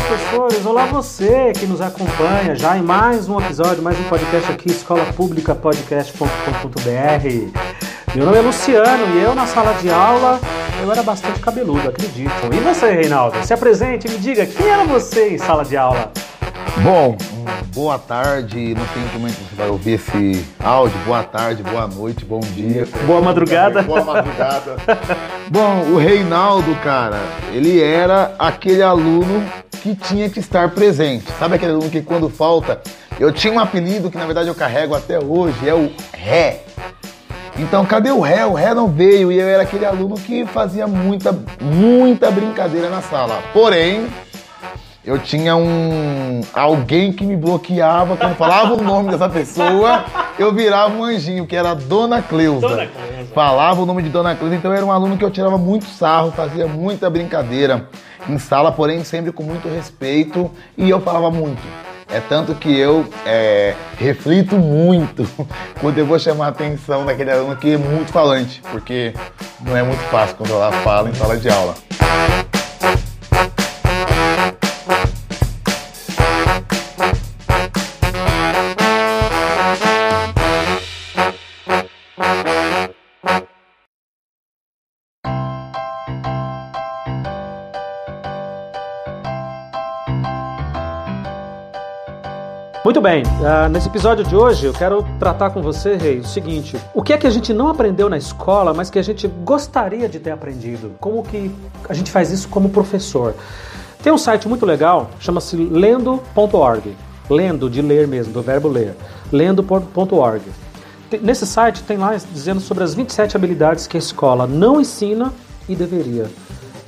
[0.00, 0.66] professores!
[0.66, 5.04] Olá você que nos acompanha já em mais um episódio, mais um podcast aqui, Escola
[5.14, 6.28] Pública Podcast.com.br.
[8.14, 10.38] Meu nome é Luciano e eu na sala de aula
[10.82, 12.50] eu era bastante cabeludo, acreditam.
[12.52, 13.42] E você, Reinaldo?
[13.46, 16.12] Se apresente, me diga, quem era você em sala de aula?
[16.82, 17.16] Bom,
[17.74, 20.98] boa tarde, não sei como é que você vai ouvir esse áudio.
[21.06, 22.86] Boa tarde, boa noite, bom dia.
[23.06, 23.82] Boa madrugada.
[23.82, 24.76] Boa madrugada.
[25.48, 27.20] Bom, o Reinaldo, cara,
[27.52, 29.44] ele era aquele aluno
[29.80, 31.24] que tinha que estar presente.
[31.38, 32.80] Sabe aquele aluno que quando falta,
[33.20, 36.62] eu tinha um apelido que na verdade eu carrego até hoje, é o Ré.
[37.58, 38.44] Então, cadê o Ré?
[38.44, 43.00] O Ré não veio e eu era aquele aluno que fazia muita, muita brincadeira na
[43.00, 43.40] sala.
[43.52, 44.08] Porém,
[45.04, 50.04] eu tinha um alguém que me bloqueava quando falava o nome dessa pessoa,
[50.36, 52.66] eu virava um anjinho, que era a Dona Cleusa.
[52.66, 53.15] Dona Cleusa.
[53.36, 56.32] Falava o nome de Dona Cleusa, então era um aluno que eu tirava muito sarro,
[56.32, 57.86] fazia muita brincadeira
[58.26, 61.60] em sala, porém sempre com muito respeito e eu falava muito.
[62.08, 65.28] É tanto que eu é, reflito muito
[65.82, 69.12] quando eu vou chamar a atenção daquele aluno que é muito falante, porque
[69.60, 71.74] não é muito fácil controlar a fala em sala de aula.
[92.86, 96.76] Muito bem, uh, nesse episódio de hoje eu quero tratar com você, Rei, o seguinte:
[96.94, 100.08] o que é que a gente não aprendeu na escola, mas que a gente gostaria
[100.08, 100.92] de ter aprendido?
[101.00, 101.50] Como que
[101.88, 103.34] a gente faz isso como professor?
[104.00, 106.96] Tem um site muito legal, chama-se lendo.org.
[107.28, 108.94] Lendo, de ler mesmo, do verbo ler.
[109.32, 110.44] Lendo.org.
[111.20, 115.32] Nesse site tem lá dizendo sobre as 27 habilidades que a escola não ensina
[115.68, 116.30] e deveria.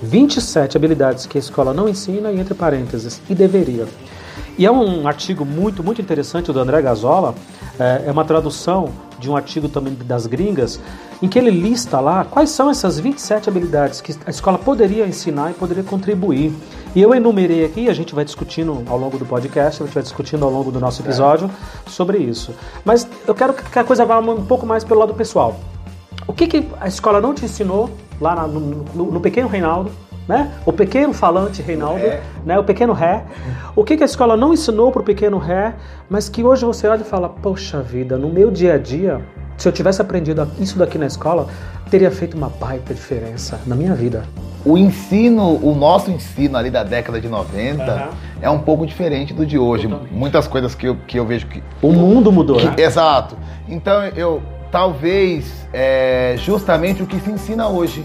[0.00, 3.88] 27 habilidades que a escola não ensina e entre parênteses, e deveria.
[4.58, 7.32] E é um artigo muito, muito interessante do André Gazola,
[7.78, 10.80] é, é uma tradução de um artigo também das gringas,
[11.22, 15.52] em que ele lista lá quais são essas 27 habilidades que a escola poderia ensinar
[15.52, 16.52] e poderia contribuir.
[16.92, 20.02] E eu enumerei aqui, a gente vai discutindo ao longo do podcast, a gente vai
[20.02, 21.48] discutindo ao longo do nosso episódio
[21.86, 22.52] sobre isso.
[22.84, 25.56] Mas eu quero que a coisa vá um pouco mais pelo lado pessoal.
[26.26, 29.92] O que, que a escola não te ensinou lá no, no, no pequeno Reinaldo,
[30.28, 30.52] né?
[30.66, 32.20] O pequeno falante Reinaldo, Ré.
[32.44, 32.58] né?
[32.58, 33.24] O pequeno Ré.
[33.74, 35.74] O que, que a escola não ensinou para o pequeno Ré,
[36.08, 39.20] mas que hoje você olha e fala: Poxa vida, no meu dia a dia,
[39.56, 41.46] se eu tivesse aprendido isso daqui na escola,
[41.90, 44.24] teria feito uma baita diferença na minha vida.
[44.66, 48.08] O ensino, o nosso ensino ali da década de 90 Aham.
[48.42, 49.88] é um pouco diferente do de hoje.
[49.88, 50.12] Totalmente.
[50.12, 51.62] Muitas coisas que eu, que eu vejo que.
[51.80, 52.74] O mundo mudou, né?
[52.74, 53.36] que- Exato.
[53.66, 58.04] Então eu talvez é, justamente o que se ensina hoje.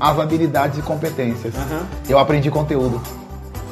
[0.00, 1.54] As habilidades e competências.
[1.54, 1.86] Aham.
[2.08, 3.00] Eu aprendi conteúdo.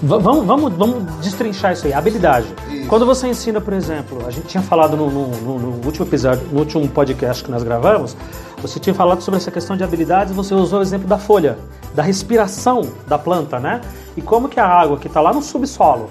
[0.02, 2.46] V- vamos, vamos, vamos destrinchar isso aí, habilidade.
[2.70, 2.88] Isso.
[2.88, 6.46] Quando você ensina, por exemplo, a gente tinha falado no, no- no- no último episódio,
[6.50, 8.16] no último podcast que nós gravamos,
[8.60, 11.58] você tinha falado sobre essa questão de habilidades e você usou o exemplo da folha,
[11.94, 13.80] da respiração da planta, né?
[14.16, 16.10] E como que a água que está lá no subsolo,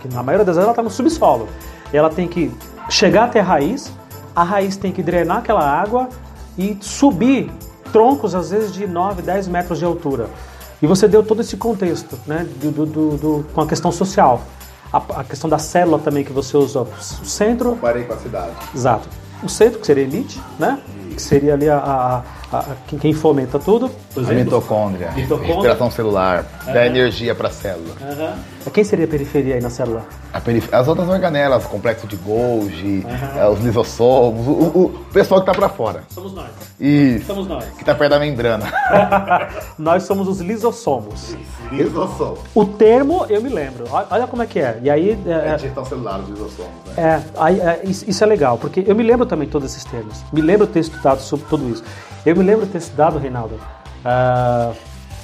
[0.00, 1.48] que na maioria das vezes ela está no subsolo,
[1.92, 2.50] ela tem que
[2.90, 3.92] chegar até a raiz,
[4.34, 6.08] a raiz tem que drenar aquela água
[6.58, 7.50] e subir
[7.92, 10.26] troncos, às vezes, de 9, 10 metros de altura.
[10.80, 14.42] E você deu todo esse contexto, né, do, do- do- com a questão social.
[14.92, 16.88] A, a questão da célula também que você usou.
[17.22, 18.50] O centro, Parei com a cidade.
[18.74, 19.08] exato.
[19.42, 20.78] O centro, que seria elite, né?
[21.14, 23.90] Que seria ali a, a- a- a- quem- quem fomenta tudo.
[24.16, 25.54] A mitocôndria, Mitocôndria.
[25.54, 27.94] respiração celular, dá energia para a célula.
[28.00, 28.34] Aham.
[28.72, 30.04] Quem seria a periferia aí na célula?
[30.32, 33.04] A perif- As outras organelas, complexo de Golgi,
[33.36, 36.04] é, os lisossomos, o, o- o pessoal que tá para fora.
[36.10, 36.46] Somos nós.
[36.78, 37.26] Isso.
[37.26, 37.64] Somos nós.
[37.76, 38.64] Que tá perto da membrana.
[39.78, 41.36] nós somos os lisossomos.
[41.70, 42.38] Lisossomos.
[42.54, 43.84] O termo eu me lembro.
[43.90, 44.78] Olha- como é que é.
[44.82, 45.18] E aí.
[45.26, 46.94] é- digestão celular, os lisossomos, né?
[46.96, 50.22] É, aí, é, isso, isso é legal, porque eu me lembro também todos esses termos.
[50.32, 51.82] Me lembro ter estudado sobre tudo isso.
[52.24, 53.54] Eu me lembro ter estudado, Reinaldo,
[54.04, 54.72] ah,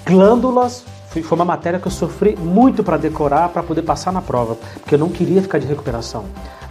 [0.07, 0.85] glândulas.
[1.11, 4.57] Foi foi uma matéria que eu sofri muito para decorar, para poder passar na prova,
[4.81, 6.25] porque eu não queria ficar de recuperação.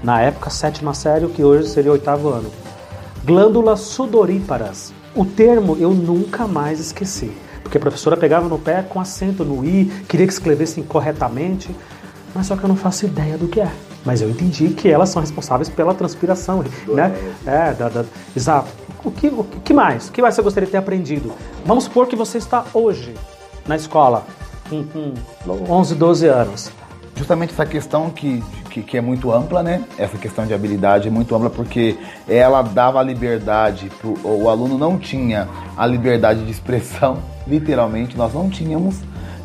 [0.04, 2.52] Na época, sétima série, o que hoje seria oitavo ano.
[3.26, 4.94] Glândulas sudoríparas.
[5.16, 7.32] O termo eu nunca mais esqueci.
[7.64, 11.76] Porque a professora pegava no pé com acento no i, queria que escrevessem corretamente,
[12.34, 13.70] mas só que eu não faço ideia do que é.
[14.06, 17.12] Mas eu entendi que elas são responsáveis pela transpiração, né?
[17.46, 18.06] É, da, da-
[18.36, 18.70] exato.
[19.08, 20.10] O que, o que mais?
[20.10, 21.32] O que mais você gostaria de ter aprendido?
[21.66, 23.14] Vamos supor que você está hoje
[23.66, 24.26] na escola,
[24.70, 25.14] com, com
[25.72, 26.72] 11, 12 anos.
[27.16, 29.82] Justamente essa questão que, que, que é muito ampla, né?
[29.98, 34.78] Essa questão de habilidade é muito ampla porque ela dava a liberdade, pro, o aluno
[34.78, 38.98] não tinha a liberdade de expressão, literalmente, nós não tínhamos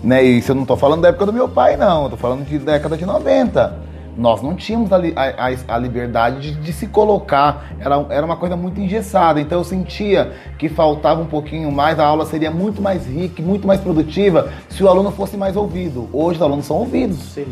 [0.03, 0.25] Né?
[0.25, 2.05] E isso eu não estou falando da época do meu pai, não.
[2.05, 3.81] Eu tô falando de década de 90
[4.17, 8.56] nós não tínhamos a, a, a liberdade de, de, se colocar, era, era uma coisa
[8.56, 9.41] muito engessada.
[9.41, 13.67] Então eu sentia que faltava um pouquinho mais, a aula seria muito mais rica, muito
[13.67, 16.09] mais produtiva se o aluno fosse mais ouvido.
[16.12, 17.47] Hoje os alunos são ouvidos, Sim.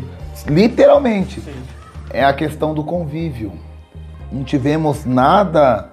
[0.47, 1.41] literalmente.
[1.41, 1.53] Sim.
[2.13, 3.53] É a questão do convívio.
[4.31, 5.89] Não tivemos nada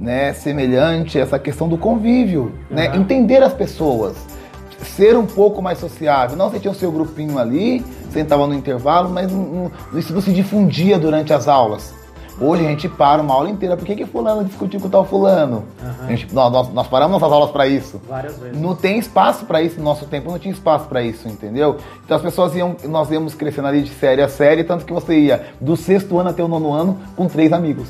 [0.00, 2.76] né, semelhante a essa questão do convívio, uhum.
[2.76, 2.96] né?
[2.96, 4.39] entender as pessoas
[4.84, 6.36] ser um pouco mais sociável.
[6.36, 10.32] Não, você tinha o seu grupinho ali, sentava no intervalo, mas não, isso não se
[10.32, 11.94] difundia durante as aulas.
[12.40, 13.76] Hoje a gente para uma aula inteira.
[13.76, 15.64] Por que, que fulano discutiu com tal fulano?
[15.82, 16.08] Uhum.
[16.08, 18.00] Gente, nós, nós, paramos nossas aulas para isso.
[18.08, 18.58] Várias vezes.
[18.58, 21.76] Não tem espaço para isso no nosso tempo, não tinha espaço para isso, entendeu?
[22.02, 25.18] Então as pessoas iam, nós íamos crescendo ali de série a série, tanto que você
[25.18, 27.88] ia do sexto ano até o nono ano com três amigos.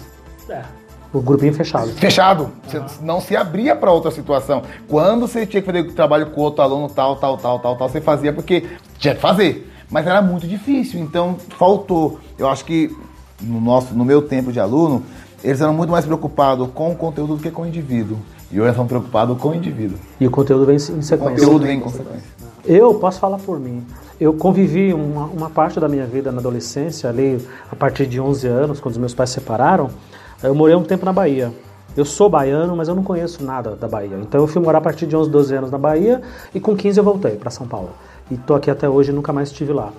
[0.48, 0.79] É.
[1.12, 1.88] O grupinho fechado.
[1.88, 2.50] Fechado.
[2.66, 4.62] Você não se abria para outra situação.
[4.88, 8.00] Quando você tinha que fazer trabalho com outro aluno, tal, tal, tal, tal, tal, você
[8.00, 8.64] fazia porque
[8.98, 9.68] tinha que fazer.
[9.90, 12.20] Mas era muito difícil, então faltou.
[12.38, 12.96] Eu acho que
[13.42, 15.02] no, nosso, no meu tempo de aluno,
[15.42, 18.16] eles eram muito mais preocupados com o conteúdo do que com o indivíduo.
[18.52, 19.98] E hoje são preocupados com o indivíduo.
[20.20, 21.16] E o conteúdo vem em sequência.
[21.16, 22.24] O conteúdo vem em consequência.
[22.64, 23.84] Eu posso falar por mim.
[24.20, 28.46] Eu convivi uma, uma parte da minha vida na adolescência, ali a partir de 11
[28.46, 29.90] anos, quando os meus pais se separaram.
[30.42, 31.52] Eu morei um tempo na Bahia.
[31.94, 34.16] Eu sou baiano, mas eu não conheço nada da Bahia.
[34.22, 36.22] Então eu fui morar a partir de 11, 12 anos na Bahia
[36.54, 37.90] e com 15 eu voltei para São Paulo.
[38.30, 39.92] E tô aqui até hoje nunca mais estive lá.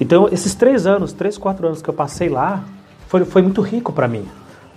[0.00, 2.64] Então esses três anos, três, quatro anos que eu passei lá,
[3.06, 4.26] foi, foi muito rico para mim.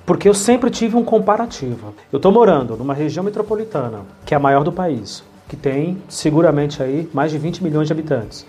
[0.06, 1.96] Porque eu sempre tive um comparativo.
[2.12, 6.84] Eu estou morando numa região metropolitana, que é a maior do país, que tem seguramente
[6.84, 8.46] aí mais de 20 milhões de habitantes.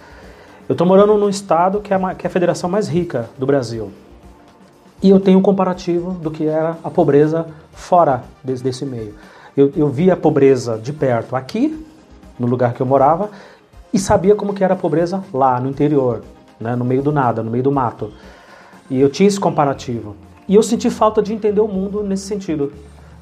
[0.68, 3.46] Eu estou morando num estado que é, a, que é a federação mais rica do
[3.46, 3.90] Brasil.
[5.06, 9.14] E eu tenho um comparativo do que era a pobreza fora desse, desse meio.
[9.56, 11.86] Eu, eu via a pobreza de perto aqui,
[12.36, 13.30] no lugar que eu morava,
[13.94, 16.24] e sabia como que era a pobreza lá, no interior,
[16.58, 18.12] né, no meio do nada, no meio do mato.
[18.90, 20.16] E eu tinha esse comparativo.
[20.48, 22.72] E eu senti falta de entender o mundo nesse sentido.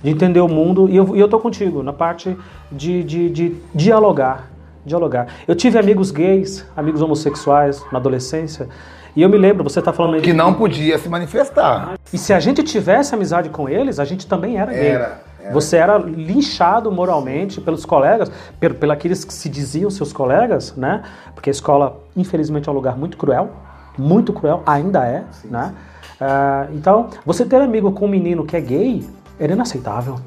[0.02, 2.34] De entender o mundo, e eu, e eu tô contigo, na parte
[2.72, 4.50] de, de, de dialogar.
[4.86, 5.26] Dialogar.
[5.46, 8.70] Eu tive amigos gays, amigos homossexuais na adolescência,
[9.16, 11.94] e eu me lembro, você está falando aí que não podia se manifestar.
[12.12, 14.88] E se a gente tivesse amizade com eles, a gente também era gay.
[14.88, 15.52] Era, era.
[15.52, 21.02] Você era linchado moralmente pelos colegas, por, por aqueles que se diziam seus colegas, né?
[21.34, 23.50] Porque a escola, infelizmente, é um lugar muito cruel,
[23.96, 25.72] muito cruel, ainda é, sim, né?
[25.72, 25.94] Sim.
[26.24, 29.06] Uh, então, você ter amigo com um menino que é gay
[29.38, 30.18] era inaceitável.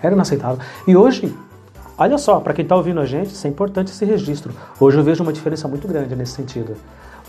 [0.00, 0.58] Era inaceitável.
[0.86, 1.34] E hoje,
[1.96, 4.52] olha só, para quem está ouvindo a gente, isso é importante esse registro.
[4.78, 6.76] Hoje eu vejo uma diferença muito grande nesse sentido.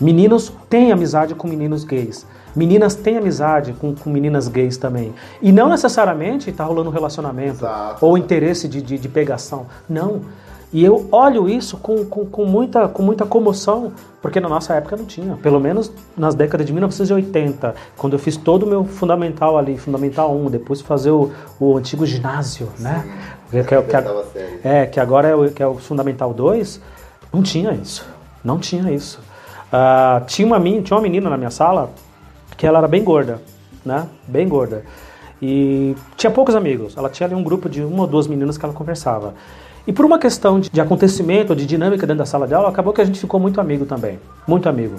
[0.00, 2.26] Meninos têm amizade com meninos gays.
[2.56, 5.12] Meninas têm amizade com, com meninas gays também.
[5.42, 8.04] E não necessariamente está rolando um relacionamento Exato.
[8.04, 9.66] ou interesse de, de, de, pegação.
[9.88, 10.22] Não.
[10.72, 13.92] E eu olho isso com, com, com, muita, com muita comoção,
[14.22, 15.36] porque na nossa época não tinha.
[15.36, 20.34] Pelo menos nas décadas de 1980, quando eu fiz todo o meu fundamental ali, fundamental
[20.34, 23.04] 1, depois fazer o, o antigo ginásio, né?
[23.50, 26.80] Sim, que, é, que, é, que agora é o, que é o fundamental 2,
[27.32, 28.06] não tinha isso.
[28.42, 29.20] Não tinha isso.
[29.72, 31.90] Uh, tinha, uma, tinha uma menina na minha sala
[32.56, 33.40] que ela era bem gorda,
[33.84, 34.06] né?
[34.26, 34.84] Bem gorda.
[35.40, 36.96] E tinha poucos amigos.
[36.96, 39.34] Ela tinha ali um grupo de uma ou duas meninas que ela conversava.
[39.86, 42.92] E por uma questão de, de acontecimento, de dinâmica dentro da sala de aula, acabou
[42.92, 44.18] que a gente ficou muito amigo também.
[44.46, 44.96] Muito amigo.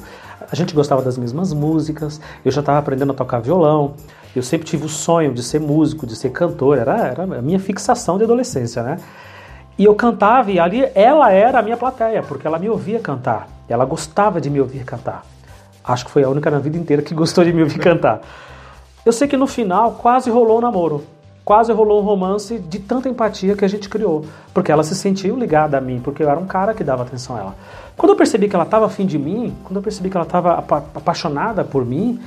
[0.51, 3.93] A gente gostava das mesmas músicas, eu já estava aprendendo a tocar violão,
[4.35, 7.59] eu sempre tive o sonho de ser músico, de ser cantor, era, era a minha
[7.59, 8.97] fixação de adolescência, né?
[9.81, 13.47] E eu cantava e ali ela era a minha plateia, porque ela me ouvia cantar.
[13.67, 15.25] Ela gostava de me ouvir cantar.
[15.83, 18.21] Acho que foi a única na vida inteira que gostou de me ouvir cantar.
[19.03, 21.03] Eu sei que no final quase rolou um namoro.
[21.43, 24.23] Quase rolou um romance de tanta empatia que a gente criou.
[24.53, 27.35] Porque ela se sentiu ligada a mim, porque eu era um cara que dava atenção
[27.35, 27.55] a ela.
[27.97, 30.63] Quando eu percebi que ela estava afim de mim, quando eu percebi que ela estava
[30.93, 32.21] apaixonada por mim,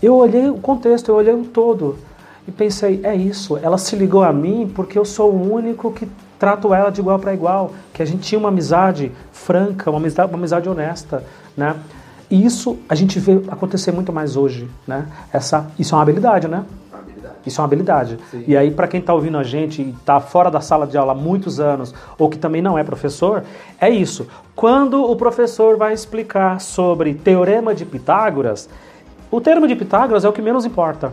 [0.00, 1.98] eu olhei o contexto, eu olhei o todo.
[2.46, 6.08] E pensei, é isso, ela se ligou a mim porque eu sou o único que
[6.42, 10.28] trato ela de igual para igual, que a gente tinha uma amizade franca, uma amizade,
[10.28, 11.22] uma amizade honesta,
[11.56, 11.76] né?
[12.28, 15.06] E isso a gente vê acontecer muito mais hoje, né?
[15.32, 16.64] Essa, isso é uma habilidade, né?
[17.46, 18.18] Isso é uma habilidade.
[18.28, 18.42] Sim.
[18.44, 21.12] E aí, para quem está ouvindo a gente e está fora da sala de aula
[21.12, 23.44] há muitos anos, ou que também não é professor,
[23.80, 24.26] é isso.
[24.56, 28.68] Quando o professor vai explicar sobre teorema de Pitágoras,
[29.30, 31.12] o termo de Pitágoras é o que menos importa.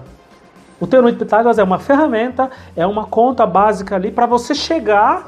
[0.79, 5.27] O teorema de Pitágoras é uma ferramenta, é uma conta básica ali para você chegar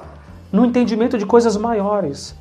[0.51, 2.35] no entendimento de coisas maiores.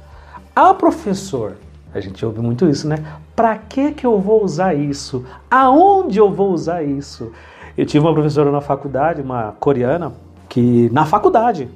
[0.55, 1.57] Ah, professor,
[1.93, 3.05] a gente ouve muito isso, né?
[3.35, 5.25] Para que que eu vou usar isso?
[5.51, 7.33] Aonde eu vou usar isso?
[7.77, 10.13] Eu tive uma professora na faculdade, uma coreana,
[10.49, 11.69] que na faculdade,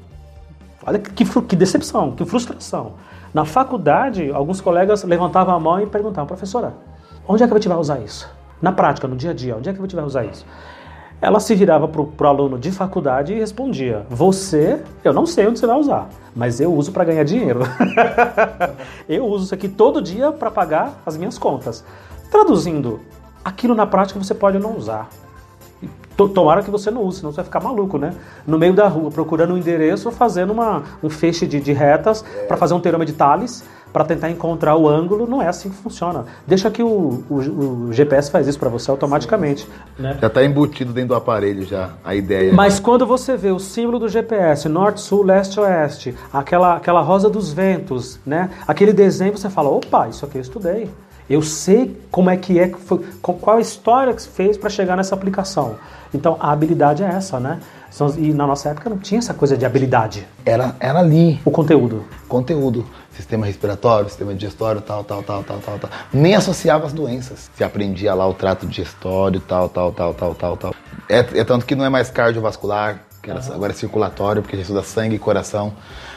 [0.87, 2.93] olha que, que decepção, que frustração.
[3.33, 6.75] Na faculdade, alguns colegas levantavam a mão e perguntavam, professora,
[7.27, 8.31] onde é que a gente vai usar isso?
[8.63, 10.47] Na prática, no dia a dia, onde é que a gente vai usar isso?
[11.25, 15.59] Ela se virava para o aluno de faculdade e respondia: Você, eu não sei onde
[15.59, 17.61] você vai usar, mas eu uso para ganhar dinheiro.
[19.09, 21.83] eu uso isso aqui todo dia para pagar as minhas contas.
[22.31, 23.01] Traduzindo,
[23.43, 25.09] aquilo na prática você pode não usar.
[26.15, 28.15] Tomara que você não use, senão você vai ficar maluco, né?
[28.47, 32.59] No meio da rua, procurando um endereço, fazendo uma, um feixe de, de retas para
[32.59, 35.25] fazer um teorema de Thales, para tentar encontrar o ângulo.
[35.25, 36.25] Não é assim que funciona.
[36.45, 39.69] Deixa que o, o, o GPS faz isso para você automaticamente.
[39.97, 40.19] Né?
[40.21, 42.53] Já está embutido dentro do aparelho já a ideia.
[42.53, 47.31] Mas quando você vê o símbolo do GPS, norte, sul, leste, oeste, aquela, aquela rosa
[47.31, 48.51] dos ventos, né?
[48.67, 50.91] Aquele desenho, você fala, opa, isso aqui eu estudei.
[51.31, 52.73] Eu sei como é que é,
[53.23, 55.77] qual a história que se fez para chegar nessa aplicação.
[56.13, 57.61] Então a habilidade é essa, né?
[58.19, 60.27] E na nossa época não tinha essa coisa de habilidade.
[60.45, 61.41] Era, era ali.
[61.45, 62.05] O conteúdo.
[62.29, 62.85] Conteúdo.
[63.17, 65.91] Sistema respiratório, sistema digestório, tal, tal, tal, tal, tal, tal.
[66.13, 67.51] Nem associava as doenças.
[67.57, 70.75] Se aprendia lá o trato digestório, tal, tal, tal, tal, tal, tal.
[71.09, 73.55] É, é tanto que não é mais cardiovascular, que era, uhum.
[73.55, 75.73] agora é circulatório, porque a gente estuda sangue e coração.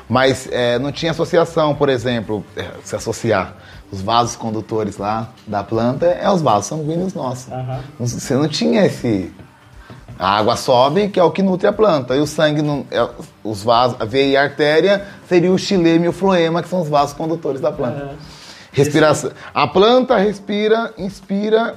[0.10, 3.56] Mas é, não tinha associação, por exemplo, é, se associar
[3.92, 7.48] os vasos condutores lá da planta é os vasos sanguíneos nossos.
[7.48, 7.80] Uhum.
[8.00, 9.34] Você não tinha esse.
[10.20, 12.16] A água sobe, que é o que nutre a planta.
[12.16, 13.08] E o sangue, não, é,
[13.44, 16.82] os vasos, a veia e a artéria, seria o xilema e o floema, que são
[16.82, 18.06] os vasos condutores da planta.
[18.06, 18.16] Uhum.
[18.72, 19.32] Respiração.
[19.54, 21.76] A planta respira, inspira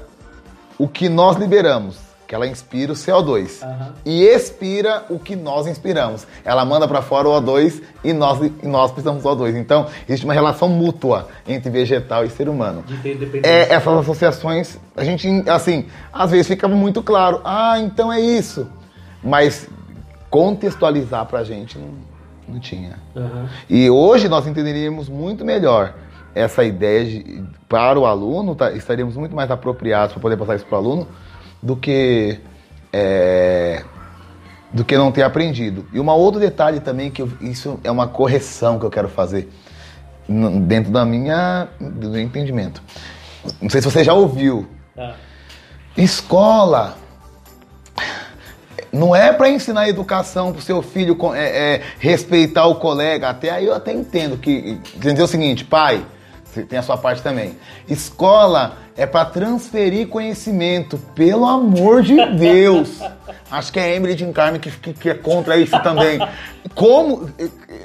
[0.79, 3.93] o que nós liberamos que ela inspira o CO2 uhum.
[4.05, 6.29] e expira o que nós inspiramos.
[6.45, 9.57] Ela manda para fora o O2 e nós, e nós precisamos do O2.
[9.57, 12.85] Então, existe uma relação mútua entre vegetal e ser humano.
[13.43, 18.71] É, essas associações, a gente, assim, às vezes fica muito claro, ah, então é isso.
[19.25, 19.69] Mas
[20.31, 21.89] contextualizar para a gente não,
[22.49, 22.95] não tinha.
[23.17, 23.47] Uhum.
[23.69, 25.95] E hoje nós entenderíamos muito melhor
[26.33, 30.67] essa ideia de, para o aluno, tá, estaríamos muito mais apropriados para poder passar isso
[30.67, 31.09] para o aluno
[31.63, 32.41] do que
[32.93, 33.85] é,
[34.73, 35.87] do que não ter aprendido.
[35.93, 39.49] E um outro detalhe também que eu, isso é uma correção que eu quero fazer
[40.67, 42.83] dentro da minha do meu entendimento.
[43.61, 44.69] Não sei se você já ouviu.
[44.97, 45.15] Ah.
[45.97, 46.97] Escola
[48.93, 53.29] não é para ensinar educação para o seu filho é, é, respeitar o colega.
[53.29, 56.05] Até aí eu até entendo que dizer o seguinte, pai,
[56.69, 57.57] tem a sua parte também.
[57.89, 63.01] Escola é para transferir conhecimento, pelo amor de Deus.
[63.51, 66.19] Acho que é Emily Jim Carmen que, que, que, é contra isso também.
[66.75, 67.31] Como,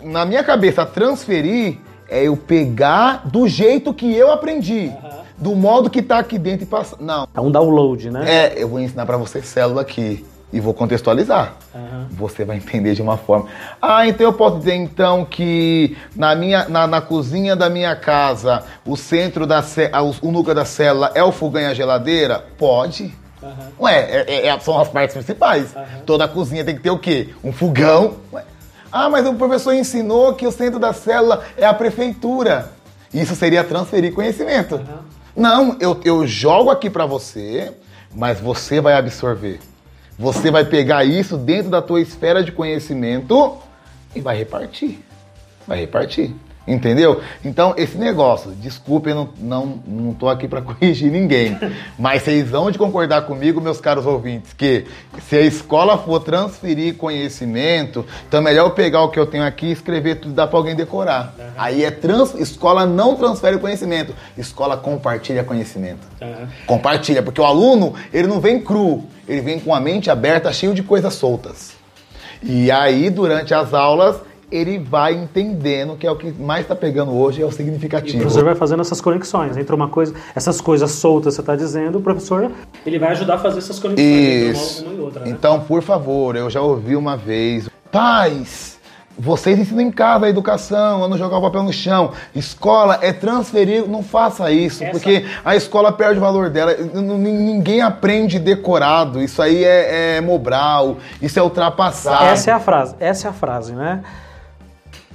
[0.04, 4.92] na minha cabeça, transferir é eu pegar do jeito que eu aprendi.
[5.38, 6.98] Do modo que tá aqui dentro e passar.
[7.00, 7.28] Não.
[7.34, 8.24] É um download, né?
[8.26, 11.54] É, eu vou ensinar para você célula aqui e vou contextualizar.
[11.74, 12.08] Uhum.
[12.12, 13.48] Você vai entender de uma forma.
[13.82, 18.64] Ah, então eu posso dizer então que na minha na, na cozinha da minha casa,
[18.86, 19.64] o centro da
[20.02, 22.44] o, o núcleo da célula é o fogão e a geladeira?
[22.58, 23.14] Pode.
[23.42, 23.86] Uhum.
[23.86, 25.76] Ué, é, é, são as partes principais.
[25.76, 25.84] Uhum.
[26.06, 27.30] Toda cozinha tem que ter o quê?
[27.44, 28.16] Um fogão.
[28.32, 28.44] Ué.
[28.92, 32.72] Ah, mas o professor ensinou que o centro da célula é a prefeitura.
[33.14, 34.80] Isso seria transferir conhecimento.
[35.36, 37.74] Não, eu, eu jogo aqui para você,
[38.14, 39.60] mas você vai absorver.
[40.18, 43.58] Você vai pegar isso dentro da tua esfera de conhecimento
[44.16, 45.00] e vai repartir.
[45.68, 46.34] Vai repartir.
[46.68, 47.22] Entendeu?
[47.44, 51.58] Então, esse negócio, desculpe, eu não, não, não tô aqui para corrigir ninguém,
[51.98, 54.86] mas vocês vão de concordar comigo, meus caros ouvintes, que
[55.28, 59.44] se a escola for transferir conhecimento, então é melhor eu pegar o que eu tenho
[59.44, 61.36] aqui e escrever tudo, dá para alguém decorar.
[61.38, 61.46] Uhum.
[61.56, 66.08] Aí é trans, escola não transfere conhecimento, escola compartilha conhecimento.
[66.20, 66.48] Uhum.
[66.66, 70.74] Compartilha, porque o aluno, ele não vem cru, ele vem com a mente aberta, cheio
[70.74, 71.74] de coisas soltas.
[72.42, 74.18] E aí, durante as aulas,
[74.52, 78.18] ele vai entendendo que é o que mais está pegando hoje, é o significativo.
[78.18, 81.42] E o professor vai fazendo essas conexões entre uma coisa, essas coisas soltas que você
[81.42, 82.52] está dizendo, o professor
[82.86, 84.82] ele vai ajudar a fazer essas conexões Isso.
[84.82, 85.26] entre uma, uma e outra.
[85.26, 85.30] Né?
[85.32, 88.76] Então, por favor, eu já ouvi uma vez, pais,
[89.18, 92.12] vocês ensinam em casa a educação, a não jogar o papel no chão.
[92.36, 94.92] Escola é transferir, não faça isso, Essa...
[94.92, 96.76] porque a escola perde o valor dela.
[96.76, 99.22] Ninguém aprende decorado.
[99.22, 102.26] Isso aí é, é mobral, isso é ultrapassado.
[102.26, 104.04] Essa é a frase, essa é a frase, né?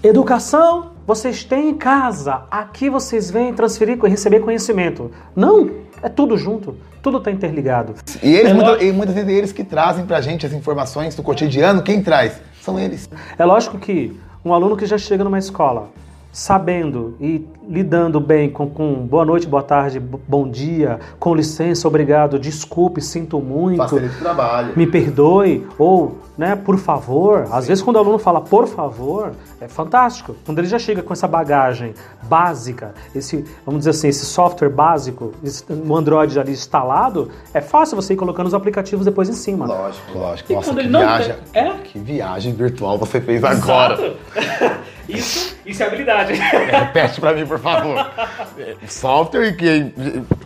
[0.03, 2.45] Educação vocês têm em casa.
[2.51, 5.11] Aqui vocês vêm transferir, receber conhecimento.
[5.37, 5.71] Não,
[6.03, 6.75] é tudo junto.
[7.03, 7.95] Tudo está interligado.
[8.23, 11.15] E, eles, é muita, e muitas vezes eles que trazem para a gente as informações
[11.15, 12.41] do cotidiano, quem traz?
[12.63, 13.11] São eles.
[13.39, 15.91] É lógico que um aluno que já chega numa escola
[16.33, 22.39] sabendo e lidando bem com, com, boa noite, boa tarde, bom dia, com licença, obrigado,
[22.39, 23.85] desculpe, sinto muito,
[24.21, 24.73] trabalho.
[24.77, 29.69] me perdoe, ou né, por favor, às vezes quando o aluno fala por favor, é
[29.69, 30.35] fantástico.
[30.47, 31.93] Quando ele já chega com essa bagagem
[32.23, 35.35] básica, esse, vamos dizer assim, esse software básico,
[35.69, 39.67] no Android ali instalado, é fácil você ir colocando os aplicativos depois em cima.
[39.67, 40.51] Lógico, lógico.
[40.51, 41.75] E Nossa, quando que ele não viagem, tem- é?
[41.85, 43.95] que viagem virtual você fez agora.
[43.95, 44.81] Exato.
[45.11, 46.35] Isso, isso é habilidade.
[46.35, 47.97] Repete pra mim, por favor.
[48.87, 49.93] Software e que...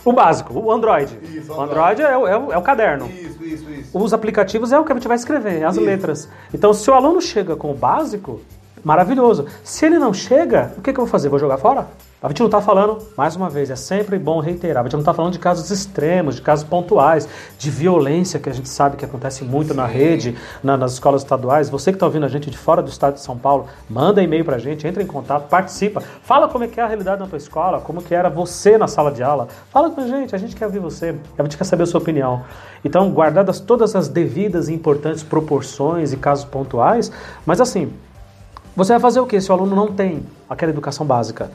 [0.02, 1.18] O básico, o Android.
[1.34, 3.06] Isso, o Android é, o- é o- é o caderno.
[3.10, 3.90] Isso, isso, isso.
[3.92, 6.28] Os aplicativos é o que a gente vai escrever, é as letras.
[6.52, 8.40] Então, se o aluno chega com o básico,
[8.84, 9.46] maravilhoso.
[9.62, 11.28] Se ele não chega, o que, que eu vou fazer?
[11.28, 11.88] Vou jogar fora?
[12.24, 15.00] A gente não está falando, mais uma vez, é sempre bom reiterar, a gente não
[15.00, 17.28] está falando de casos extremos, de casos pontuais,
[17.58, 21.68] de violência que a gente sabe que acontece muito na rede, na- nas escolas estaduais.
[21.68, 24.42] Você que está ouvindo a gente de fora do estado de São Paulo, manda e-mail
[24.42, 27.26] para a gente, entra em contato, participa, fala como é que é a realidade na
[27.26, 29.46] tua escola, como que era você na sala de aula.
[29.70, 32.00] Fala com a gente, a gente quer ouvir você, a gente quer saber a sua
[32.00, 32.42] opinião.
[32.82, 37.12] Então, guardadas todas as devidas e importantes proporções e casos pontuais,
[37.44, 37.92] mas assim,
[38.74, 41.50] você vai fazer o que se o aluno não tem aquela educação básica?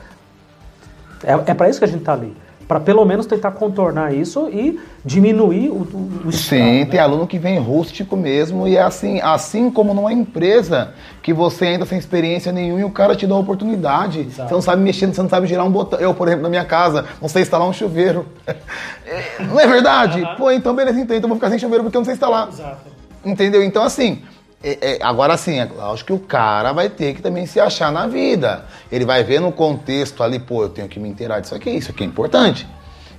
[1.24, 2.34] É, é para isso que a gente está ali.
[2.66, 6.84] Para pelo menos tentar contornar isso e diminuir o, o, o Sim, né?
[6.84, 11.66] tem aluno que vem rústico mesmo e é assim, assim como numa empresa que você
[11.66, 14.20] entra sem experiência nenhuma e o cara te dá uma oportunidade.
[14.20, 14.48] Exato.
[14.48, 15.98] Você não sabe mexer, você não sabe girar um botão.
[15.98, 18.26] Eu, por exemplo, na minha casa, não sei instalar um chuveiro.
[19.04, 20.22] É, Não é verdade?
[20.38, 22.46] Pô, então beleza, então, então eu vou ficar sem chuveiro porque eu não sei instalar.
[22.46, 22.86] Exato.
[23.24, 23.60] Entendeu?
[23.64, 24.22] Então, assim,
[24.62, 25.68] é- é, agora sim, é
[26.04, 28.66] que o cara vai ter que também se achar na vida.
[28.90, 31.90] Ele vai ver no contexto ali, pô, eu tenho que me inteirar disso aqui, isso
[31.90, 32.66] aqui é importante.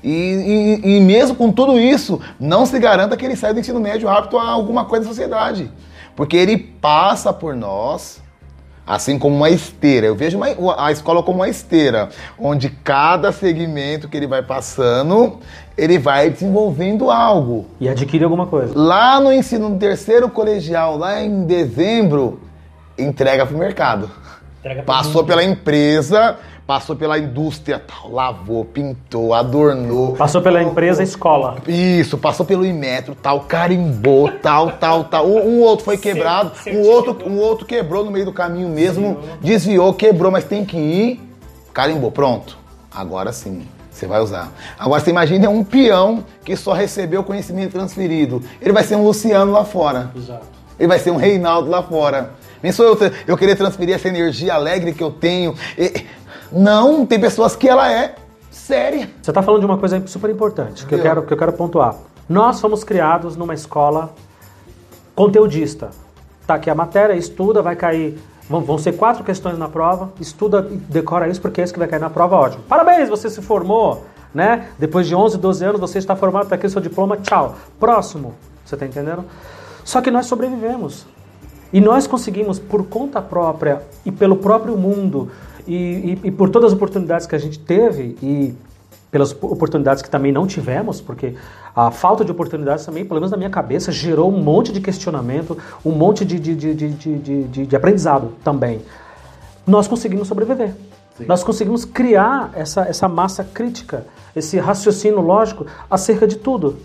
[0.03, 3.79] E, e- e mesmo com tudo isso, não se garanta que ele saia do ensino
[3.79, 5.71] médio apto a alguma coisa da sociedade.
[6.15, 8.21] Porque ele passa por nós,
[8.91, 10.05] assim como uma esteira.
[10.07, 15.39] Eu vejo uma- a escola como uma esteira, onde cada segmento que ele vai passando,
[15.77, 17.67] ele vai desenvolvendo algo.
[17.79, 18.73] E adquirir alguma coisa.
[18.75, 22.41] Lá no ensino no terceiro colegial, lá em dezembro,
[22.99, 24.11] entrega pro mercado.
[24.59, 30.13] Entrega Passou pela empresa, passou pela indústria, tal, lavou, pintou, adornou.
[30.13, 31.57] Passou pela empresa escola.
[31.67, 35.27] Isso, passou pelo Imetro, tal, carimbou, tal, tal, tal.
[35.27, 39.19] Um, um outro foi quebrado, um outro, um outro quebrou no meio do caminho mesmo,
[39.41, 41.21] desviou, quebrou, mas tem que ir,
[41.73, 42.57] carimbou, pronto.
[42.93, 44.51] Agora sim, você vai usar.
[44.77, 48.41] Agora você imagina um peão que só recebeu conhecimento transferido.
[48.61, 50.11] Ele vai ser um Luciano lá fora.
[50.15, 50.45] Exato.
[50.79, 52.31] Ele vai ser um Reinaldo lá fora.
[52.61, 55.55] Nem sou eu, eu querer transferir essa energia alegre que eu tenho.
[55.77, 56.05] E-
[56.51, 58.15] não, tem pessoas que ela é
[58.49, 59.09] séria.
[59.21, 61.95] Você está falando de uma coisa super importante que eu, quero, que eu quero pontuar.
[62.27, 64.13] Nós fomos criados numa escola
[65.15, 65.89] conteudista.
[66.45, 68.19] Tá aqui a matéria, estuda, vai cair.
[68.49, 71.79] Vão, vão ser quatro questões na prova, estuda e decora isso porque é isso que
[71.79, 72.63] vai cair na prova, ótimo.
[72.67, 74.67] Parabéns, você se formou, né?
[74.77, 77.55] Depois de 11, 12 anos, você está formado, está aqui o seu diploma, tchau.
[77.79, 78.33] Próximo,
[78.65, 79.23] você está entendendo?
[79.85, 81.05] Só que nós sobrevivemos.
[81.71, 85.31] E nós conseguimos, por conta própria e pelo próprio mundo,
[85.67, 85.73] e,
[86.23, 88.53] e- e por todas as oportunidades que a gente teve, e
[89.11, 91.35] pelas oportunidades que também não tivemos, porque
[91.75, 95.57] a falta de oportunidades também, pelo menos na minha cabeça, gerou um monte de questionamento,
[95.83, 98.81] um monte de, de, de, de, de, de- de aprendizado também.
[99.67, 100.73] Nós conseguimos sobreviver.
[101.27, 106.77] Nós conseguimos criar essa, essa massa crítica, esse raciocínio lógico acerca de tudo.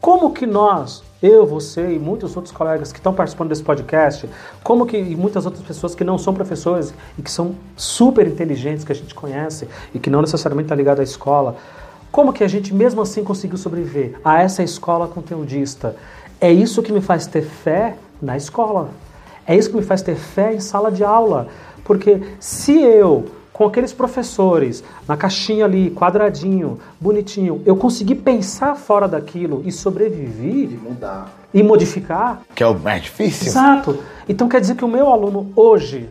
[0.00, 4.28] Como que nós, eu, você e muitos outros colegas que estão participando desse podcast,
[4.62, 8.84] como que e muitas outras pessoas que não são professores e que são super inteligentes
[8.84, 11.56] que a gente conhece e que não necessariamente está ligado à escola,
[12.10, 15.96] como que a gente mesmo assim conseguiu sobreviver a essa escola conteudista?
[16.40, 18.90] É isso que me faz ter fé na escola.
[19.46, 21.48] É isso que me faz ter fé em sala de aula.
[21.84, 29.08] Porque se eu, com aqueles professores, na caixinha ali, quadradinho, bonitinho, eu consegui pensar fora
[29.08, 31.32] daquilo e sobrevivi Mudar.
[31.54, 33.46] e modificar, Que é o mais difícil.
[33.46, 33.98] Exato.
[34.28, 36.06] Então quer dizer que o meu aluno hoje,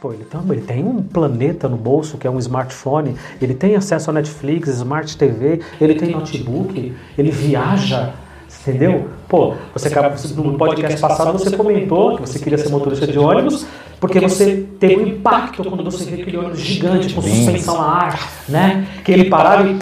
[0.00, 3.76] pô, ele, tem- ele tem um planeta no bolso que é um smartphone, ele tem
[3.76, 8.14] acesso a Netflix, Smart TV, ele, tem notebook, ele viaja.
[8.60, 9.08] Entendeu?
[9.26, 13.66] Pô, você acaba no podcast passado você comentou que você queria ser motorista de ônibus
[13.98, 18.32] porque você teve um impacto quando você viu aquele ônibus gigante com suspensão a ar,
[18.48, 18.86] né?
[19.02, 19.78] Que ele parava e,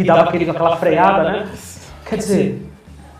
[0.00, 1.48] e dava aquele, aquela freada, né?
[2.08, 2.62] Quer dizer,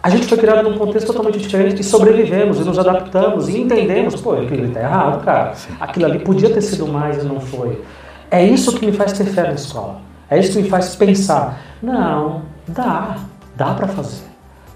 [0.03, 4.21] a gente foi criado num contexto totalmente diferente e sobrevivemos e nos adaptamos e entendemos,
[4.21, 5.53] pô, aquilo ali tá errado, cara.
[5.81, 7.83] Aquilo ali podia ter sido mais e não foi.
[8.31, 10.01] É isso que me faz ter fé na escola.
[10.31, 13.17] É isso que me faz pensar, não, dá,
[13.57, 14.23] dá para fazer.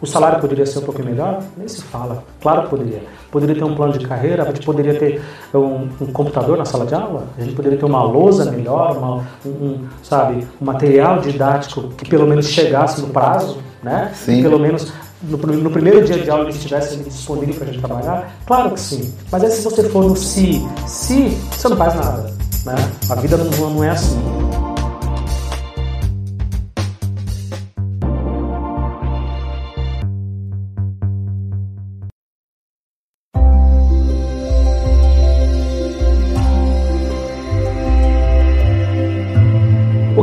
[0.01, 1.43] O salário poderia ser um pouquinho melhor?
[1.57, 2.25] Nem se fala.
[2.41, 3.03] Claro que poderia.
[3.31, 5.21] Poderia ter um plano de carreira, a gente poderia ter
[5.55, 9.17] um, um computador na sala de aula, a gente poderia ter uma lousa melhor, uma,
[9.45, 14.11] um, sabe, um material didático que pelo menos chegasse no prazo, né?
[14.15, 14.37] Sim.
[14.37, 14.91] Que pelo menos
[15.23, 18.33] no, no primeiro dia de aula eles estivessem disponíveis para a gente trabalhar?
[18.47, 19.15] Claro que sim.
[19.31, 22.33] Mas aí se você for no se, se, você não faz nada.
[22.65, 22.75] Né?
[23.09, 24.19] A vida não, não é assim.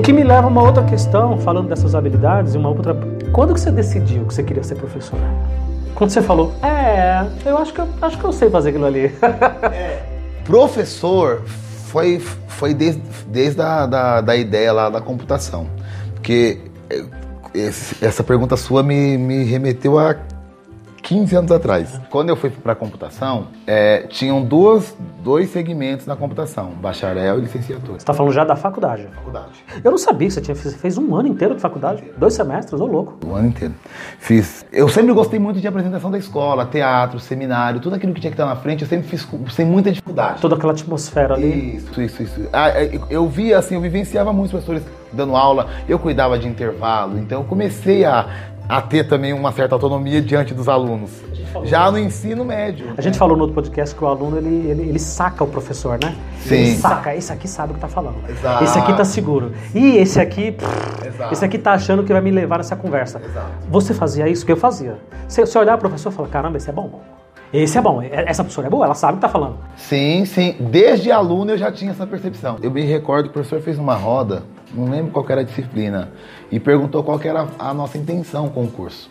[0.08, 2.96] Que me leva a uma outra questão, falando dessas habilidades, e uma outra.
[3.34, 5.20] Quando que você decidiu que você queria ser professor?
[5.94, 9.12] Quando você falou, é, eu acho que eu, acho que eu sei fazer aquilo ali.
[9.70, 10.02] É.
[10.46, 11.42] Professor
[11.88, 15.68] foi, foi desde, desde a da, da ideia lá da computação.
[16.14, 17.04] Porque eh,
[18.02, 20.16] essa pergunta sua me, me remeteu a
[21.08, 22.02] 15 anos atrás.
[22.10, 24.94] Quando eu fui para a computação, é, tinham duas,
[25.24, 27.94] dois segmentos na computação, bacharel e licenciatura.
[27.94, 29.08] Você está falando já da faculdade?
[29.16, 29.64] Faculdade.
[29.82, 32.82] Eu não sabia que você tinha, você fez um ano inteiro de faculdade, dois semestres,
[32.82, 33.18] ô louco.
[33.26, 33.74] Um ano inteiro.
[34.20, 34.66] Fiz.
[34.70, 38.36] Eu sempre gostei muito de apresentação da escola, teatro, seminário, tudo aquilo que tinha que
[38.36, 40.42] estar na frente, eu sempre fiz sem muita dificuldade.
[40.42, 41.78] Toda aquela atmosfera ali.
[41.78, 42.50] Isso, isso, isso.
[42.52, 47.18] Ah, é, eu via assim, eu vivenciava muitos professores dando aula, eu cuidava de intervalo,
[47.18, 48.28] então eu comecei a
[48.68, 51.12] a ter também uma certa autonomia diante dos alunos.
[51.64, 52.94] Já no ensino médio.
[52.98, 55.98] A gente falou no outro podcast que o aluno ele, ele, ele saca o professor,
[56.02, 56.16] né?
[56.42, 56.56] Sim.
[56.56, 58.18] Ele saca, esse aqui sabe o que tá falando.
[58.30, 58.64] Exato.
[58.64, 59.54] Esse aqui tá seguro.
[59.74, 63.22] E esse aqui, pff, esse aqui tá achando que vai me levar nessa conversa.
[63.24, 63.48] Exato.
[63.70, 64.98] Você fazia isso que eu fazia.
[65.28, 67.02] Você, você olhar o professor e falar, caramba, esse é bom.
[67.52, 69.58] Esse é bom, essa professora é boa, ela sabe o que tá falando.
[69.78, 70.58] Sim, sim.
[70.60, 72.58] Desde aluno eu já tinha essa percepção.
[72.62, 76.10] Eu me recordo que o professor fez uma roda não lembro qual era a disciplina,
[76.52, 79.10] e perguntou qual era a nossa intenção com o curso.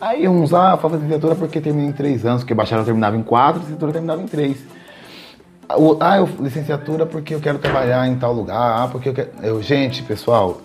[0.00, 3.60] Aí uns, ah, faço licenciatura porque terminei em três anos, porque bacharel terminava em quatro,
[3.60, 4.58] licenciatura terminava em três.
[5.68, 9.30] Ah, eu, licenciatura porque eu quero trabalhar em tal lugar, ah, porque eu quero...
[9.42, 10.60] Eu, gente, pessoal,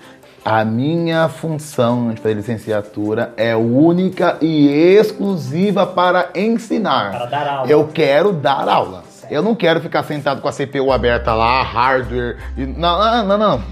[0.46, 7.12] a minha função de fazer licenciatura é única e exclusiva para ensinar.
[7.12, 7.72] Para dar aula.
[7.72, 9.04] Eu quero dar aula.
[9.32, 12.38] Eu não quero ficar sentado com a CPU aberta lá, hardware.
[12.58, 12.66] E...
[12.66, 13.64] Não, não, não, não.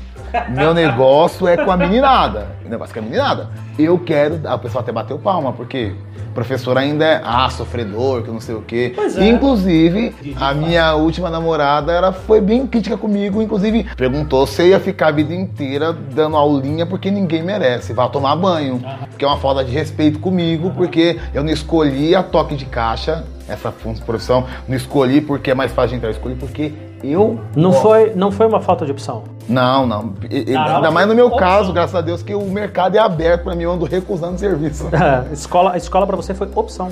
[0.49, 2.47] Meu negócio é com a meninada.
[2.65, 3.49] O negócio é com a meninada.
[3.77, 4.35] Eu quero.
[4.35, 5.93] O pessoal até bateu palma, porque
[6.31, 8.93] o professor ainda é ah, sofredor, que não sei o quê.
[8.95, 9.27] Pois é.
[9.27, 14.79] Inclusive, a minha última namorada ela foi bem crítica comigo, inclusive perguntou se eu ia
[14.79, 17.91] ficar a vida inteira dando aulinha porque ninguém merece.
[17.93, 18.81] Vá tomar banho.
[19.09, 23.25] Porque é uma falta de respeito comigo, porque eu não escolhi a toque de caixa,
[23.47, 23.71] essa
[24.05, 27.39] profissão, não escolhi porque é mais fácil de entrar, eu escolhi porque eu.
[27.55, 29.23] Não foi, não foi uma falta de opção.
[29.47, 30.13] Não, não.
[30.29, 31.39] E, ainda mais no meu opção.
[31.39, 34.87] caso, graças a Deus, que o mercado é aberto para mim, eu ando recusando serviço.
[34.93, 36.91] É, escola, a escola para você foi opção.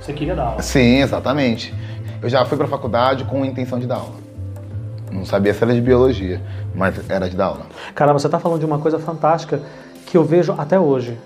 [0.00, 0.62] Você queria dar aula.
[0.62, 1.74] Sim, exatamente.
[2.22, 4.14] Eu já fui para a faculdade com a intenção de dar aula.
[5.10, 6.40] Não sabia se era de biologia,
[6.74, 7.66] mas era de dar aula.
[7.94, 9.60] Caramba, você está falando de uma coisa fantástica
[10.06, 11.18] que eu vejo até hoje.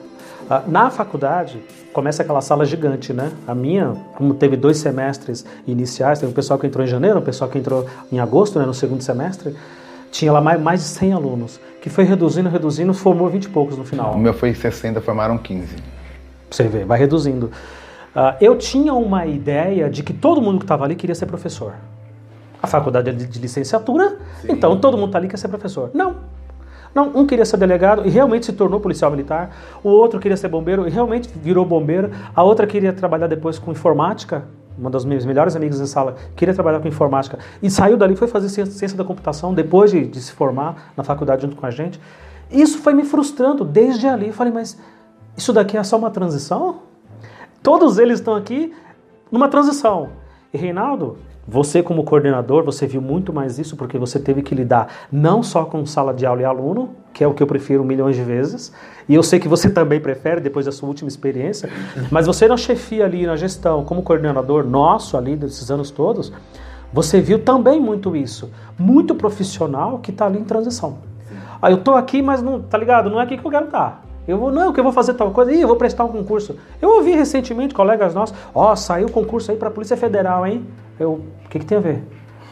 [0.48, 1.62] Ah, Na faculdade,
[1.92, 3.32] começa aquela sala gigante, né?
[3.46, 7.22] A minha, como teve dois semestres iniciais, teve um pessoal que entrou em janeiro, um
[7.22, 9.54] pessoal que entrou em agosto, né, no segundo semestre,
[10.10, 13.84] tinha lá mais, de 100 alunos, que foi reduzindo, reduzindo, formou 20 e poucos no
[13.84, 14.12] final.
[14.12, 15.66] O meu foi 60, formaram 15.
[15.66, 15.84] Pra
[16.50, 17.50] Você vê, vai reduzindo.
[18.14, 21.74] Ah, eu tinha uma ideia de que todo mundo que estava ali queria ser professor.
[22.62, 25.90] A faculdade é de, de licenciatura, então todo mundo está ali quer ser professor.
[25.94, 26.16] Não.
[26.94, 29.50] Não, um queria ser delegado e realmente se tornou policial militar,
[29.82, 33.70] o outro queria ser bombeiro e realmente virou bombeiro, a outra queria trabalhar depois com
[33.70, 34.44] informática,
[34.76, 38.26] uma das minhas melhores amigas em sala queria trabalhar com informática e saiu dali foi
[38.26, 41.70] fazer ciência, ciência da computação depois de, de se formar na faculdade junto com a
[41.70, 42.00] gente.
[42.50, 44.28] Isso foi me frustrando desde ali.
[44.28, 44.76] Eu falei, mas
[45.36, 46.80] isso daqui é só uma transição?
[47.62, 48.72] Todos eles estão aqui
[49.30, 50.10] numa transição.
[50.52, 51.18] E Reinaldo,
[51.50, 55.64] você como coordenador, você viu muito mais isso porque você teve que lidar não só
[55.64, 58.72] com sala de aula e aluno, que é o que eu prefiro milhões de vezes,
[59.08, 61.68] e eu sei que você também prefere depois da sua última experiência,
[62.08, 66.32] mas você na chefia ali, na gestão, como coordenador nosso ali desses anos todos,
[66.92, 68.50] você viu também muito isso.
[68.78, 70.98] Muito profissional que está ali em transição.
[71.60, 73.10] Aí eu tô aqui, mas não, tá ligado?
[73.10, 74.04] Não é aqui que eu quero estar.
[74.26, 76.56] Eu vou, não, que eu vou fazer tal coisa, Ih, eu vou prestar um concurso.
[76.80, 80.64] Eu ouvi recentemente colegas nossos, ó, saiu concurso aí pra Polícia Federal, hein?
[81.00, 81.12] Eu,
[81.44, 82.02] o que que tem a ver?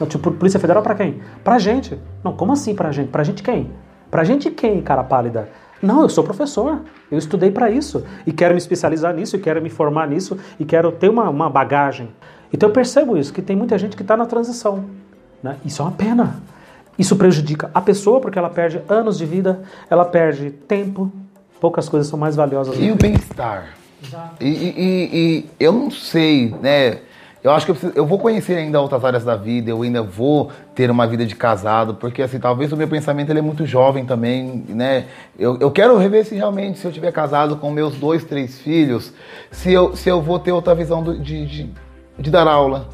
[0.01, 1.21] Não, tipo, Polícia Federal pra quem?
[1.45, 1.99] Pra gente.
[2.25, 3.09] Não, como assim pra gente?
[3.11, 3.71] Pra gente quem?
[4.11, 5.49] Pra gente quem, cara pálida?
[5.83, 6.81] Não, eu sou professor.
[7.11, 8.05] Eu estudei pra isso.
[8.27, 11.51] E quero me especializar nisso, e quero me formar nisso, e quero ter uma, uma
[11.51, 12.09] bagagem.
[12.53, 14.85] Então eu percebo isso, que tem muita gente que está na transição.
[15.43, 15.57] Né?
[15.65, 16.41] Isso é uma pena.
[16.99, 21.13] Isso prejudica a pessoa porque ela perde anos de vida, ela perde tempo.
[21.61, 22.77] Poucas coisas são mais valiosas.
[22.79, 23.75] E o bem-estar?
[24.41, 26.99] E- e- e eu não sei, né?
[27.49, 30.03] Eu acho que eu, preciso, eu, vou conhecer ainda outras áreas da vida, eu ainda
[30.03, 33.65] vou ter uma vida de casado, porque assim, talvez o meu pensamento ele é muito
[33.65, 35.07] jovem também, né?
[35.39, 39.13] Eu, eu quero rever se realmente, se eu tiver casado com meus dois, três filhos,
[39.51, 41.71] se eu, se eu vou ter outra visão do, de, de,
[42.19, 42.89] de dar aula.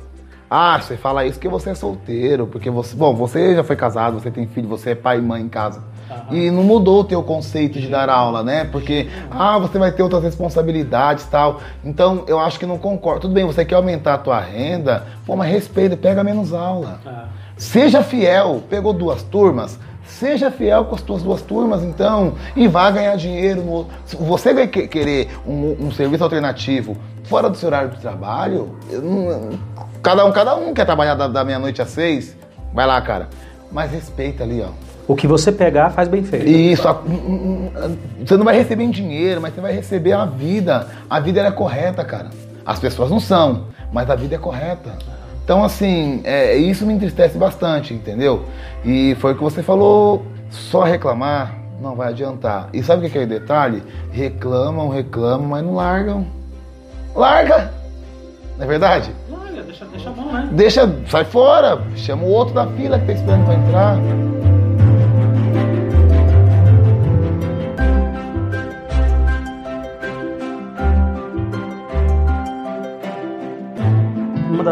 [0.48, 2.94] Ah, você fala isso porque você é solteiro, porque você.
[2.94, 5.82] Bom, você já foi casado, você tem filho, você é pai e mãe em casa.
[6.30, 6.36] Uhum.
[6.36, 8.64] E não mudou o teu conceito de dar aula, né?
[8.64, 11.60] Porque, ah, você vai ter outras responsabilidades tal.
[11.84, 13.22] Então, eu acho que não concordo.
[13.22, 17.00] Tudo bem, você quer aumentar a tua renda, pô, mas respeita, pega menos aula.
[17.04, 17.12] Uhum.
[17.56, 22.90] Seja fiel, pegou duas turmas, Seja fiel com as tuas duas turmas, então, e vá
[22.90, 23.62] ganhar dinheiro.
[23.62, 23.86] No...
[24.04, 29.58] Se você vai querer um, um, serviço alternativo fora do seu horário de trabalho, não...
[30.02, 32.36] cada um, cada um quer trabalhar da, da meia-noite às seis.
[32.72, 33.28] Vai lá, cara.
[33.72, 34.68] Mas respeita ali, ó.
[35.06, 36.48] O que você pegar faz bem feito.
[36.48, 36.82] Isso.
[38.24, 40.88] Você não vai receber em dinheiro, mas você vai receber a vida.
[41.10, 42.30] A vida é correta, cara.
[42.64, 44.96] As pessoas não são, mas a vida é correta.
[45.44, 48.46] Então, assim, é, isso me entristece bastante, entendeu?
[48.82, 52.68] E foi o que você falou, só reclamar não vai adiantar.
[52.72, 53.82] E sabe o que é o detalhe?
[54.10, 56.26] Reclamam, reclamam, mas não largam.
[57.14, 57.72] Larga!
[58.56, 59.10] Não é verdade?
[59.30, 60.48] Larga, deixa, deixa a mão, né?
[60.52, 64.53] Deixa, sai fora, chama o outro da fila que tá esperando pra entrar.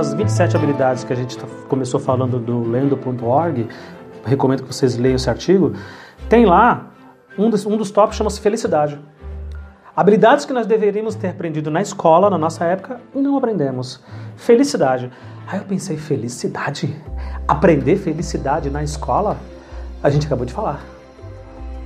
[0.02, 3.68] Das 27 habilidades que a gente tá, começou falando do lendo.org,
[4.24, 5.74] recomendo que vocês leiam esse artigo,
[6.28, 6.90] tem lá,
[7.38, 8.98] um dos, um dos tópicos chama-se felicidade.
[9.94, 14.02] Habilidades que nós deveríamos ter aprendido na escola, na nossa época, e não aprendemos.
[14.34, 15.08] Felicidade.
[15.46, 16.96] Aí eu pensei, felicidade?
[17.46, 19.36] Aprender felicidade na escola?
[20.02, 20.80] A gente acabou de falar.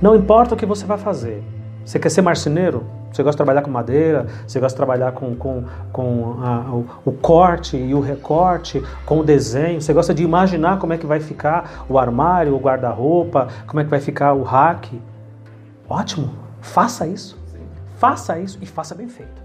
[0.01, 1.43] Não importa o que você vai fazer.
[1.85, 2.83] Você quer ser marceneiro?
[3.17, 6.85] Você gosta de trabalhar com madeira, você gosta de trabalhar com, com, com a, o,
[7.03, 11.05] o, corte e o recorte, com o desenho, você gosta de imaginar como é que
[11.07, 15.01] vai ficar o armário, o guarda-roupa, como é que vai ficar o rack.
[15.89, 16.29] Ótimo,
[16.61, 17.35] faça isso.
[17.47, 17.57] Sim.
[17.95, 19.41] Faça isso e faça bem feito.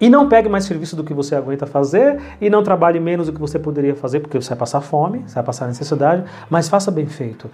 [0.00, 3.34] E não pegue mais serviço do que você aguenta fazer e não trabalhe menos do
[3.34, 6.90] que você poderia fazer, porque você vai passar fome, você vai passar necessidade, mas faça
[6.90, 7.50] bem feito.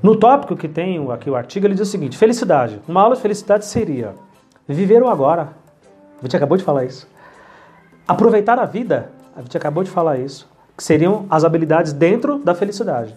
[0.00, 2.80] No tópico que tem aqui o artigo, ele diz o seguinte: felicidade.
[2.86, 4.14] Uma aula de felicidade seria
[4.68, 5.48] Viver o agora.
[6.18, 7.08] A gente acabou de falar isso.
[8.06, 9.10] Aproveitar a vida.
[9.34, 10.46] A gente acabou de falar isso.
[10.76, 13.14] Que seriam as habilidades dentro da felicidade.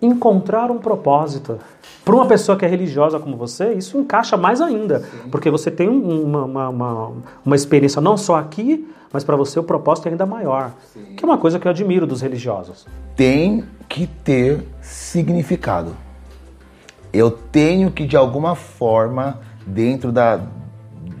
[0.00, 1.58] Encontrar um propósito.
[2.04, 5.00] Para uma pessoa que é religiosa como você, isso encaixa mais ainda.
[5.00, 5.28] Sim.
[5.30, 7.12] Porque você tem uma, uma, uma,
[7.44, 10.72] uma, experiência não só aqui, mas para você o propósito é ainda maior.
[10.92, 11.14] Sim.
[11.16, 12.86] Que é uma coisa que eu admiro dos religiosos.
[13.14, 15.94] Tem que ter significado.
[17.12, 20.40] Eu tenho que, de alguma forma, dentro da,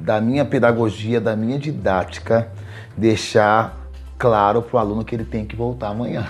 [0.02, 2.48] da minha pedagogia, da minha didática,
[2.96, 3.78] deixar
[4.18, 6.26] claro para o aluno que ele tem que voltar amanhã.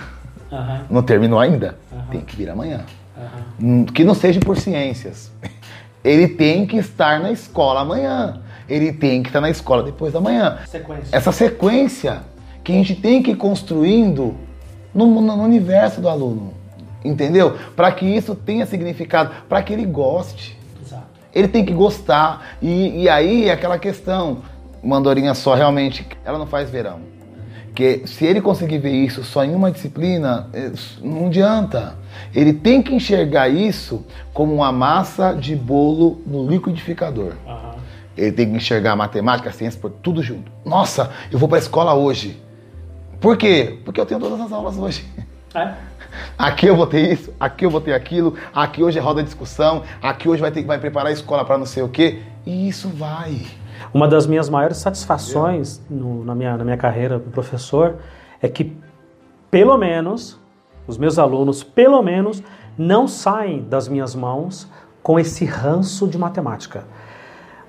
[0.51, 0.79] Uhum.
[0.89, 1.75] Não terminou ainda?
[1.91, 2.05] Uhum.
[2.11, 2.81] Tem que vir amanhã.
[3.59, 3.85] Uhum.
[3.85, 5.31] Que não seja por ciências.
[6.03, 8.41] Ele tem que estar na escola amanhã.
[8.69, 10.59] Ele tem que estar na escola depois da manhã.
[10.67, 11.15] Sequência.
[11.15, 12.21] Essa sequência
[12.63, 14.35] que a gente tem que ir construindo
[14.93, 16.53] no, no universo do aluno.
[17.03, 17.57] Entendeu?
[17.75, 20.52] Para que isso tenha significado, para que ele goste.
[21.33, 22.57] Ele tem que gostar.
[22.61, 24.39] E, e aí é aquela questão,
[24.81, 26.99] uma andorinha só realmente, ela não faz verão.
[27.73, 31.95] Que se ele conseguir ver isso só em uma disciplina, é, não adianta.
[32.33, 37.33] Ele tem que enxergar isso como uma massa de bolo no liquidificador.
[37.47, 37.73] Uhum.
[38.15, 40.51] Ele tem que enxergar matemática, ciência, por tudo junto.
[40.63, 42.39] Nossa, eu vou para a escola hoje.
[43.19, 43.79] Por quê?
[43.83, 45.03] Porque eu tenho todas as aulas hoje.
[45.55, 45.73] É?
[46.37, 49.27] Aqui eu vou ter isso, aqui eu vou ter aquilo, aqui hoje é roda de
[49.27, 52.21] discussão, aqui hoje vai ter vai preparar a escola para não sei o quê.
[52.45, 53.41] E isso vai.
[53.93, 57.95] Uma das minhas maiores satisfações no, na, minha, na minha carreira como professor
[58.41, 58.75] é que,
[59.49, 60.39] pelo menos,
[60.87, 62.43] os meus alunos, pelo menos,
[62.77, 64.67] não saem das minhas mãos
[65.01, 66.85] com esse ranço de matemática.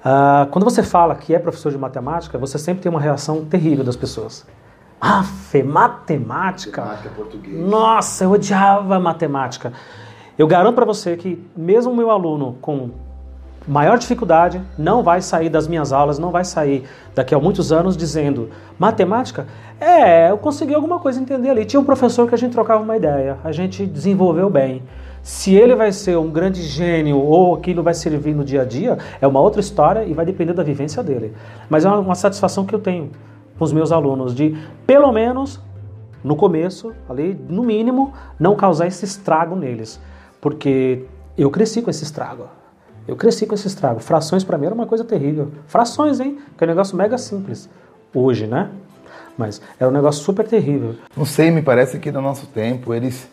[0.00, 3.84] Uh, quando você fala que é professor de matemática, você sempre tem uma reação terrível
[3.84, 4.46] das pessoas.
[5.00, 6.80] Aff, matemática.
[6.80, 7.58] Matemática português.
[7.58, 9.72] Nossa, eu odiava matemática.
[10.36, 12.90] Eu garanto para você que mesmo meu aluno com
[13.66, 17.96] maior dificuldade não vai sair das minhas aulas, não vai sair daqui a muitos anos
[17.96, 19.46] dizendo matemática,
[19.80, 21.64] é, eu consegui alguma coisa entender ali.
[21.64, 24.82] Tinha um professor que a gente trocava uma ideia, a gente desenvolveu bem.
[25.22, 28.98] Se ele vai ser um grande gênio ou aquilo vai servir no dia a dia,
[29.20, 31.34] é uma outra história e vai depender da vivência dele.
[31.70, 33.10] Mas é uma satisfação que eu tenho
[33.58, 35.60] com os meus alunos de, pelo menos,
[36.22, 40.00] no começo, ali, no mínimo, não causar esse estrago neles.
[40.40, 41.04] Porque
[41.36, 42.48] eu cresci com esse estrago.
[43.06, 44.00] Eu cresci com esse estrago.
[44.00, 45.52] Frações para mim era uma coisa terrível.
[45.66, 46.38] Frações, hein?
[46.56, 47.68] Que é um negócio mega simples.
[48.14, 48.70] Hoje, né?
[49.36, 50.94] Mas era um negócio super terrível.
[51.16, 53.28] Não sei, me parece que no nosso tempo eles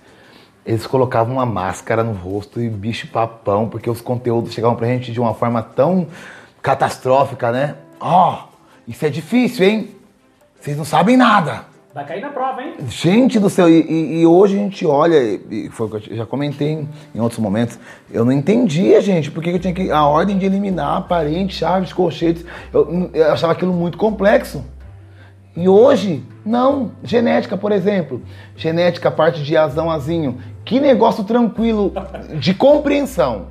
[0.63, 5.12] eles colocavam uma máscara no rosto e bicho papão, porque os conteúdos chegavam pra gente
[5.12, 6.07] de uma forma tão
[6.62, 7.75] catastrófica, né?
[7.99, 8.47] Ó, oh,
[8.88, 9.95] isso é difícil, hein?
[10.62, 11.65] Vocês não sabem nada.
[11.91, 12.76] Vai cair na prova, hein?
[12.88, 15.17] Gente do céu, e, e hoje a gente olha,
[15.50, 17.80] e foi o que eu já comentei em, em outros momentos,
[18.12, 19.91] eu não entendia, gente, porque eu tinha que.
[19.91, 24.63] A ordem de eliminar parentes, chaves, colchetes, eu, eu achava aquilo muito complexo.
[25.58, 26.91] E hoje, não.
[27.04, 28.21] Genética, por exemplo.
[28.56, 30.38] Genética, parte de azão, azinho.
[30.63, 31.91] Que negócio tranquilo
[32.39, 33.47] de compreensão.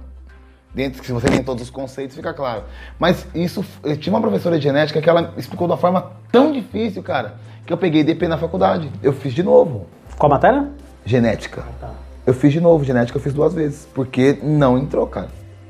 [0.75, 2.63] Dentro, se você tem todos os conceitos, fica claro.
[2.99, 6.53] Mas isso, eu tinha uma professora de genética que ela explicou de uma forma tão
[6.53, 7.35] difícil, cara
[7.71, 8.91] que eu peguei DP na faculdade.
[9.01, 9.87] Eu fiz de novo.
[10.19, 10.69] Qual matéria?
[11.05, 11.63] Genética.
[11.65, 11.91] Ah, tá.
[12.27, 15.29] Eu fiz de novo, genética eu fiz duas vezes, porque não entrou, cara.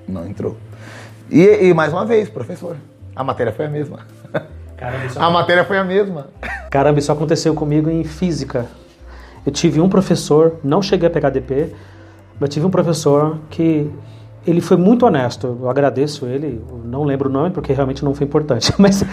[0.09, 0.57] Não entrou.
[1.31, 2.79] E, e mais uma vez, professor,
[3.15, 3.99] a matéria foi a mesma.
[4.79, 6.29] Caramba, isso a matéria foi a mesma.
[6.71, 8.67] Caramba, isso aconteceu comigo em física.
[9.45, 11.75] Eu tive um professor, não cheguei a pegar DP,
[12.41, 13.91] mas tive um professor que
[14.47, 15.59] ele foi muito honesto.
[15.61, 16.63] Eu agradeço ele.
[16.85, 19.05] não lembro o nome porque realmente não foi importante, mas,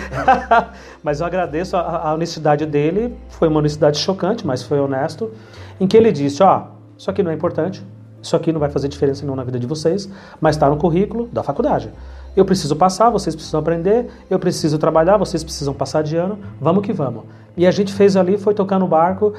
[1.04, 3.16] mas eu agradeço a, a, honestidade dele.
[3.30, 5.32] Foi uma honestidade chocante, mas foi honesto.
[5.80, 7.84] Em que ele disse: Ó, oh, isso aqui não é importante.
[8.22, 10.10] Isso aqui não vai fazer diferença não na vida de vocês,
[10.42, 11.92] mas está no currículo da faculdade.
[12.36, 16.84] Eu preciso passar, vocês precisam aprender, eu preciso trabalhar, vocês precisam passar de ano, vamos
[16.84, 17.24] que vamos.
[17.56, 19.34] E a gente fez ali, foi tocar no barco.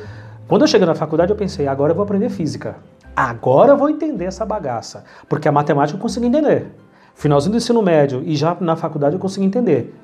[0.49, 2.77] Quando eu cheguei na faculdade, eu pensei, agora eu vou aprender física.
[3.15, 5.05] Agora eu vou entender essa bagaça.
[5.29, 6.73] Porque a matemática eu consegui entender.
[7.15, 9.95] Finalzinho do ensino médio e já na faculdade eu consegui entender.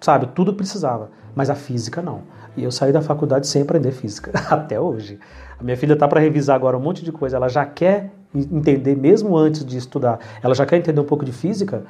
[0.00, 1.10] Sabe, tudo precisava.
[1.32, 2.22] Mas a física não.
[2.56, 5.20] E eu saí da faculdade sem aprender física, até hoje.
[5.60, 7.36] A minha filha está para revisar agora um monte de coisa.
[7.36, 11.32] Ela já quer entender, mesmo antes de estudar, ela já quer entender um pouco de
[11.32, 11.84] física.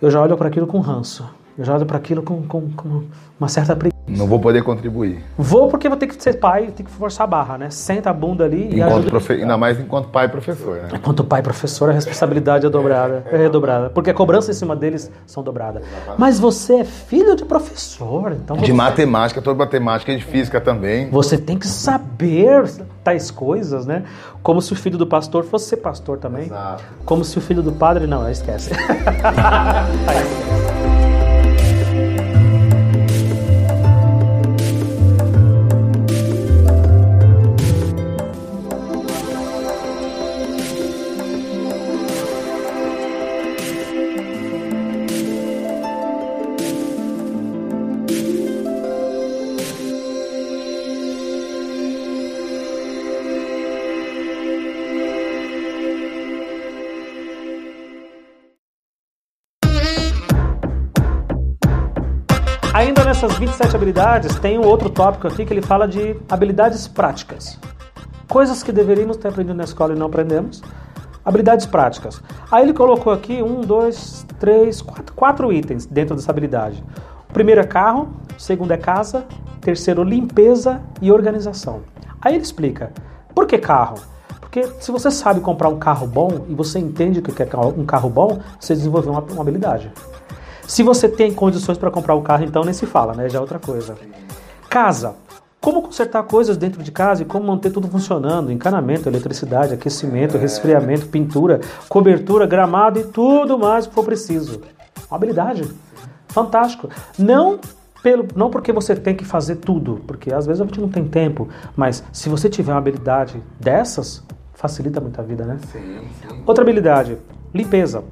[0.00, 1.28] Eu já olho para aquilo com ranço.
[1.56, 3.02] Eu já olho para aquilo com, com, com,
[3.38, 3.92] uma certa preguiça.
[4.06, 5.22] Não vou poder contribuir.
[5.36, 7.70] Vou porque vou ter que ser pai, ter que forçar a barra, né?
[7.70, 9.10] Senta a bunda ali enquanto e ajuda.
[9.10, 9.32] Profe...
[9.34, 10.88] Ainda mais enquanto pai e professor, né?
[10.94, 13.90] Enquanto pai e professor, a responsabilidade é dobrada, é, redobrada.
[13.90, 15.82] Porque a cobrança em cima deles são dobradas.
[16.18, 18.56] Mas você é filho de professor, então...
[18.56, 21.10] De matemática, toda matemática e de física também.
[21.10, 22.64] Você tem que saber
[23.04, 24.04] tais coisas, né?
[24.42, 26.46] Como se o filho do pastor fosse ser pastor também.
[26.46, 26.82] Exato.
[27.04, 28.06] Como se o filho do padre...
[28.06, 28.72] Não, esquece.
[28.72, 30.68] Ainda
[63.22, 67.56] nessas 27 habilidades, tem um outro tópico aqui que ele fala de habilidades práticas.
[68.28, 70.60] Coisas que deveríamos ter aprendido na escola e não aprendemos.
[71.24, 72.20] Habilidades práticas.
[72.50, 76.82] Aí ele colocou aqui um, dois, três, quatro, quatro itens dentro dessa habilidade.
[77.30, 79.24] O primeiro é carro, o segundo é casa,
[79.60, 81.82] terceiro limpeza e organização.
[82.20, 82.90] Aí ele explica,
[83.32, 83.98] por que carro?
[84.40, 87.86] Porque se você sabe comprar um carro bom e você entende o que é um
[87.86, 89.92] carro bom, você desenvolveu uma, uma habilidade.
[90.72, 93.28] Se você tem condições para comprar o carro, então nem se fala, né?
[93.28, 93.94] Já é outra coisa.
[94.70, 95.16] Casa.
[95.60, 101.08] Como consertar coisas dentro de casa e como manter tudo funcionando: encanamento, eletricidade, aquecimento, resfriamento,
[101.08, 104.62] pintura, cobertura, gramado e tudo mais que for preciso.
[105.10, 105.70] Uma habilidade.
[106.28, 106.88] Fantástico.
[107.18, 107.60] Não
[108.02, 111.06] pelo, não porque você tem que fazer tudo, porque às vezes a gente não tem
[111.06, 114.22] tempo, mas se você tiver uma habilidade dessas,
[114.54, 115.58] facilita muito a vida, né?
[115.70, 116.42] Sim, sim.
[116.46, 117.18] Outra habilidade,
[117.52, 118.02] limpeza.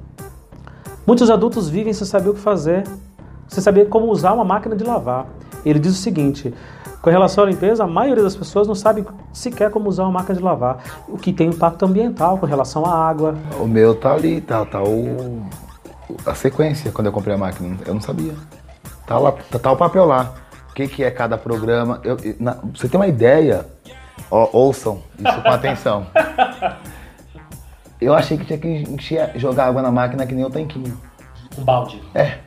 [1.05, 2.83] Muitos adultos vivem sem saber o que fazer,
[3.47, 5.25] sem saber como usar uma máquina de lavar.
[5.65, 6.53] Ele diz o seguinte:
[7.01, 10.37] com relação à limpeza, a maioria das pessoas não sabe sequer como usar uma máquina
[10.37, 13.35] de lavar, o que tem impacto ambiental com relação à água.
[13.59, 15.43] O meu tá ali, tá, tá o,
[16.25, 18.33] a sequência quando eu comprei a máquina, eu não sabia.
[19.07, 20.33] Tá lá, tá, tá o papel lá.
[20.69, 21.99] O que, que é cada programa?
[22.03, 23.65] Eu, na, você tem uma ideia?
[24.29, 26.05] Ó, ouçam isso com atenção.
[28.01, 30.99] Eu achei que tinha que encher, jogar água na máquina que nem o tanquinho.
[31.55, 32.01] Um balde.
[32.15, 32.39] É.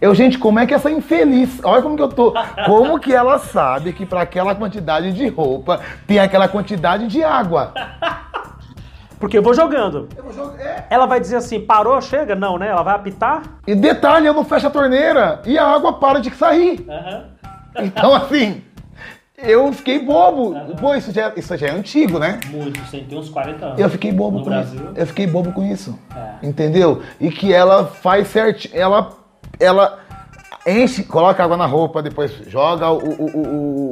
[0.00, 1.60] Eu, gente, como é que essa infeliz.
[1.64, 2.34] Olha como que eu tô.
[2.66, 7.72] Como que ela sabe que para aquela quantidade de roupa tem aquela quantidade de água?
[9.18, 10.08] Porque eu vou jogando.
[10.16, 10.60] Eu vou jogar.
[10.60, 10.86] É.
[10.90, 12.34] Ela vai dizer assim, parou, chega?
[12.34, 12.68] Não, né?
[12.68, 13.42] Ela vai apitar.
[13.66, 16.86] E detalhe, eu não fecho a torneira e a água para de sair.
[16.86, 17.22] Uhum.
[17.84, 18.62] Então, assim,
[19.42, 20.50] eu fiquei bobo.
[20.50, 20.76] Uhum.
[20.76, 22.38] Pô, isso já, isso já é antigo, né?
[22.50, 23.78] Muito, você tem uns 40 anos.
[23.80, 24.80] Eu fiquei bobo no com Brasil.
[24.80, 24.92] isso.
[24.96, 25.98] Eu fiquei bobo com isso.
[26.14, 26.46] É.
[26.46, 27.02] Entendeu?
[27.20, 28.68] E que ela faz certo.
[28.72, 29.10] Ela.
[29.58, 29.98] Ela.
[30.66, 33.40] enche, coloca água na roupa, depois joga o, o, o,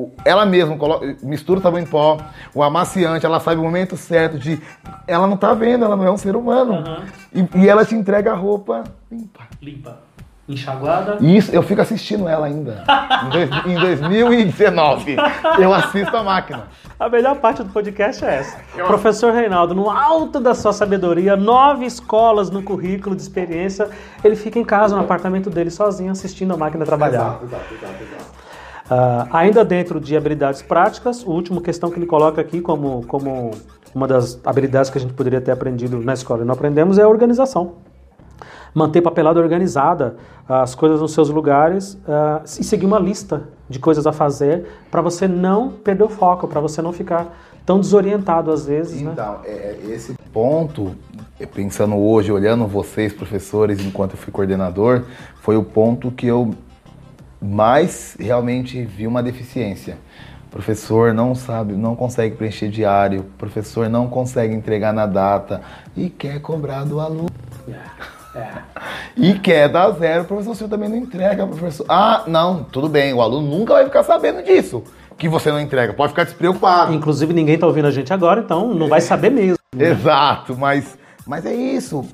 [0.04, 2.18] o ela mesma coloca, mistura o sabão em pó,
[2.54, 4.60] o amaciante, ela sabe o momento certo de,
[5.06, 6.74] ela não tá vendo, ela não é um ser humano
[7.34, 7.48] Uhum.
[7.56, 9.44] e, e ela te entrega a roupa limpa.
[9.62, 9.98] Limpa.
[10.48, 11.18] Enxaguada.
[11.20, 12.82] Isso, eu fico assistindo ela ainda.
[13.26, 15.16] Em, dois, em 2019,
[15.58, 16.68] eu assisto a máquina.
[16.98, 18.58] A melhor parte do podcast é essa.
[18.86, 23.90] Professor Reinaldo, no alto da sua sabedoria, nove escolas no currículo de experiência,
[24.24, 27.40] ele fica em casa, no apartamento dele, sozinho, assistindo a máquina trabalhar.
[27.42, 28.38] exato, exato, exato.
[28.90, 33.50] Ah, ainda dentro de habilidades práticas, a última questão que ele coloca aqui como, como
[33.94, 37.02] uma das habilidades que a gente poderia ter aprendido na escola e não aprendemos é
[37.02, 37.74] a organização.
[38.74, 40.16] Manter papelada organizada,
[40.48, 45.02] as coisas nos seus lugares ah, e seguir uma lista de coisas a fazer para
[45.02, 47.34] você não perder o foco, para você não ficar
[47.66, 49.02] tão desorientado às vezes.
[49.02, 49.10] Né?
[49.12, 50.96] Então, é, é, esse ponto,
[51.38, 55.04] é, pensando hoje, olhando vocês, professores, enquanto eu fui coordenador,
[55.42, 56.54] foi o ponto que eu
[57.40, 59.98] mais realmente vi uma deficiência.
[60.46, 65.60] O professor não sabe, não consegue preencher diário, o professor não consegue entregar na data
[65.94, 67.28] e quer cobrar do aluno.
[69.16, 71.84] E quer dar zero, o professor você também não entrega, professor.
[71.88, 74.82] Ah, não, tudo bem, o aluno nunca vai ficar sabendo disso,
[75.16, 76.92] que você não entrega, pode ficar despreocupado.
[76.94, 79.58] Inclusive ninguém está ouvindo a gente agora, então não vai saber mesmo.
[79.76, 82.04] Exato, mas, mas é isso.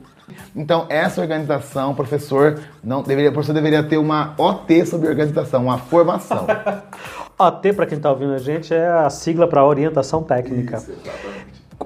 [0.57, 5.77] Então, essa organização, o professor não deveria, professor deveria ter uma OT sobre organização, uma
[5.79, 6.47] formação.
[7.39, 10.83] OT, para quem está ouvindo a gente, é a sigla para orientação técnica.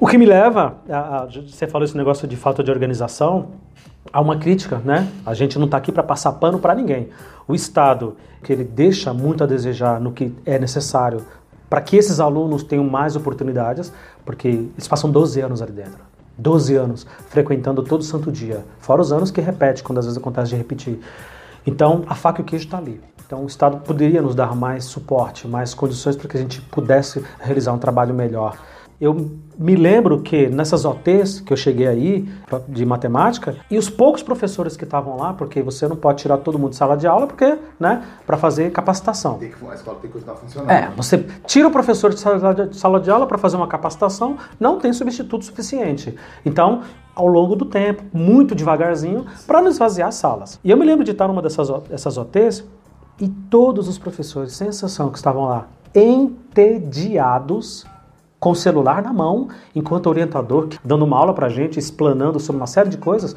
[0.01, 3.49] O que me leva, a, a- você falou esse negócio de falta de organização,
[4.13, 5.09] a uma crítica, né?
[5.25, 7.09] A gente não está aqui para passar pano para ninguém.
[7.47, 11.23] O Estado, que ele deixa muito a desejar no que é necessário
[11.69, 13.93] para que esses alunos tenham mais oportunidades,
[14.25, 16.09] porque eles passam 12 anos ali dentro.
[16.39, 20.51] 12 anos frequentando todo santo dia, fora os anos que repete, quando às vezes acontece
[20.51, 21.01] de repetir.
[21.67, 23.01] Então, a faca e o queijo está ali.
[23.27, 27.23] Então, o Estado poderia nos dar mais suporte, mais condições para que a gente pudesse
[27.41, 28.57] realizar um trabalho melhor.
[29.01, 32.29] Eu me lembro que nessas OTs que eu cheguei aí,
[32.69, 36.59] de matemática, e os poucos professores que estavam lá, porque você não pode tirar todo
[36.59, 39.39] mundo de sala de aula, porque, né, para fazer capacitação.
[39.39, 40.71] Tem que, a escola tem que continuar funcionando.
[40.71, 43.69] É, você tira o professor de sala de, de sala de aula para fazer uma
[43.69, 46.17] capacitação, não tem substituto suficiente.
[46.45, 46.83] Então,
[47.15, 50.59] ao longo do tempo, muito devagarzinho, para não esvaziar as salas.
[50.65, 52.65] E eu me lembro de estar numa dessas, dessas OTs
[53.21, 57.87] e todos os professores, sem exceção, que estavam lá, entediados,
[58.39, 62.61] com o celular na mão, enquanto o orientador dando uma aula para gente, explanando sobre
[62.61, 63.35] uma série de coisas,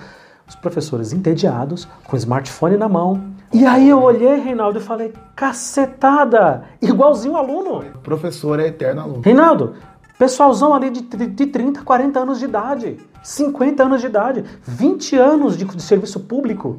[0.48, 3.22] os professores entediados, com o smartphone na mão.
[3.54, 7.80] E aí eu olhei, Reinaldo, e falei, cacetada, igualzinho aluno.
[7.80, 9.22] O professor é eterno aluno.
[9.22, 9.74] Reinaldo,
[10.18, 15.58] pessoalzão ali de, de 30, 40 anos de idade, 50 anos de idade, 20 anos
[15.58, 16.78] de, de serviço público,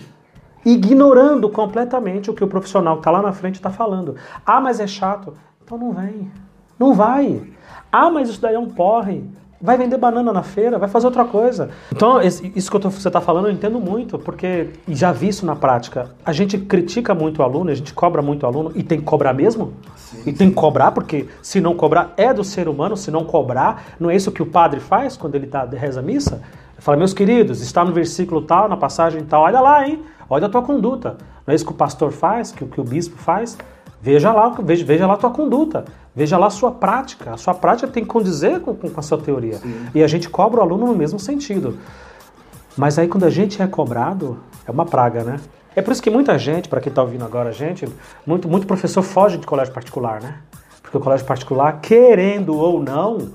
[0.64, 4.16] ignorando completamente o que o profissional que está lá na frente está falando.
[4.46, 5.34] Ah, mas é chato.
[5.64, 6.30] Então não vem.
[6.82, 7.40] Não vai.
[7.92, 9.22] Ah, mas isso daí é um porre.
[9.64, 11.70] Vai vender banana na feira, vai fazer outra coisa.
[11.94, 15.54] Então, isso que tô- você está falando, eu entendo muito, porque já vi isso na
[15.54, 16.10] prática.
[16.26, 19.04] A gente critica muito o aluno, a gente cobra muito o aluno, e tem que
[19.04, 19.74] cobrar mesmo?
[20.26, 23.84] e tem que cobrar, porque se não cobrar é do ser humano, se não cobrar,
[24.00, 26.42] não é isso que o padre faz quando ele tá, reza a missa?
[26.78, 30.02] Fala, meus queridos, está no versículo tal, na passagem tal, olha lá, hein?
[30.28, 31.16] Olha a tua conduta.
[31.46, 33.56] Não é isso que o pastor faz, que, o- que o bispo faz?
[34.02, 37.32] Veja lá, veja, veja lá a tua conduta, veja lá a sua prática.
[37.32, 39.58] A sua prática tem que condizer com, com a sua teoria.
[39.94, 41.78] E a gente cobra o aluno no mesmo sentido.
[42.76, 45.40] Mas aí quando a gente é cobrado, é uma praga, né?
[45.74, 47.88] É por isso que muita gente, para quem está ouvindo agora a gente,
[48.26, 50.36] muito, muito professor foge de colégio particular, né?
[50.82, 53.30] Porque o colégio particular, querendo ou não,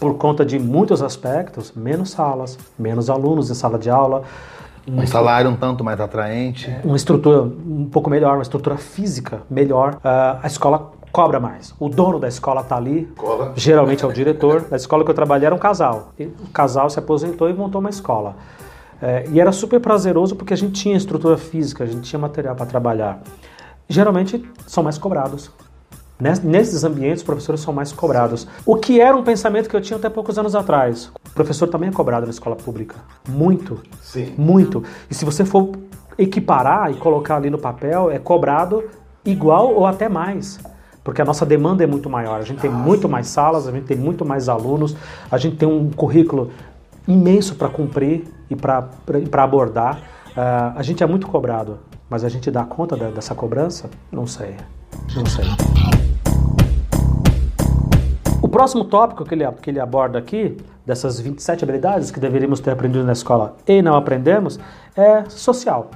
[0.00, 4.22] por conta de muitos aspectos, menos salas, menos alunos em sala de aula,
[4.86, 6.74] Um salário um tanto mais atraente.
[6.82, 11.74] uma estrutura um pouco melhor, uma estrutura física melhor, ah, a escola cobra mais.
[11.78, 13.10] O dono da escola está ali,
[13.56, 14.66] geralmente é o diretor.
[14.70, 16.12] Na escola que eu trabalhei era um casal.
[16.18, 18.36] E o casal se aposentou e montou uma escola.
[19.00, 22.54] É, e era super prazeroso porque a gente tinha estrutura física, a gente tinha material
[22.56, 23.20] para trabalhar.
[23.88, 25.50] Geralmente são mais cobrados.
[26.20, 28.46] Nes- Nesses ambientes, os professores são mais cobrados.
[28.66, 31.12] O que era um pensamento que eu tinha até poucos anos atrás.
[31.30, 32.96] O professor também é cobrado na escola pública.
[33.28, 33.80] Muito.
[34.02, 34.34] Sim.
[34.36, 34.82] Muito.
[35.08, 35.70] E se você for
[36.18, 38.82] equiparar e colocar ali no papel, é cobrado
[39.24, 40.58] igual ou até mais.
[41.08, 42.38] Porque a nossa demanda é muito maior.
[42.38, 44.94] A gente tem muito mais salas, a gente tem muito mais alunos,
[45.30, 46.50] a gente tem um currículo
[47.06, 50.02] imenso para cumprir e para abordar.
[50.36, 51.78] Ah, a gente é muito cobrado,
[52.10, 53.88] mas a gente dá conta da- dessa cobrança?
[54.12, 54.54] Não sei.
[55.16, 55.46] Não sei.
[58.42, 62.72] O próximo tópico que ele, que ele aborda aqui, dessas 27 habilidades que deveríamos ter
[62.72, 64.60] aprendido na escola e não aprendemos,
[64.94, 65.90] é social.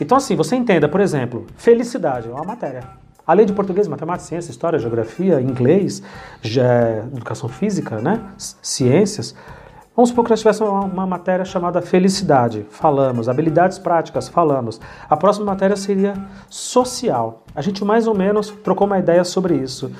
[0.00, 3.03] Então, assim, você entenda, por exemplo, felicidade é uma matéria.
[3.26, 6.02] Além de português, matemática, ciência, história, geografia, inglês,
[7.12, 8.20] educação física, né?
[8.36, 9.34] ciências.
[9.96, 13.28] Vamos supor que nós tivéssemos uma, uma, matéria chamada felicidade, falamos.
[13.28, 14.80] Habilidades práticas, falamos.
[15.08, 16.14] A próxima matéria seria
[16.50, 17.44] social.
[17.54, 19.92] A gente mais ou menos trocou uma ideia sobre isso.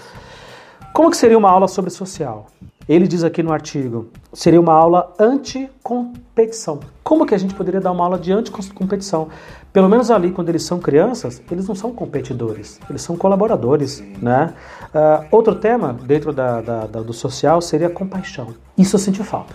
[0.93, 2.47] Como que seria uma aula sobre social?
[2.87, 6.81] Ele diz aqui no artigo, seria uma aula anti-competição.
[7.03, 9.29] Como que a gente poderia dar uma aula de anti-competição?
[9.73, 14.55] Pelo menos ali, quando eles são crianças, eles não são competidores, eles são colaboradores, né?
[14.95, 18.55] Uh, outro tema dentro da, da, da, do social seria compaixão.
[18.77, 19.55] Isso eu senti falta.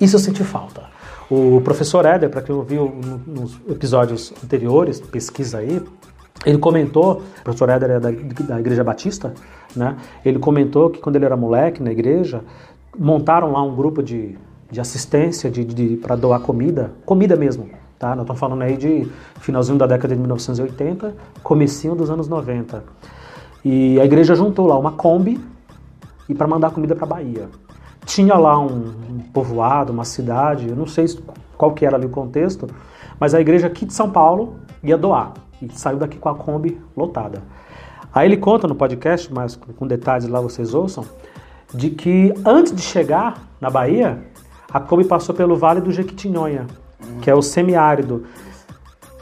[0.00, 0.82] Isso eu senti falta.
[1.30, 2.90] O professor Éder, para quem ouviu
[3.26, 5.82] nos episódios anteriores, pesquisa aí,
[6.44, 9.34] ele comentou, o professor Éder é da, da Igreja Batista,
[9.74, 9.96] né?
[10.24, 12.42] Ele comentou que quando ele era moleque na igreja,
[12.96, 14.38] montaram lá um grupo de,
[14.70, 17.68] de assistência de, de para doar comida, comida mesmo,
[17.98, 18.10] tá?
[18.10, 19.08] Nós estamos falando aí de
[19.40, 22.84] finalzinho da década de 1980, comecinho dos anos 90.
[23.64, 25.40] E a igreja juntou lá uma Kombi
[26.28, 27.48] e para mandar comida para Bahia.
[28.06, 31.06] Tinha lá um, um, povoado, uma cidade, eu não sei
[31.56, 32.68] qual que era ali o contexto,
[33.18, 36.80] mas a igreja aqui de São Paulo ia doar e saiu daqui com a Kombi
[36.96, 37.42] lotada.
[38.12, 41.04] Aí ele conta no podcast, mas com detalhes lá vocês ouçam,
[41.72, 44.22] de que antes de chegar na Bahia,
[44.72, 46.66] a Kombi passou pelo Vale do Jequitinhonha,
[47.20, 48.24] que é o semiárido.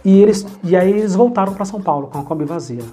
[0.04, 2.84] E, eles, e aí eles voltaram para São Paulo com a Kombi vazia.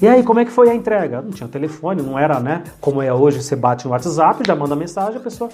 [0.00, 1.20] E aí, como é que foi a entrega?
[1.20, 2.62] Não tinha telefone, não era, né?
[2.80, 5.50] Como é hoje, você bate no WhatsApp, já manda mensagem, a pessoa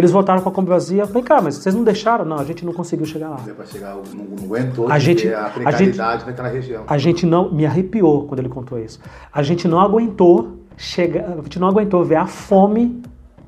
[0.00, 1.04] eles voltaram com a Kombi vazia.
[1.04, 2.24] Vem cá, mas vocês não deixaram?
[2.24, 3.36] Não, a gente não conseguiu chegar lá.
[3.36, 6.84] Para chegar, não, não aguentou a gente, a precariedade a gente, naquela região.
[6.86, 8.98] A gente não, me arrepiou quando ele contou isso.
[9.32, 13.02] A gente não aguentou chegar, a gente não aguentou ver a fome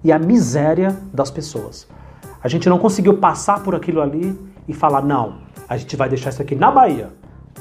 [0.05, 1.89] e a miséria das pessoas.
[2.43, 4.39] A gente não conseguiu passar por aquilo ali
[4.69, 7.11] e falar, não, a gente vai deixar isso aqui na Bahia.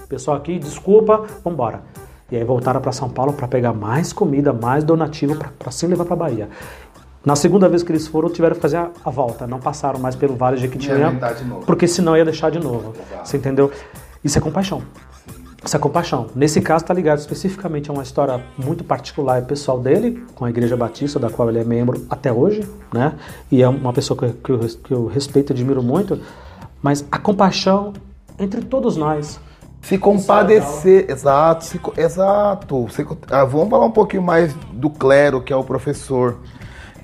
[0.10, 1.84] Pessoal aqui, desculpa, vamos embora.
[2.32, 6.06] E aí voltaram para São Paulo para pegar mais comida, mais donativo para sim levar
[6.06, 6.50] para Bahia.
[7.24, 10.16] Na segunda vez que eles foram, tiveram que fazer a, a volta, não passaram mais
[10.16, 11.20] pelo Vale de Jequitinhonha,
[11.66, 12.94] porque senão ia deixar de novo.
[12.96, 13.28] Exato.
[13.28, 13.72] Você entendeu?
[14.24, 14.82] Isso é compaixão.
[15.64, 16.28] Isso é compaixão.
[16.36, 20.50] Nesse caso, está ligado especificamente a uma história muito particular e pessoal dele, com a
[20.50, 23.14] Igreja Batista, da qual ele é membro até hoje, né?
[23.52, 26.20] E é uma pessoa que, que, eu, que eu respeito e admiro muito.
[26.82, 27.94] Mas a compaixão
[28.40, 29.40] entre todos nós,
[29.84, 32.88] se compadecer, exato, se, exato.
[32.90, 36.38] Se, ah, vamos falar um pouquinho mais do clero, que é o professor.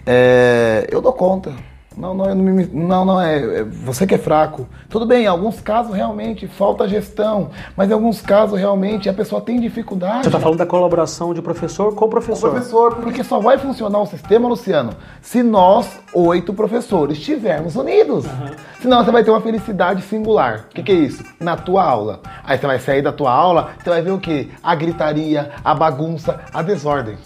[0.08, 1.54] É, eu dou conta.
[1.98, 3.64] Não, não, não, não é, é.
[3.64, 4.68] Você que é fraco.
[4.88, 9.42] Tudo bem, em alguns casos realmente falta gestão, mas em alguns casos realmente a pessoa
[9.42, 10.22] tem dificuldade.
[10.22, 12.50] Você está falando da colaboração de professor com professor.
[12.50, 14.92] Com professor, porque só vai funcionar o sistema, Luciano,
[15.22, 18.26] se nós, oito professores, estivermos unidos.
[18.26, 18.52] Uhum.
[18.80, 20.68] Senão você vai ter uma felicidade singular.
[20.70, 21.24] O que, que é isso?
[21.40, 22.22] Na tua aula.
[22.44, 24.50] Aí você vai sair da tua aula, você vai ver o quê?
[24.62, 27.18] A gritaria, a bagunça, a desordem.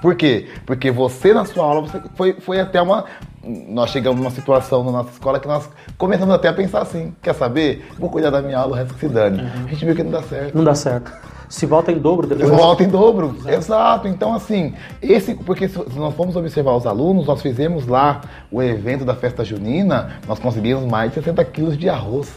[0.00, 0.46] Por quê?
[0.64, 3.04] Porque você, na sua aula, você foi, foi até uma.
[3.42, 7.34] Nós chegamos numa situação na nossa escola que nós começamos até a pensar assim: quer
[7.34, 7.86] saber?
[7.98, 9.42] Vou cuidar da minha aula, o resto que se dane.
[9.42, 9.64] Uhum.
[9.66, 10.54] A gente viu que não dá certo.
[10.54, 11.12] Não dá certo.
[11.48, 12.48] Se volta em dobro depois.
[12.50, 13.56] Volta em dobro, exato.
[13.56, 14.08] exato.
[14.08, 15.34] Então, assim, esse.
[15.34, 18.20] Porque se nós fomos observar os alunos, nós fizemos lá
[18.52, 22.30] o evento da festa junina, nós conseguimos mais de 60 quilos de arroz.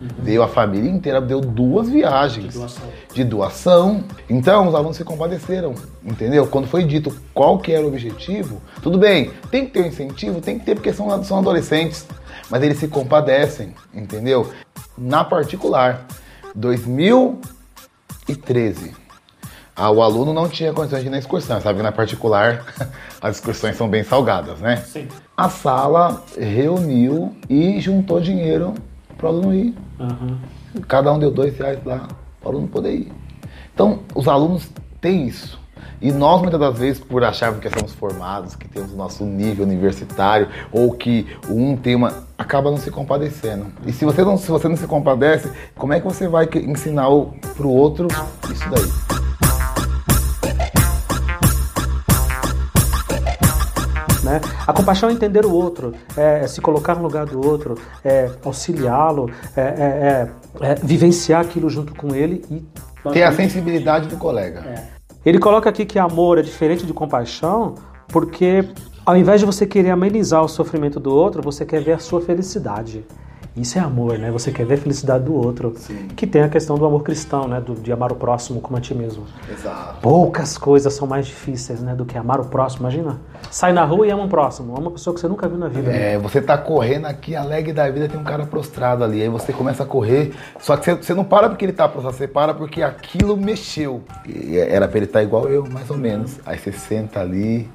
[0.00, 0.08] Uhum.
[0.18, 2.88] Deu a família inteira, deu duas viagens de doação.
[3.12, 4.04] de doação.
[4.30, 5.74] Então os alunos se compadeceram,
[6.04, 6.46] entendeu?
[6.46, 10.40] Quando foi dito qual que era o objetivo, tudo bem, tem que ter um incentivo,
[10.40, 12.06] tem que ter porque são, são adolescentes,
[12.48, 14.52] mas eles se compadecem, entendeu?
[14.96, 16.06] Na particular,
[16.54, 18.94] 2013,
[19.74, 22.64] ah, o aluno não tinha condições de ir na excursão, sabe que na particular
[23.20, 24.76] as excursões são bem salgadas, né?
[24.78, 25.08] Sim.
[25.36, 28.74] A sala reuniu e juntou dinheiro
[29.18, 29.74] para o aluno ir.
[29.98, 30.38] Uhum.
[30.86, 32.08] Cada um deu dois reais lá
[32.40, 33.12] para o aluno poder ir.
[33.74, 35.60] Então, os alunos têm isso.
[36.00, 39.64] E nós, muitas das vezes, por acharmos que somos formados, que temos o nosso nível
[39.64, 42.24] universitário, ou que um tem uma.
[42.36, 43.66] acaba não se compadecendo.
[43.84, 47.08] E se você não, se você não se compadece, como é que você vai ensinar
[47.56, 48.06] para o outro
[48.48, 49.27] isso daí?
[54.28, 54.42] Né?
[54.66, 58.30] A compaixão é entender o outro, é, é se colocar no lugar do outro, é
[58.44, 59.64] auxiliá-lo, é, é,
[60.60, 62.62] é, é vivenciar aquilo junto com ele e
[63.10, 64.60] ter a sensibilidade do colega.
[64.60, 64.84] É.
[65.24, 67.74] Ele coloca aqui que amor é diferente de compaixão,
[68.08, 68.68] porque
[69.04, 72.20] ao invés de você querer amenizar o sofrimento do outro, você quer ver a sua
[72.20, 73.06] felicidade.
[73.60, 74.30] Isso é amor, né?
[74.30, 75.74] Você quer ver a felicidade do outro.
[75.76, 76.08] Sim.
[76.16, 77.60] Que tem a questão do amor cristão, né?
[77.60, 79.24] Do, de amar o próximo como a ti mesmo.
[79.50, 80.00] Exato.
[80.00, 81.94] Poucas coisas são mais difíceis, né?
[81.94, 82.82] Do que amar o próximo.
[82.82, 83.18] Imagina.
[83.50, 84.72] Sai na rua e ama um próximo.
[84.72, 85.90] Ama uma pessoa que você nunca viu na vida.
[85.90, 86.14] né?
[86.14, 89.22] É, você tá correndo aqui, alegre da vida, tem um cara prostrado ali.
[89.22, 90.32] Aí você começa a correr.
[90.60, 94.02] Só que você, você não para porque ele tá prostrado, você para porque aquilo mexeu.
[94.26, 96.38] E era pra ele estar igual eu, mais ou menos.
[96.46, 97.68] Aí você senta ali.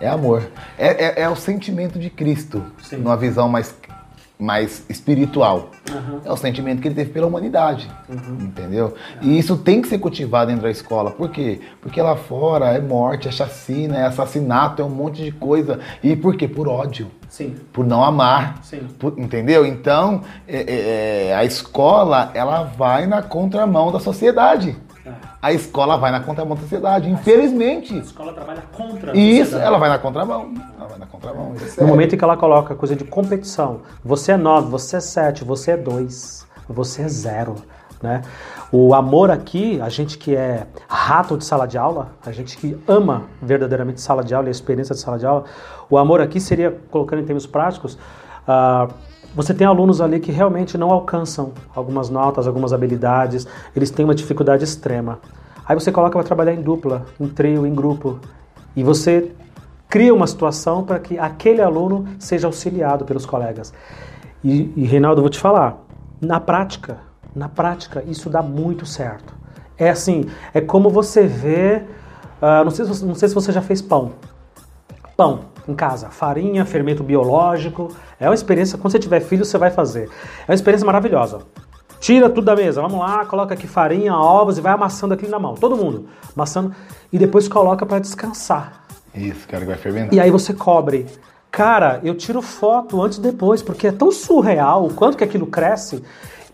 [0.00, 0.48] É amor.
[0.78, 2.62] É, é, é o sentimento de Cristo.
[2.82, 2.98] Sim.
[2.98, 3.74] Numa visão mais,
[4.38, 5.70] mais espiritual.
[5.90, 6.20] Uhum.
[6.24, 7.90] É o sentimento que ele teve pela humanidade.
[8.08, 8.94] Entendeu?
[9.20, 11.10] E isso tem que ser cultivado dentro da escola.
[11.10, 11.60] Por quê?
[11.80, 15.80] Porque lá fora é morte, é chacina, é assassinato, é um monte de coisa.
[16.02, 16.46] E por quê?
[16.46, 17.10] Por ódio.
[17.28, 17.56] Sim.
[17.72, 18.58] Por não amar.
[18.62, 18.86] Sim.
[18.98, 19.66] Por- entendeu?
[19.66, 24.76] Então, é- é- é, a escola, ela vai na contramão da sociedade.
[25.40, 27.94] A escola vai na contramão da sociedade, infelizmente.
[27.94, 29.66] A escola trabalha contra a Isso, sociedade.
[29.66, 30.52] ela vai na contramão.
[30.78, 31.54] Ela vai na contramão.
[31.76, 35.00] É No momento em que ela coloca coisa de competição, você é 9, você é
[35.00, 37.56] 7, você é 2, você é 0,
[38.02, 38.22] né?
[38.70, 42.78] O amor aqui, a gente que é rato de sala de aula, a gente que
[42.86, 45.44] ama verdadeiramente sala de aula e a experiência de sala de aula,
[45.88, 47.98] o amor aqui seria, colocando em termos práticos,
[48.46, 48.88] ah,
[49.38, 54.12] você tem alunos ali que realmente não alcançam algumas notas, algumas habilidades, eles têm uma
[54.12, 55.20] dificuldade extrema.
[55.64, 58.18] Aí você coloca para trabalhar em dupla, em trio, em grupo,
[58.74, 59.30] e você
[59.88, 63.72] cria uma situação para que aquele aluno seja auxiliado pelos colegas.
[64.42, 65.84] E, e Reinaldo, eu vou te falar,
[66.20, 66.98] na prática,
[67.32, 69.32] na prática, isso dá muito certo.
[69.78, 71.84] É assim, é como você vê,
[72.42, 74.14] ah, não, sei se você, não sei se você já fez pão.
[75.16, 77.88] Pão em casa, farinha, fermento biológico.
[78.18, 80.08] É uma experiência, quando você tiver filho, você vai fazer.
[80.46, 81.40] É uma experiência maravilhosa.
[82.00, 85.38] Tira tudo da mesa, vamos lá, coloca aqui farinha, ovos e vai amassando aqui na
[85.38, 86.72] mão, todo mundo, amassando
[87.12, 88.84] e depois coloca para descansar.
[89.14, 90.14] Isso, cara, que vai fermentar.
[90.14, 91.06] E aí você cobre.
[91.50, 95.46] Cara, eu tiro foto antes e depois, porque é tão surreal o quanto que aquilo
[95.46, 96.04] cresce,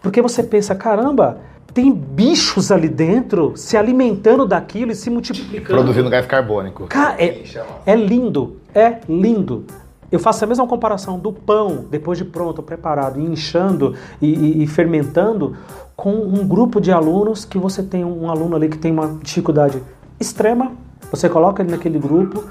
[0.01, 1.41] porque você pensa, caramba,
[1.75, 5.81] tem bichos ali dentro se alimentando daquilo e se multiplicando.
[5.81, 6.87] Produzindo gás carbônico.
[6.87, 7.43] Cara, é,
[7.85, 9.65] é lindo, é lindo.
[10.13, 14.67] Eu faço a mesma comparação do pão, depois de pronto, preparado, inchando e, e- e
[14.67, 15.57] fermentando,
[15.97, 19.83] com um grupo de alunos que você tem um aluno ali que tem uma dificuldade
[20.21, 20.73] extrema,
[21.11, 22.45] você coloca ele naquele grupo,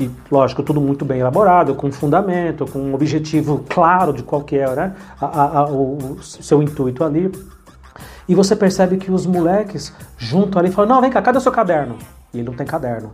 [0.00, 4.56] e lógico, tudo muito bem elaborado, com fundamento, com um objetivo claro de qual que
[4.56, 7.30] é né, a- a- o, seu intuito ali.
[8.28, 11.52] E você percebe que os moleques juntam ali falam: Não, vem cá, cadê o seu
[11.52, 11.96] caderno?
[12.32, 13.12] E ele não tem caderno.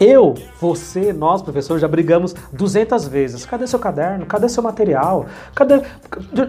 [0.00, 3.44] Eu, você, nós, professores, já brigamos 200 vezes.
[3.44, 4.26] Cadê seu caderno?
[4.26, 5.26] Cadê seu material?
[5.54, 5.82] Cadê?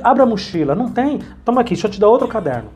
[0.04, 0.76] Abra a mochila.
[0.76, 1.20] Não tem?
[1.44, 2.70] Toma aqui, deixa eu te dar outro caderno.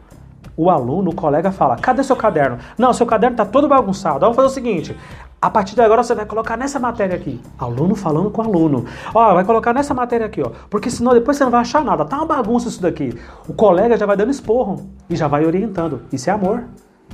[0.58, 2.58] O aluno, o colega fala: Cadê seu caderno?
[2.78, 4.20] Não, seu caderno tá todo bagunçado.
[4.20, 4.98] Vamos fazer o seguinte:
[5.40, 7.42] a partir de agora você vai colocar nessa matéria aqui.
[7.60, 8.86] Aluno falando com aluno.
[9.14, 10.52] Ó, vai colocar nessa matéria aqui, ó.
[10.70, 12.06] Porque senão depois você não vai achar nada.
[12.06, 13.14] Tá uma bagunça isso daqui.
[13.48, 16.02] O colega já vai dando esporro e já vai orientando.
[16.12, 16.64] Isso é amor.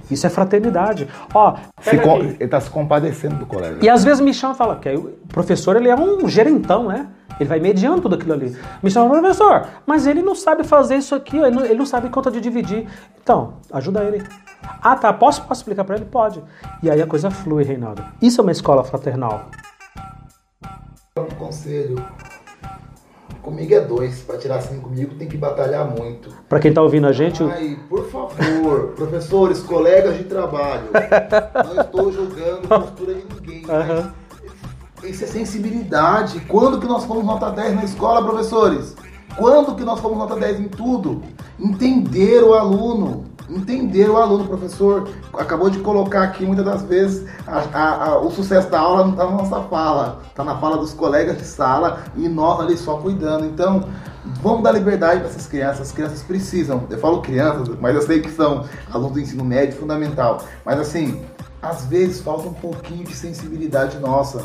[0.09, 1.07] Isso é fraternidade.
[1.33, 1.55] Ó.
[2.39, 3.77] Ele tá se compadecendo do colega.
[3.83, 7.07] E às vezes me chama e fala, que o professor ele é um gerentão, né?
[7.39, 8.57] Ele vai mediando tudo aquilo ali.
[8.83, 11.85] Me chama, professor, mas ele não sabe fazer isso aqui, ó, ele não, ele não
[11.85, 12.85] sabe conta de dividir.
[13.21, 14.21] Então, ajuda ele.
[14.81, 16.05] Ah, tá, posso, posso explicar pra ele?
[16.05, 16.43] Pode.
[16.83, 18.03] E aí a coisa flui, Reinaldo.
[18.21, 19.45] Isso é uma escola fraternal.
[21.17, 22.03] Um conselho.
[23.41, 24.19] Comigo é dois.
[24.21, 26.29] Pra tirar cinco comigo tem que batalhar muito.
[26.47, 30.89] Pra quem tá ouvindo a gente, Ai, por favor, professores, colegas de trabalho.
[31.65, 33.63] Não estou julgando postura de ninguém.
[35.01, 36.41] Mas isso é sensibilidade.
[36.41, 38.95] Quando que nós fomos nota 10 na escola, professores?
[39.39, 41.21] Quando que nós fomos nota 10 em tudo?
[41.57, 43.23] Entender o aluno.
[43.49, 45.07] Entender o aluno, professor.
[45.33, 49.11] Acabou de colocar aqui muitas das vezes a- a- a- o sucesso da aula não
[49.13, 52.97] está na nossa fala, está na fala dos colegas de sala e nós ali só
[52.97, 53.45] cuidando.
[53.45, 53.85] Então,
[54.43, 55.81] vamos dar liberdade para essas crianças.
[55.87, 56.83] As crianças precisam.
[56.89, 60.41] Eu falo crianças, mas eu sei que são alunos do ensino médio fundamental.
[60.65, 61.19] Mas assim,
[61.61, 64.43] às vezes falta um pouquinho de sensibilidade nossa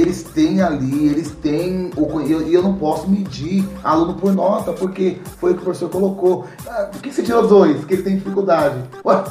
[0.00, 1.90] eles têm ali, eles têm.
[1.96, 5.64] o- E eu, eu não posso medir aluno por nota, porque foi o que o
[5.64, 6.46] professor colocou.
[6.68, 7.76] Ah, por que você tirou dois?
[7.78, 8.76] Porque ele tem dificuldade.
[9.04, 9.24] Ué,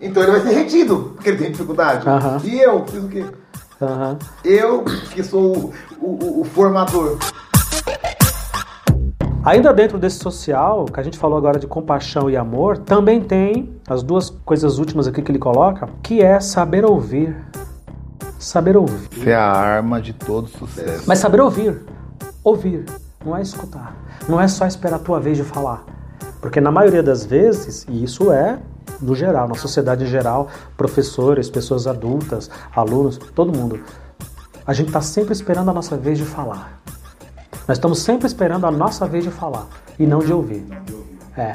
[0.00, 2.08] então ele vai ser retido, porque ele tem dificuldade.
[2.08, 2.40] Aham.
[2.44, 3.24] E eu, fiz o quê?
[3.80, 4.18] Aham.
[4.44, 7.18] Eu, que sou o, o- o formador.
[9.44, 13.74] Ainda dentro desse social, que a gente falou agora de compaixão e amor, também tem
[13.86, 17.36] as duas coisas últimas aqui que ele coloca, que é saber ouvir.
[18.44, 19.08] Saber ouvir.
[19.10, 21.04] Isso é a arma de todo sucesso.
[21.06, 21.80] Mas saber ouvir.
[22.44, 22.84] Ouvir.
[23.24, 23.96] Não é escutar.
[24.28, 25.82] Não é só esperar a tua vez de falar.
[26.42, 28.58] Porque na maioria das vezes, e isso é
[29.00, 33.80] no geral, na sociedade em geral, professores, pessoas adultas, alunos, todo mundo,
[34.66, 36.82] a gente está sempre esperando a nossa vez de falar.
[37.66, 39.66] Nós estamos sempre esperando a nossa vez de falar.
[39.98, 40.66] e não de ouvir.
[41.34, 41.54] É.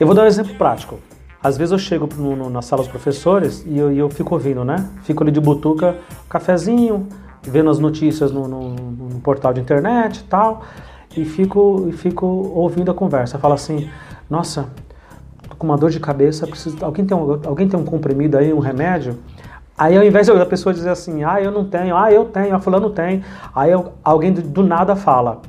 [0.00, 0.98] Eu vou dar um exemplo prático.
[1.44, 4.34] Às vezes eu chego no, no, na sala dos professores e eu, e eu, fico
[4.34, 4.88] ouvindo, né?
[5.02, 7.06] Fico ali de butuca, cafezinho,
[7.42, 10.62] vendo as notícias no, no portal de internet e tal,
[11.14, 13.38] e fico, e fico ouvindo a conversa.
[13.38, 13.90] Falo assim,
[14.30, 14.70] nossa,
[15.46, 18.50] tô com uma dor de cabeça, preciso, alguém, tem um, alguém tem um comprimido aí,
[18.50, 19.18] um remédio?
[19.76, 22.58] Aí ao invés da pessoa dizer assim, ah, eu não tenho, ah, eu tenho, a
[22.58, 23.22] fulano tem,
[23.54, 25.42] aí eu, alguém do nada fala,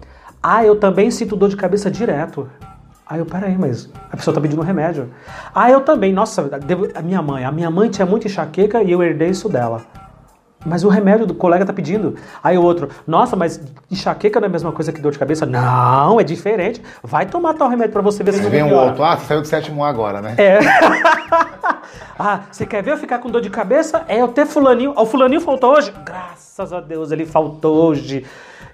[0.43, 2.49] ah, eu também sinto dor de cabeça direto.
[3.07, 5.11] Aí eu, peraí, mas a pessoa tá pedindo um remédio.
[5.53, 6.49] Ah, eu também, nossa,
[6.95, 9.83] a minha mãe, a minha mãe tinha muita enxaqueca e eu herdei isso dela.
[10.65, 12.15] Mas o remédio do colega tá pedindo.
[12.43, 15.45] Aí o outro, nossa, mas enxaqueca não é a mesma coisa que dor de cabeça?
[15.45, 16.81] Não, é diferente.
[17.03, 19.41] Vai tomar tal remédio para você ver se não vem um outro, ah, você saiu
[19.41, 20.33] do sétimo agora, né?
[20.39, 20.57] É.
[22.17, 24.03] ah, você quer ver eu ficar com dor de cabeça?
[24.07, 24.93] É eu ter fulaninho.
[24.97, 25.93] O fulaninho faltou hoje?
[26.03, 28.25] Graças a Deus, ele faltou hoje.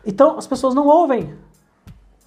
[0.06, 1.34] Então, as pessoas não ouvem.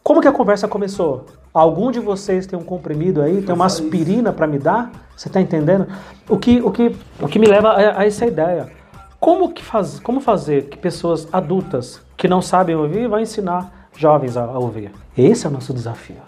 [0.04, 1.24] Como que a conversa começou?
[1.52, 4.92] Algum de vocês tem um comprimido aí, tem uma aspirina para me dar?
[5.16, 5.86] Você está entendendo?
[6.28, 8.70] O que, o, que, o que me leva a, a essa ideia.
[9.18, 14.36] Como, que faz, como fazer que pessoas adultas que não sabem ouvir vão ensinar jovens
[14.36, 14.92] a, a ouvir?
[15.16, 16.20] Esse é o nosso desafio.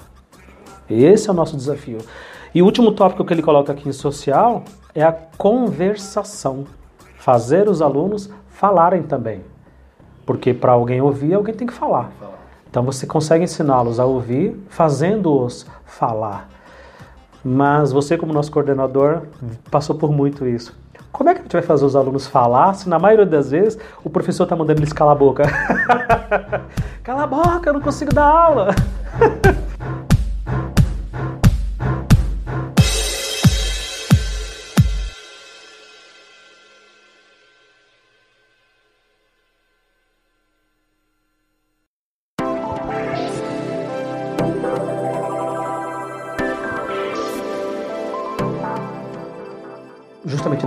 [0.88, 1.98] Esse é o nosso desafio.
[2.54, 4.64] E o último tópico que ele coloca aqui em social
[4.94, 6.64] é a conversação.
[7.18, 9.42] Fazer os alunos falarem também.
[10.24, 12.10] Porque para alguém ouvir, alguém tem que falar.
[12.68, 16.48] Então você consegue ensiná-los a ouvir, fazendo-os falar.
[17.44, 19.22] Mas você, como nosso coordenador,
[19.70, 20.76] passou por muito isso.
[21.12, 23.78] Como é que a gente vai fazer os alunos falar se na maioria das vezes
[24.04, 25.44] o professor está mandando eles calar a boca?
[27.02, 28.74] Cala a boca, eu não consigo dar aula.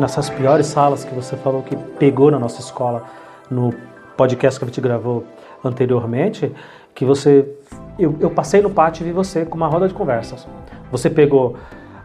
[0.10, 3.04] nessas piores salas que você falou que pegou na nossa escola
[3.50, 3.72] no
[4.18, 5.24] podcast que a gente gravou
[5.64, 6.52] anteriormente,
[6.96, 7.48] que você
[8.00, 10.48] eu, eu passei no pátio e vi você com uma roda de conversas.
[10.92, 11.58] Você pegou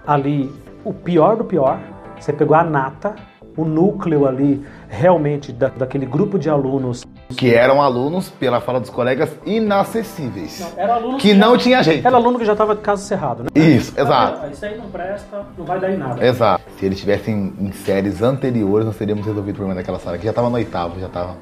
[0.06, 0.52] ali
[0.84, 1.80] o pior do pior,
[2.20, 3.14] você pegou a nata,
[3.56, 8.90] o núcleo ali realmente da, daquele grupo de alunos que eram alunos, pela fala dos
[8.90, 10.60] colegas, inacessíveis.
[10.60, 12.06] Não, era aluno que, que não já, tinha jeito.
[12.06, 13.48] Era aluno que já estava de caso cerrado, né?
[13.54, 14.40] Isso, exato.
[14.42, 16.24] Ah, isso aí não presta, não vai dar em nada.
[16.24, 16.62] Exato.
[16.78, 20.30] Se eles estivessem em séries anteriores, nós teríamos resolvido o problema daquela sala, que já
[20.30, 21.36] estava no oitavo, já estava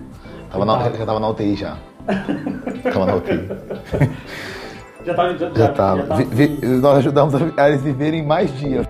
[0.51, 1.77] tava na, já tava na UTI já.
[2.93, 3.49] Tava na UTI.
[5.05, 5.37] Já estava.
[5.37, 6.07] Já, já.
[6.07, 8.87] Já vi, vi, nós ajudamos a eles viverem mais dias.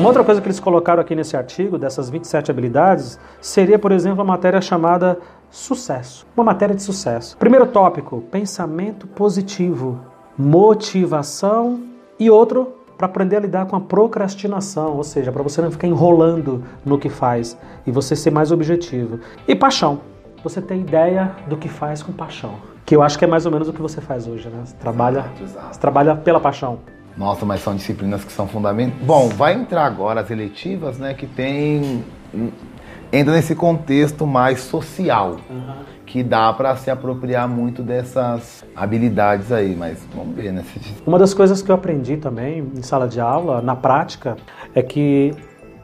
[0.00, 4.22] Uma outra coisa que eles colocaram aqui nesse artigo, dessas 27 habilidades, seria, por exemplo,
[4.22, 5.18] a matéria chamada
[5.50, 6.26] sucesso.
[6.34, 7.36] Uma matéria de sucesso.
[7.36, 10.00] Primeiro tópico: pensamento positivo,
[10.38, 11.82] motivação
[12.18, 15.86] e outro para aprender a lidar com a procrastinação, ou seja, para você não ficar
[15.86, 19.20] enrolando no que faz e você ser mais objetivo.
[19.46, 20.00] E paixão.
[20.42, 22.54] Você tem ideia do que faz com paixão.
[22.86, 24.62] Que eu acho que é mais ou menos o que você faz hoje, né?
[24.64, 25.26] Você trabalha,
[25.70, 26.78] você trabalha pela paixão.
[27.16, 29.02] Nossa, mas são disciplinas que são fundamentais.
[29.02, 32.04] Bom, vai entrar agora as eletivas, né, que tem
[33.12, 35.74] entra nesse contexto mais social, uhum.
[36.06, 40.64] que dá para se apropriar muito dessas habilidades aí, mas vamos ver, né?
[41.04, 44.36] Uma das coisas que eu aprendi também em sala de aula, na prática,
[44.74, 45.34] é que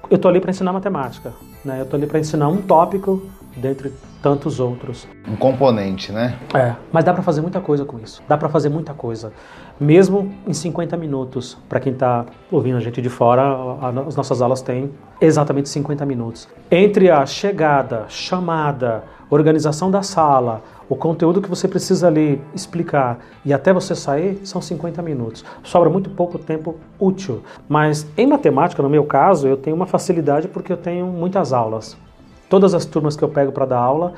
[0.09, 1.33] eu tô ali para ensinar matemática,
[1.65, 1.81] né?
[1.81, 3.23] Eu tô ali para ensinar um tópico
[3.57, 5.09] dentre tantos outros.
[5.27, 6.39] Um componente, né?
[6.55, 8.23] É, mas dá para fazer muita coisa com isso.
[8.29, 9.33] Dá para fazer muita coisa
[9.79, 11.57] mesmo em 50 minutos.
[11.69, 16.49] Para quem está ouvindo a gente de fora, as nossas aulas têm exatamente 50 minutos.
[16.71, 23.53] Entre a chegada, chamada, organização da sala, o conteúdo que você precisa ali explicar e
[23.53, 25.45] até você sair são 50 minutos.
[25.63, 27.43] Sobra muito pouco tempo útil.
[27.69, 31.97] Mas em matemática, no meu caso, eu tenho uma facilidade porque eu tenho muitas aulas.
[32.49, 34.15] Todas as turmas que eu pego para dar aula,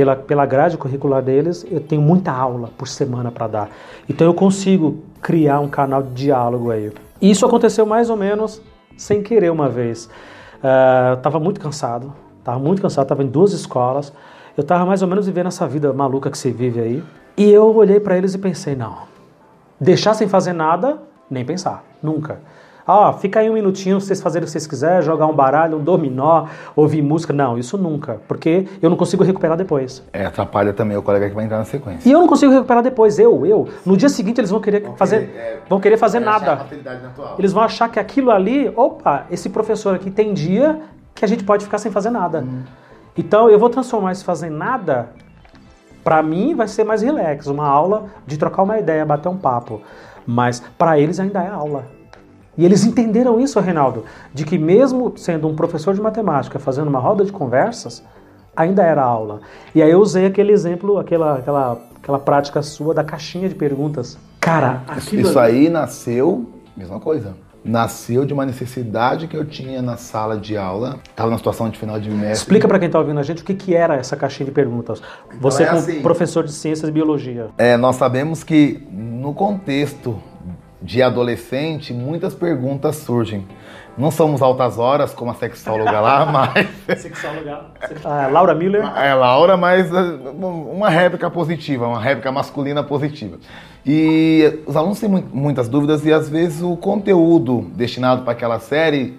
[0.00, 3.68] pela, pela grade curricular deles, eu tenho muita aula por semana para dar.
[4.08, 6.90] Então eu consigo criar um canal de diálogo aí.
[7.20, 8.62] Isso aconteceu mais ou menos
[8.96, 10.06] sem querer uma vez.
[10.56, 14.10] Uh, tava muito cansado, tava muito cansado, tava em duas escolas.
[14.56, 17.04] Eu tava mais ou menos vivendo essa vida maluca que você vive aí.
[17.36, 19.00] E eu olhei para eles e pensei, não,
[19.78, 20.96] deixar sem fazer nada,
[21.30, 22.40] nem pensar, nunca.
[22.90, 25.78] Ó, oh, fica aí um minutinho, vocês fazerem o que vocês quiserem, jogar um baralho,
[25.78, 27.32] um dominó, ouvir música.
[27.32, 30.02] Não, isso nunca, porque eu não consigo recuperar depois.
[30.12, 32.08] É, atrapalha também o colega que vai entrar na sequência.
[32.08, 33.68] E eu não consigo recuperar depois, eu, eu.
[33.86, 36.66] No dia seguinte eles vão querer vão fazer, querer, é, vão querer fazer nada.
[37.38, 40.80] Eles vão achar que aquilo ali, opa, esse professor aqui tem dia
[41.14, 42.40] que a gente pode ficar sem fazer nada.
[42.40, 42.62] Hum.
[43.16, 45.10] Então eu vou transformar esse fazer nada
[46.02, 49.80] Para mim vai ser mais relax, uma aula de trocar uma ideia, bater um papo.
[50.26, 51.99] Mas para eles ainda é aula.
[52.60, 54.04] E eles entenderam isso, Reinaldo,
[54.34, 58.04] de que mesmo sendo um professor de matemática fazendo uma roda de conversas,
[58.54, 59.40] ainda era aula.
[59.74, 64.18] E aí eu usei aquele exemplo, aquela, aquela, aquela prática sua da caixinha de perguntas.
[64.38, 65.22] Cara, aquilo...
[65.22, 70.56] Isso aí nasceu, mesma coisa nasceu de uma necessidade que eu tinha na sala de
[70.56, 70.98] aula.
[71.10, 72.32] Estava na situação de final de bimestre.
[72.32, 75.02] Explica para quem está ouvindo a gente o que, que era essa caixinha de perguntas.
[75.38, 77.48] Você então é como assim, professor de ciências e biologia.
[77.58, 80.18] É, nós sabemos que no contexto
[80.82, 83.46] de adolescente muitas perguntas surgem.
[83.98, 86.24] Não somos altas horas como a sexóloga lá,
[86.86, 87.00] mas.
[87.00, 87.66] sexóloga.
[88.04, 88.82] Ah, Laura Miller.
[88.96, 90.00] É, Laura, mas eh,
[90.32, 93.38] uma réplica positiva, uma réplica masculina positiva.
[93.84, 99.18] E os alunos têm muitas dúvidas e às vezes o conteúdo destinado para aquela série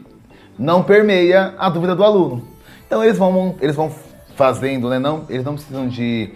[0.57, 2.43] não permeia a dúvida do aluno.
[2.87, 3.91] Então eles vão, eles vão
[4.35, 4.99] fazendo, né?
[4.99, 6.33] Não, eles não precisam de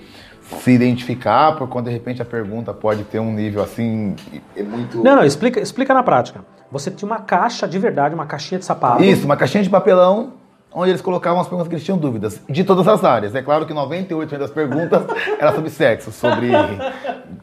[0.61, 4.15] se identificar, por quando de repente a pergunta pode ter um nível assim
[4.55, 5.03] é muito.
[5.03, 6.41] Não, não, explica, explica na prática.
[6.71, 9.03] Você tinha uma caixa de verdade, uma caixinha de sapato.
[9.03, 10.33] Isso, uma caixinha de papelão
[10.75, 13.33] onde eles colocavam as perguntas que eles tinham dúvidas, de todas as áreas.
[13.33, 15.03] É claro que 98% das perguntas
[15.39, 16.51] eram sobre sexo, sobre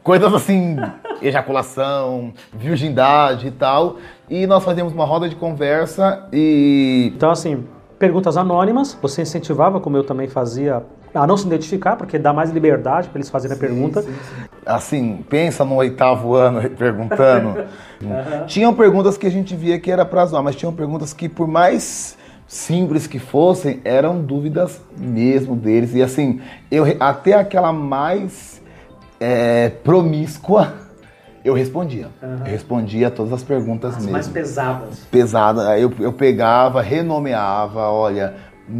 [0.03, 0.77] coisas assim,
[1.19, 3.97] ejaculação, virgindade e tal.
[4.29, 7.11] E nós fazíamos uma roda de conversa e.
[7.15, 7.65] Então, assim,
[7.97, 10.83] perguntas anônimas, você incentivava, como eu também fazia,
[11.13, 14.01] a não se identificar, porque dá mais liberdade para eles fazerem sim, a pergunta.
[14.01, 14.45] Sim, sim.
[14.65, 17.49] Assim, pensa no oitavo ano perguntando.
[18.01, 18.45] uhum.
[18.47, 21.47] Tinham perguntas que a gente via que era para zoar, mas tinham perguntas que, por
[21.47, 25.93] mais simples que fossem, eram dúvidas mesmo deles.
[25.93, 26.41] E assim,
[26.71, 28.61] eu até aquela mais
[29.19, 30.73] é, promíscua,
[31.43, 32.07] eu respondia.
[32.21, 32.37] Uhum.
[32.39, 34.11] Eu respondia todas as perguntas as mesmo.
[34.11, 34.99] mais pesadas.
[35.11, 35.77] Pesada.
[35.77, 38.33] Eu, eu pegava, renomeava, olha,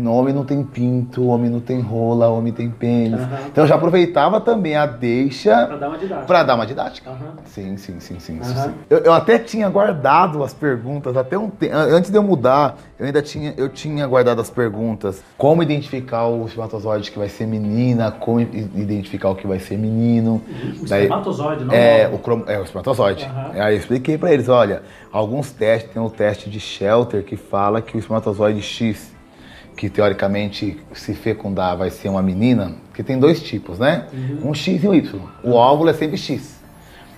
[0.06, 3.20] Homem não tem pinto, homem não tem rola, homem tem pênis.
[3.20, 3.28] Uhum.
[3.52, 6.26] Então eu já aproveitava também a deixa para dar uma didática.
[6.26, 7.10] Pra dar uma didática.
[7.10, 7.18] Uhum.
[7.46, 8.38] Sim, sim, sim, sim.
[8.38, 8.44] Uhum.
[8.44, 8.74] sim.
[8.90, 11.76] Eu, eu, até tinha guardado as perguntas, até um tempo.
[11.76, 15.22] Antes de eu mudar, eu ainda tinha, eu tinha guardado as perguntas.
[15.38, 20.42] Como identificar o espermatozoide que vai ser menina, como identificar o que vai ser menino.
[20.82, 22.08] O Daí, espermatozoide, não é?
[22.08, 23.30] O crom, é o espermatozoide.
[23.54, 24.82] Aí eu expliquei para eles: olha,
[25.12, 29.13] alguns testes, tem o teste de Shelter que fala que o espermatozoide X
[29.76, 34.08] que teoricamente se fecundar vai ser uma menina, que tem dois tipos, né?
[34.14, 34.50] Uhum.
[34.50, 35.22] Um X e um Y.
[35.44, 36.42] O óvulo é sempre X.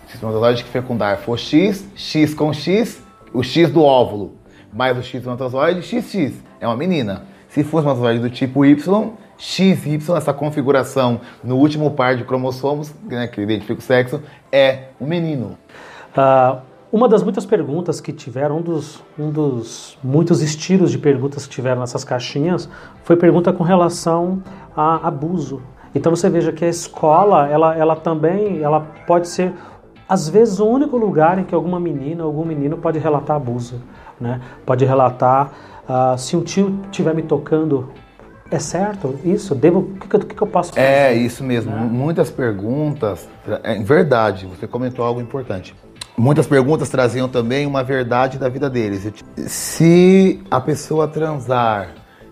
[0.07, 3.01] Se o espermatozoide que fecundar for X, X com X,
[3.33, 4.35] o X do óvulo
[4.75, 7.23] mais o X do espermatozoide, XX é uma menina.
[7.47, 13.27] Se for espermatozoide do tipo Y, XY, essa configuração no último par de cromossomos, né,
[13.27, 15.57] que identifica o sexo, é um menino.
[16.11, 16.59] Uh,
[16.95, 21.51] uma das muitas perguntas que tiveram, um dos, um dos muitos estilos de perguntas que
[21.51, 22.69] tiveram nessas caixinhas,
[23.03, 24.41] foi pergunta com relação
[24.73, 25.61] a abuso.
[25.93, 29.51] Então você veja que a escola, ela, ela também, ela pode ser,
[30.07, 33.81] às vezes, o único lugar em que alguma menina, algum menino pode relatar abuso.
[34.17, 34.39] Né?
[34.65, 35.51] Pode relatar
[35.89, 37.89] uh, se um tio estiver me tocando
[38.49, 39.53] é certo isso?
[39.53, 40.81] Devo, o que, que, que, eu posso fazer?
[40.81, 41.71] É isso mesmo.
[41.71, 41.89] Né?
[41.91, 43.27] Muitas perguntas.
[43.63, 45.75] É verdade, você comentou algo importante.
[46.17, 49.11] Muitas perguntas traziam também uma verdade da vida deles.
[49.47, 51.89] Se a pessoa transar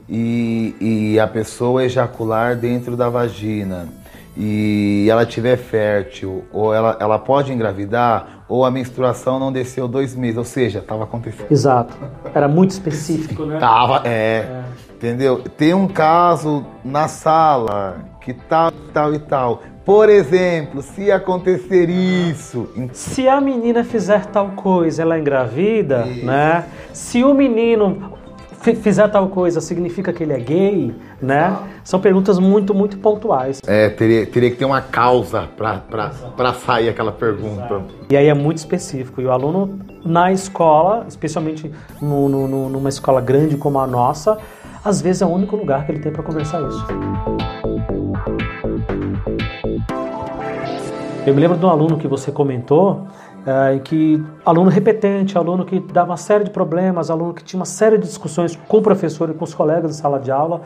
[0.08, 3.90] e, e a pessoa ejacular dentro da vagina
[4.36, 10.16] e ela tiver fértil, ou ela, ela pode engravidar, ou a menstruação não desceu dois
[10.16, 11.52] meses, ou seja, estava acontecendo.
[11.52, 11.94] Exato.
[12.34, 13.60] Era muito específico, né?
[13.60, 14.64] Tava, é, é.
[14.96, 15.44] Entendeu?
[15.58, 19.62] Tem um caso na sala que tal, tal e tal.
[19.86, 22.70] Por exemplo, se acontecer isso.
[22.94, 26.26] Se a menina fizer tal coisa, ela é engravida, isso.
[26.26, 26.66] né?
[26.94, 28.14] Se o menino
[28.82, 31.48] fizer tal coisa, significa que ele é gay, né?
[31.48, 31.64] Ah.
[31.84, 33.60] São perguntas muito, muito pontuais.
[33.68, 37.66] É, teria, teria que ter uma causa para sair aquela pergunta.
[37.66, 37.94] Exato.
[38.10, 39.20] E aí é muito específico.
[39.20, 41.70] E o aluno na escola, especialmente
[42.02, 44.38] no, no, numa escola grande como a nossa,
[44.84, 46.86] às vezes é o único lugar que ele tem para conversar isso.
[51.26, 53.07] Eu me lembro de um aluno que você comentou,
[53.45, 57.65] é, que aluno repetente, aluno que dava uma série de problemas, aluno que tinha uma
[57.65, 60.63] série de discussões com o professor e com os colegas de sala de aula,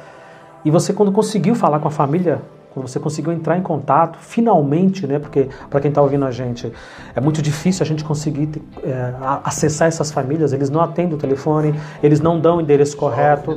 [0.65, 2.41] e você quando conseguiu falar com a família,
[2.73, 6.73] quando você conseguiu entrar em contato, finalmente, né, porque para quem está ouvindo a gente,
[7.15, 8.49] é muito difícil a gente conseguir
[8.83, 13.55] é, acessar essas famílias, eles não atendem o telefone, eles não dão o endereço correto,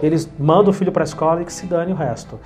[0.00, 2.38] eles mandam o filho para a escola e que se dane o resto.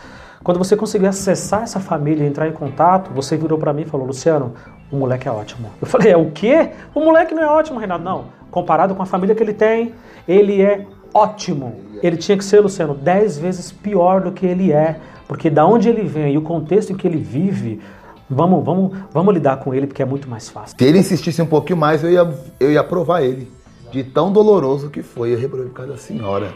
[0.43, 4.07] Quando você conseguiu acessar essa família entrar em contato, você virou para mim e falou:
[4.07, 4.55] Luciano,
[4.91, 5.71] o moleque é ótimo.
[5.81, 6.71] Eu falei: é o quê?
[6.95, 8.03] O moleque não é ótimo, Renato.
[8.03, 8.25] Não.
[8.51, 9.95] Comparado com a família que ele tem,
[10.27, 11.75] ele é ótimo.
[12.03, 14.99] Ele tinha que ser, Luciano, dez vezes pior do que ele é.
[15.29, 17.81] Porque da onde ele vem e o contexto em que ele vive,
[18.29, 20.75] vamos, vamos, vamos lidar com ele porque é muito mais fácil.
[20.77, 23.53] Se ele insistisse um pouquinho mais, eu ia, eu ia provar ele.
[23.93, 25.35] De tão doloroso que foi.
[25.35, 26.53] Eu reprovei da senhora.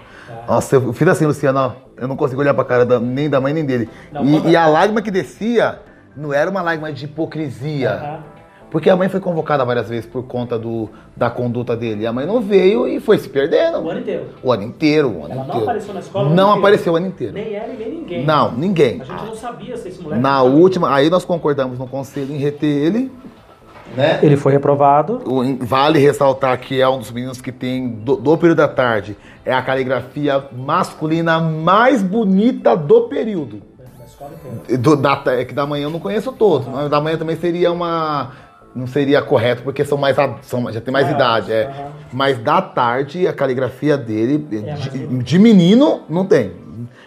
[0.48, 3.40] Nossa, eu fiz assim, Luciano, ó, eu não consigo olhar pra cara da- nem da
[3.40, 3.88] mãe nem dele.
[4.12, 5.78] Não, e, e a lágrima que descia
[6.16, 7.90] não era uma lágrima de hipocrisia.
[7.92, 8.34] Aham.
[8.70, 12.02] Porque a mãe foi convocada várias vezes por conta do, da conduta dele.
[12.02, 13.78] E a mãe não veio e foi se perdendo.
[13.80, 14.24] O ano inteiro.
[14.42, 15.62] O ano inteiro, o ano Ela não inteiro.
[15.62, 17.32] apareceu na escola Não apareceu o ano inteiro.
[17.34, 18.24] Nem ela e nem ninguém.
[18.26, 19.00] Não, ninguém.
[19.00, 20.20] A gente não sabia se esse moleque.
[20.20, 23.12] Na não última, aí nós concordamos no conselho em reter ele,
[23.96, 24.18] né?
[24.22, 25.20] Ele foi reprovado.
[25.60, 29.52] Vale ressaltar que é um dos meninos que tem, do, do período da tarde, é
[29.52, 33.62] a caligrafia masculina mais bonita do período.
[33.98, 34.78] Da escola inteira.
[34.78, 37.72] Do, da, é que da manhã eu não conheço todos, mas da manhã também seria
[37.72, 38.32] uma.
[38.74, 41.52] Não seria correto, porque são mais, são, já tem mais Maiores, idade.
[41.52, 41.66] É.
[41.66, 41.92] aham.
[42.12, 46.63] Mas da tarde, a caligrafia dele, É de, de menino, não tem.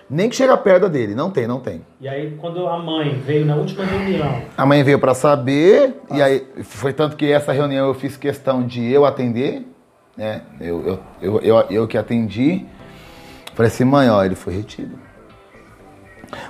[0.10, 1.82] Nem que chega perto dele, não tem, não tem.
[2.00, 6.22] E aí, quando a mãe veio na última reunião, A mãe veio para saber, e
[6.22, 9.68] aí foi tanto que essa reunião eu fiz questão de eu atender,
[10.16, 10.44] né?
[10.62, 12.66] Eu, eu, eu, eu, eu que atendi.
[13.54, 14.98] Falei assim, mãe, ó, ele foi retido.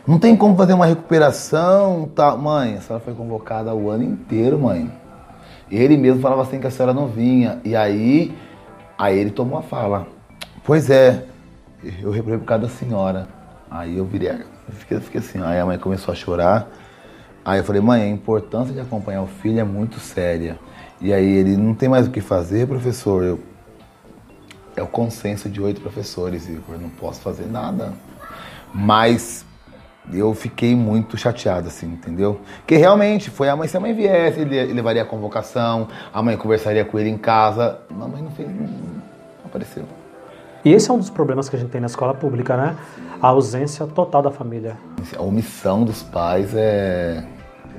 [0.05, 2.35] Não tem como fazer uma recuperação, tá?
[2.35, 4.91] Mãe, a senhora foi convocada o ano inteiro, mãe.
[5.71, 7.59] Ele mesmo falava assim que a senhora não vinha.
[7.63, 8.35] E aí,
[8.97, 10.07] aí ele tomou a fala.
[10.63, 11.23] Pois é,
[12.01, 13.36] eu reprovei por causa da senhora.
[13.69, 14.33] Aí eu virei,
[14.69, 16.67] fiquei, fiquei assim, aí a mãe começou a chorar.
[17.43, 20.59] Aí eu falei, mãe, a importância de acompanhar o filho é muito séria.
[20.99, 23.23] E aí ele não tem mais o que fazer, professor.
[23.23, 23.39] Eu,
[24.75, 26.75] é o consenso de oito professores, Igor.
[26.75, 27.93] Eu não posso fazer nada.
[28.73, 29.45] Mas
[30.11, 32.39] eu fiquei muito chateado, assim, entendeu?
[32.57, 36.37] Porque realmente foi a mãe, se a mãe viesse, ele, levaria a convocação, a mãe
[36.37, 37.79] conversaria com ele em casa.
[37.89, 38.67] A mãe não fez, não
[39.45, 39.85] apareceu.
[40.63, 42.75] E esse é um dos problemas que a gente tem na escola pública, né?
[43.21, 44.77] A ausência total da família.
[45.17, 47.23] A omissão dos pais é.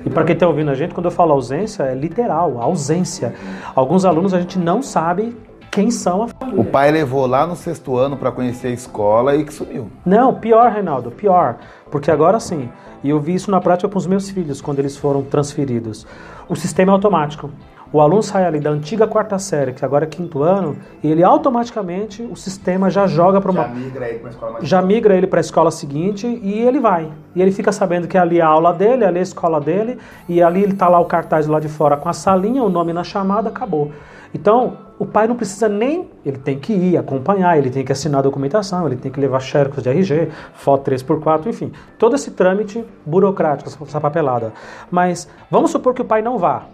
[0.05, 3.33] E para quem está ouvindo a gente, quando eu falo ausência, é literal, ausência.
[3.75, 5.35] Alguns alunos a gente não sabe
[5.69, 6.61] quem são a família.
[6.61, 9.89] O pai levou lá no sexto ano para conhecer a escola e que sumiu.
[10.05, 11.57] Não, pior, Reinaldo, pior.
[11.91, 12.69] Porque agora sim,
[13.03, 16.07] e eu vi isso na prática com os meus filhos quando eles foram transferidos.
[16.47, 17.49] O sistema é automático.
[17.91, 21.23] O aluno sai ali da antiga quarta série, que agora é quinto ano, e ele
[21.23, 23.67] automaticamente, o sistema já joga para uma.
[23.67, 27.11] migra ele pra escola mais já migra ele para a escola seguinte e ele vai.
[27.35, 29.97] E ele fica sabendo que ali é a aula dele, ali é a escola dele,
[30.27, 32.93] e ali ele tá lá o cartaz lá de fora com a salinha, o nome
[32.93, 33.91] na chamada, acabou.
[34.33, 38.19] Então, o pai não precisa nem, ele tem que ir acompanhar, ele tem que assinar
[38.19, 42.85] a documentação, ele tem que levar xerox de RG, foto 3x4, enfim, todo esse trâmite
[43.05, 44.53] burocrático, essa papelada.
[44.91, 46.65] Mas vamos supor que o pai não vá.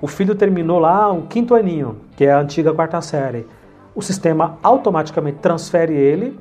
[0.00, 3.46] O filho terminou lá o quinto aninho, que é a antiga quarta série.
[3.94, 6.38] O sistema automaticamente transfere ele,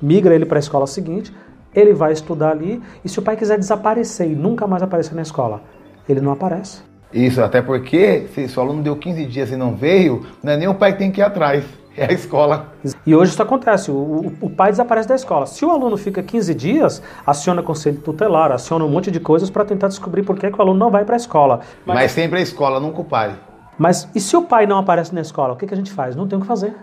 [0.00, 1.32] migra ele para a escola seguinte,
[1.74, 5.22] ele vai estudar ali, e se o pai quiser desaparecer e nunca mais aparecer na
[5.22, 5.62] escola,
[6.08, 6.82] ele não aparece.
[7.12, 10.68] Isso, até porque se, o aluno deu 15 dias e não veio, não é nem
[10.68, 11.64] o pai que tem que ir atrás,
[11.98, 12.68] é a escola.
[13.06, 15.46] E hoje isso acontece, o, o- pai desaparece da escola.
[15.46, 19.64] Se o aluno fica 15 dias, aciona conselho tutelar, aciona um monte de coisas para
[19.64, 21.60] tentar descobrir por que, que o aluno não vai para a escola.
[21.86, 23.34] Mas, sempre a escola, nunca o pai.
[23.78, 26.14] Mas e se o pai não aparece na escola, o que, que a gente faz?
[26.14, 26.74] Não tem o que fazer.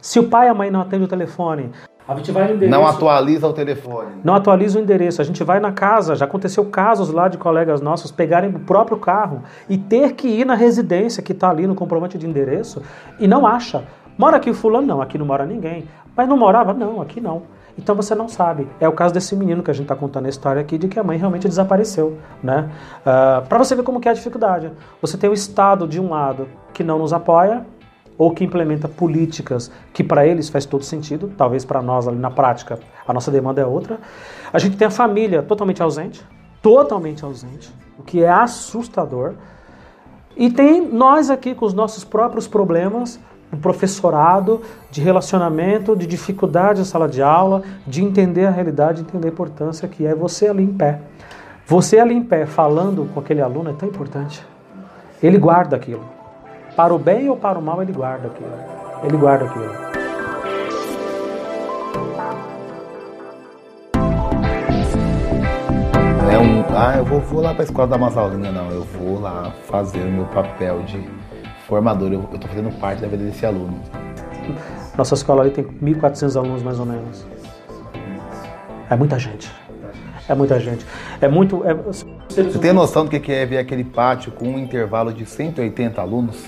[0.00, 1.70] Se o pai e a mãe não atendem o telefone,
[2.08, 4.08] a gente vai no endereço, Não atualiza o telefone.
[4.24, 5.22] não atualiza o endereço.
[5.22, 8.96] A gente vai na casa, já aconteceu casos lá de colegas nossos pegarem o próprio
[8.96, 12.82] carro e ter que ir na residência que está ali no comprovante de endereço
[13.20, 13.84] e não acha.
[14.16, 14.86] Mora aqui o fulano?
[14.86, 15.88] Não, aqui não mora ninguém.
[16.16, 16.72] Mas não morava?
[16.72, 17.42] Não, aqui não.
[17.76, 18.68] Então você não sabe.
[18.78, 20.98] É o caso desse menino que a gente está contando a história aqui de que
[20.98, 22.70] a mãe realmente desapareceu, né?
[23.02, 24.70] Para você ver como que é a dificuldade.
[25.00, 27.64] Você tem o Estado de um lado que não nos apoia
[28.18, 32.30] ou que implementa políticas que para eles faz todo sentido, talvez para nós ali na
[32.30, 33.98] prática a nossa demanda é outra.
[34.52, 36.22] A gente tem a família totalmente ausente,
[36.60, 39.32] totalmente ausente, o que é assustador.
[40.36, 43.18] E tem nós aqui com os nossos próprios problemas,
[43.52, 49.28] o professorado, de relacionamento, de dificuldade na sala de aula, de entender a realidade, entender
[49.28, 51.00] a importância que é você ali em pé.
[51.66, 54.44] Você ali em pé falando com aquele aluno é tão importante.
[55.22, 56.04] Ele guarda aquilo.
[56.74, 58.50] Para o bem ou para o mal, ele guarda aquilo.
[59.04, 59.92] Ele guarda aquilo.
[66.32, 68.70] É um, ah, eu vou, vou lá pra escola dar umas não.
[68.70, 71.06] Eu vou lá fazer o meu papel de
[71.72, 72.12] formador.
[72.12, 73.80] Eu, tô fazendo parte da vida desse aluno.
[74.96, 77.24] Nossa escola ali tem 1.400 alunos mais ou menos.
[78.90, 79.50] É muita gente.
[80.28, 80.84] É muita gente.
[81.18, 81.64] É muito.
[81.64, 85.98] É, Você tem noção do que é ver aquele pátio com um intervalo de 180
[85.98, 86.44] alunos?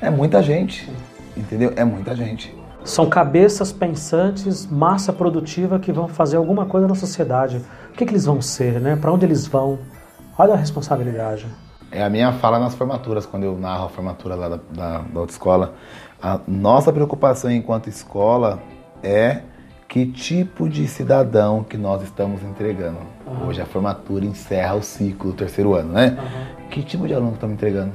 [0.00, 0.88] É muita gente.
[1.36, 1.72] Entendeu?
[1.74, 2.56] É muita gente.
[2.84, 7.60] São cabeças pensantes, massa produtiva que vão fazer alguma coisa na sociedade.
[7.90, 8.94] O que, que eles vão ser, né?
[8.94, 9.80] Para onde eles vão?
[10.38, 11.46] Olha a responsabilidade.
[11.92, 15.20] É a minha fala nas formaturas, quando eu narro a formatura lá da, da, da
[15.20, 15.74] autoescola.
[16.22, 18.60] A nossa preocupação enquanto escola
[19.02, 19.42] é
[19.86, 22.96] que tipo de cidadão que nós estamos entregando.
[23.26, 23.48] Uhum.
[23.48, 26.16] Hoje a formatura encerra o ciclo do terceiro ano, né?
[26.18, 26.68] Uhum.
[26.70, 27.92] Que tipo de aluno estamos entregando?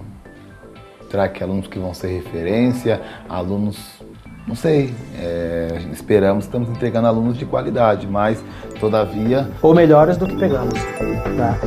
[1.09, 4.03] Será que alunos que vão ser referência, alunos,
[4.45, 8.43] não sei, é, esperamos que estamos entregando alunos de qualidade, mas
[8.79, 9.49] todavia...
[9.63, 10.73] Ou melhores do que pegamos.
[11.35, 11.57] Tá.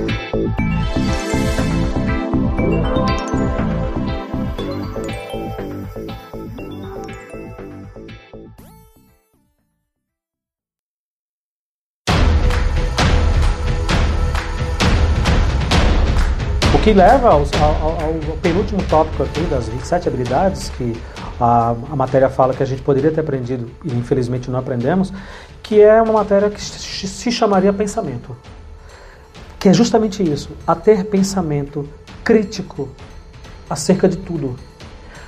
[16.91, 21.01] Que leva ao, ao, ao, penúltimo tópico aqui das 27 habilidades que
[21.41, 25.13] a, a, matéria fala que a gente poderia ter aprendido e infelizmente não aprendemos,
[25.63, 28.37] que é uma matéria que se chamaria pensamento.
[29.57, 31.89] Que é justamente isso, a ter pensamento
[32.25, 32.89] crítico
[33.69, 34.57] acerca de tudo.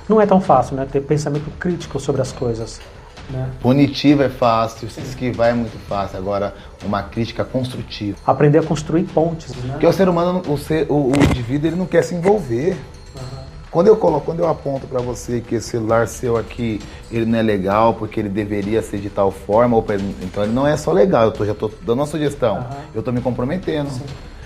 [0.09, 0.85] Não é tão fácil, né?
[0.91, 2.81] Ter pensamento crítico sobre as coisas.
[3.29, 3.49] Né?
[3.61, 6.17] Punitivo é fácil, se esquivar é muito fácil.
[6.17, 6.53] Agora,
[6.83, 8.17] uma crítica construtiva.
[8.25, 9.55] Aprender a construir pontes.
[9.55, 9.71] Né?
[9.71, 12.71] Porque o ser humano, o, ser, o, o indivíduo, ele não quer se envolver.
[13.15, 13.43] Uhum.
[13.71, 16.79] Quando eu coloco, quando eu aponto para você que esse celular seu aqui,
[17.11, 19.83] ele não é legal porque ele deveria ser de tal forma, ou,
[20.21, 22.77] então ele não é só legal, eu tô, já estou dando uma sugestão, uhum.
[22.93, 23.89] eu estou me comprometendo.
[23.89, 24.03] Sim.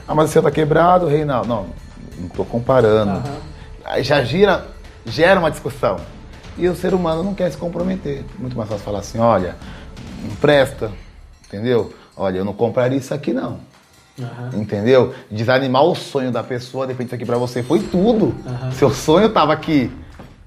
[0.08, 1.48] Ah, mas o seu está quebrado, Reinaldo.
[1.48, 1.66] Não,
[2.18, 3.12] não estou comparando.
[3.12, 3.36] Uhum.
[3.84, 4.66] Aí já gira,
[5.06, 5.98] gera uma discussão.
[6.58, 8.24] E o ser humano não quer se comprometer.
[8.40, 9.56] Muito mais fácil falar assim, olha,
[10.24, 10.92] não presta,
[11.46, 11.94] entendeu?
[12.16, 13.60] Olha, eu não compraria isso aqui não.
[14.18, 14.62] Uhum.
[14.62, 15.14] Entendeu?
[15.30, 18.36] Desanimar o sonho da pessoa, de repente isso aqui pra você foi tudo.
[18.46, 18.72] Uhum.
[18.72, 19.92] Seu sonho tava aqui.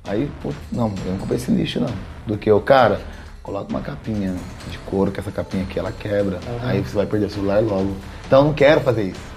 [0.04, 1.92] Aí, pô, não, eu não comprei esse lixo não.
[2.26, 3.00] Do que o cara,
[3.42, 4.34] coloca uma capinha
[4.68, 6.40] de couro, que essa capinha aqui ela quebra.
[6.46, 6.68] Uhum.
[6.68, 7.94] Aí você vai perder o celular logo.
[8.26, 9.30] Então eu não quero fazer isso.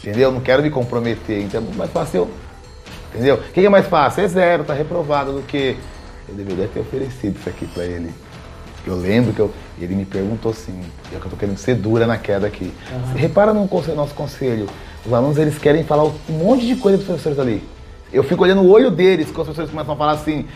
[0.00, 0.30] Entendeu?
[0.30, 1.42] Eu não quero me comprometer.
[1.42, 2.30] Então é mais fácil eu.
[3.14, 3.36] Entendeu?
[3.36, 4.24] O que é mais fácil?
[4.24, 5.76] É zero, tá reprovado do que
[6.28, 8.12] eu deveria ter oferecido isso aqui para ele.
[8.86, 10.80] Eu lembro que eu, ele me perguntou assim,
[11.12, 12.72] eu estou querendo ser dura na queda aqui.
[12.92, 13.14] Uhum.
[13.14, 14.66] Repara no conselho, nosso conselho,
[15.04, 17.62] os alunos eles querem falar um monte de coisa para os professores ali.
[18.12, 20.46] Eu fico olhando o olho deles, quando os professores começam a falar assim,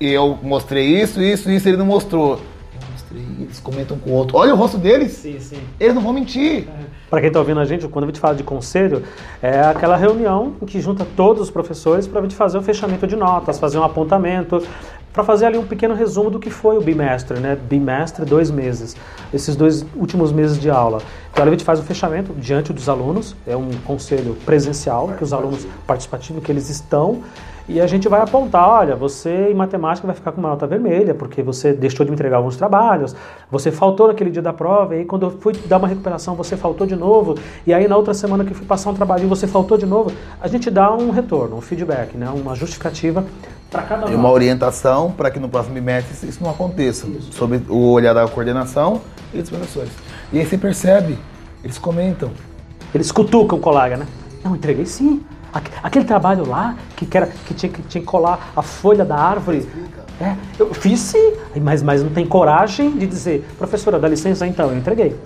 [0.00, 2.40] eu mostrei isso, isso, isso, ele não mostrou.
[2.74, 4.38] Eu mostrei, eles comentam com o outro.
[4.38, 5.12] Olha o rosto deles.
[5.12, 5.60] Sim, sim.
[5.78, 6.66] Eles não vão mentir.
[7.10, 9.02] Para quem está ouvindo a gente, quando a gente fala de conselho,
[9.42, 13.06] é aquela reunião em que junta todos os professores para a gente fazer o fechamento
[13.06, 14.66] de notas, fazer um apontamento,
[15.12, 17.56] para fazer ali um pequeno resumo do que foi o bimestre, né?
[17.56, 18.96] Bimestre, dois meses,
[19.32, 21.02] esses dois últimos meses de aula.
[21.32, 25.32] Então a gente faz o fechamento diante dos alunos, é um conselho presencial, que os
[25.32, 27.22] alunos participativos que eles estão,
[27.68, 31.14] e a gente vai apontar, olha, você em matemática vai ficar com uma nota vermelha,
[31.14, 33.14] porque você deixou de me entregar alguns trabalhos,
[33.50, 36.56] você faltou naquele dia da prova, e aí quando eu fui dar uma recuperação, você
[36.56, 39.46] faltou de novo, e aí na outra semana que eu fui passar um trabalho, você
[39.46, 40.12] faltou de novo.
[40.40, 42.28] A gente dá um retorno, um feedback, né?
[42.30, 43.24] uma justificativa
[43.72, 47.06] para cada E uma orientação para que no próximo bimestre isso não aconteça.
[47.06, 47.32] Isso.
[47.32, 49.00] Sobre o olhar da coordenação
[49.32, 49.90] e dos professores.
[50.30, 51.18] E aí você percebe,
[51.64, 52.30] eles comentam.
[52.94, 54.06] Eles cutucam o colega, né?
[54.44, 55.22] Não, entreguei sim.
[55.82, 59.66] Aquele trabalho lá que, era, que, tinha, que tinha que colar a folha da árvore.
[60.20, 64.70] É, eu fiz sim, mas, mas não tem coragem de dizer, professora, dá licença então,
[64.70, 65.16] eu entreguei.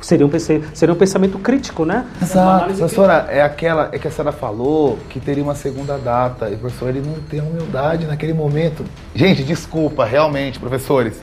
[0.00, 0.30] Seria um,
[0.74, 2.06] seria um pensamento crítico, né?
[2.20, 2.74] Exato.
[2.74, 6.48] Professora, é aquela é que a senhora falou que teria uma segunda data.
[6.48, 8.84] E o professor ele não tem humildade naquele momento.
[9.14, 11.20] Gente, desculpa, realmente, professores.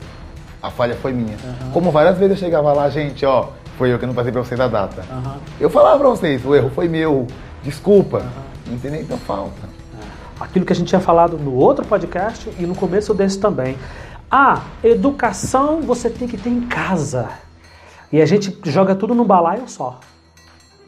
[0.62, 1.36] A falha foi minha.
[1.44, 1.70] Uhum.
[1.72, 4.60] Como várias vezes eu chegava lá, gente, ó, foi eu que não passei pra vocês
[4.60, 5.04] a data.
[5.10, 5.34] Uhum.
[5.60, 7.26] Eu falava pra vocês, o erro foi meu,
[7.62, 8.18] desculpa.
[8.18, 8.74] Uhum.
[8.74, 9.00] Entendeu?
[9.00, 9.68] Então falta.
[10.00, 10.44] É.
[10.44, 13.76] Aquilo que a gente tinha falado no outro podcast e no começo desse também.
[14.30, 17.28] A educação você tem que ter em casa.
[18.12, 20.00] E a gente joga tudo no balaio só.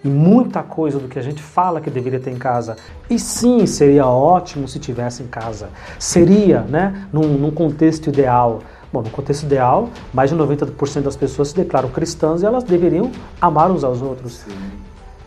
[0.03, 2.77] E muita coisa do que a gente fala que deveria ter em casa.
[3.11, 5.69] E sim, seria ótimo se tivesse em casa.
[5.99, 8.61] Seria, né, num, num contexto ideal.
[8.91, 13.11] Bom, no contexto ideal, mais de 90% das pessoas se declaram cristãs e elas deveriam
[13.39, 14.39] amar uns aos outros.
[14.39, 14.57] Sim.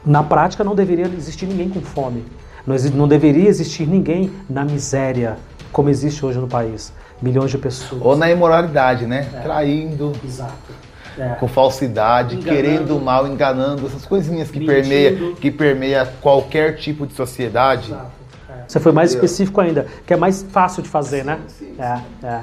[0.04, 2.26] Na prática, não deveria existir ninguém com fome.
[2.66, 5.38] Não, não deveria existir ninguém na miséria,
[5.72, 6.92] como existe hoje no país.
[7.22, 8.02] Milhões de pessoas.
[8.04, 9.30] Ou na imoralidade, né?
[9.34, 9.40] É.
[9.42, 10.12] Traindo.
[10.26, 10.83] Exato
[11.18, 11.30] é.
[11.40, 12.56] com falsidade, enganando.
[12.56, 17.92] querendo mal, enganando, essas coisinhas que permeia, que permeia qualquer tipo de sociedade.
[17.92, 18.12] Exato.
[18.50, 18.54] É.
[18.68, 19.26] Você foi mais Entendeu?
[19.26, 21.40] específico ainda, que é mais fácil de fazer, né?
[21.48, 22.02] sim, né?
[22.18, 22.28] Sim, sim.
[22.28, 22.42] É, é.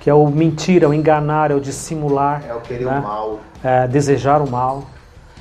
[0.00, 2.42] Que é o mentir, é o enganar, é o dissimular.
[2.48, 2.98] É o querer né?
[2.98, 3.40] o mal.
[3.62, 4.86] É desejar o mal.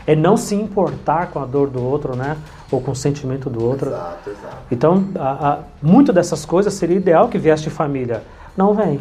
[0.06, 2.38] É não se importar com a dor do outro, né?
[2.72, 3.90] Ou com o sentimento do outro.
[3.90, 4.58] Exato, exato.
[4.72, 8.24] Então, a, a, muito dessas coisas seria ideal que viesse de família.
[8.56, 9.00] Não vem.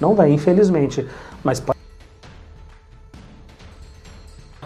[0.00, 1.06] Não vem, infelizmente.
[1.42, 1.58] Mas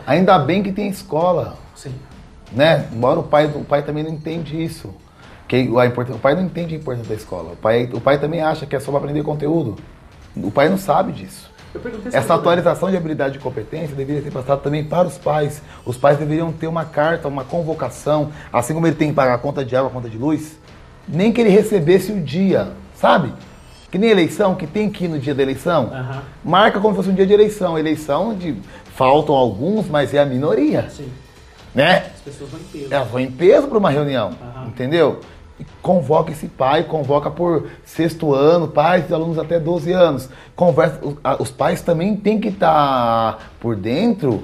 [0.07, 1.93] Ainda bem que tem escola, Sim.
[2.53, 2.89] né?
[2.93, 4.95] Embora o pai, o pai também não entende isso.
[5.49, 7.53] Que a o pai não entende a importância da escola.
[7.53, 9.77] O pai, o pai também acha que é só para aprender conteúdo.
[10.37, 11.51] O pai não sabe disso.
[12.12, 15.62] Essa atualização de habilidade e competência deveria ser passada também para os pais.
[15.85, 19.39] Os pais deveriam ter uma carta, uma convocação, assim como ele tem que pagar a
[19.39, 20.59] conta de água, a conta de luz,
[21.07, 23.33] nem que ele recebesse o dia, sabe?
[23.97, 25.85] Que nem eleição, que tem que ir no dia da eleição.
[25.90, 26.23] Aham.
[26.44, 27.78] Marca como se fosse um dia de eleição.
[27.78, 28.55] Eleição de
[28.94, 31.09] faltam alguns, mas é a minoria, Sim.
[31.74, 32.10] né?
[32.14, 32.93] As pessoas vão em peso.
[32.93, 34.66] Elas vão em peso para uma reunião, Aham.
[34.66, 35.20] entendeu?
[35.59, 40.28] E convoca esse pai, convoca por sexto ano, pais de alunos até 12 anos.
[40.55, 41.01] Conversa,
[41.39, 44.43] os, pais também têm que estar por dentro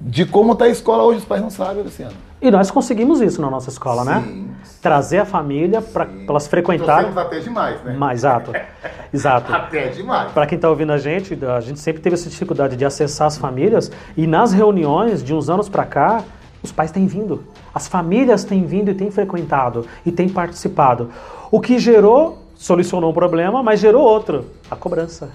[0.00, 1.18] de como está a escola hoje.
[1.18, 2.14] Os pais não sabem, Luciano.
[2.42, 4.24] E nós conseguimos isso na nossa escola, né?
[4.26, 4.48] Sim.
[4.82, 7.12] Trazer a família para elas frequentarem.
[7.16, 7.94] até demais, né?
[7.94, 8.52] Mais, exato.
[9.14, 9.54] Exato.
[9.54, 10.32] Até demais.
[10.32, 13.36] Para quem está ouvindo a gente, a gente sempre teve essa dificuldade de acessar as
[13.36, 16.24] famílias e nas reuniões de uns anos para cá,
[16.62, 17.44] os pais têm vindo,
[17.74, 21.10] as famílias têm vindo e têm frequentado e têm participado.
[21.50, 25.28] O que gerou, solucionou um problema, mas gerou outro, a cobrança.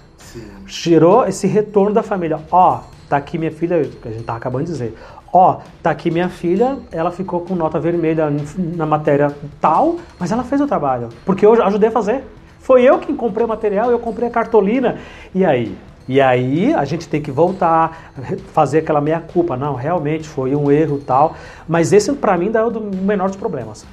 [0.65, 2.39] Gerou esse retorno da família.
[2.51, 4.97] Ó, tá aqui minha filha, que a gente tá acabando de dizer.
[5.31, 8.27] Ó, tá aqui minha filha, ela ficou com nota vermelha
[8.57, 12.23] na matéria tal, mas ela fez o trabalho, porque eu ajudei a fazer.
[12.59, 14.97] Foi eu quem comprei o material, eu comprei a cartolina.
[15.33, 15.77] E aí?
[16.07, 18.11] E aí a gente tem que voltar,
[18.53, 19.57] fazer aquela meia culpa.
[19.57, 21.35] Não, realmente foi um erro tal.
[21.67, 23.85] Mas esse para mim dá o do menor dos problemas.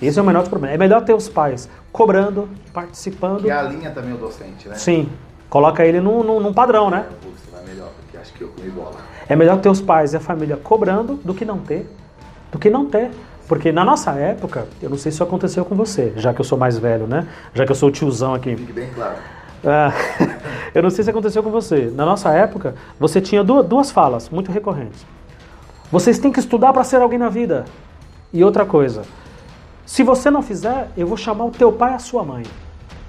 [0.00, 0.74] Esse é o menor dos problemas.
[0.74, 3.46] É melhor ter os pais cobrando, participando.
[3.46, 4.74] E a linha também o docente, né?
[4.74, 5.08] Sim,
[5.48, 7.06] coloca ele num, num, num padrão, né?
[7.22, 8.96] Você vai melhor, porque acho que eu comi bola.
[9.32, 11.90] É melhor ter os pais e a família cobrando do que não ter.
[12.50, 13.10] Do que não ter.
[13.48, 16.44] Porque na nossa época, eu não sei se isso aconteceu com você, já que eu
[16.44, 17.26] sou mais velho, né?
[17.54, 18.54] Já que eu sou o tiozão aqui.
[18.54, 19.14] Fique bem claro.
[19.64, 19.90] Ah,
[20.74, 21.90] eu não sei se aconteceu com você.
[21.94, 25.02] Na nossa época, você tinha duas, duas falas muito recorrentes.
[25.90, 27.64] Vocês têm que estudar para ser alguém na vida.
[28.34, 29.00] E outra coisa,
[29.86, 32.44] se você não fizer, eu vou chamar o teu pai e a sua mãe.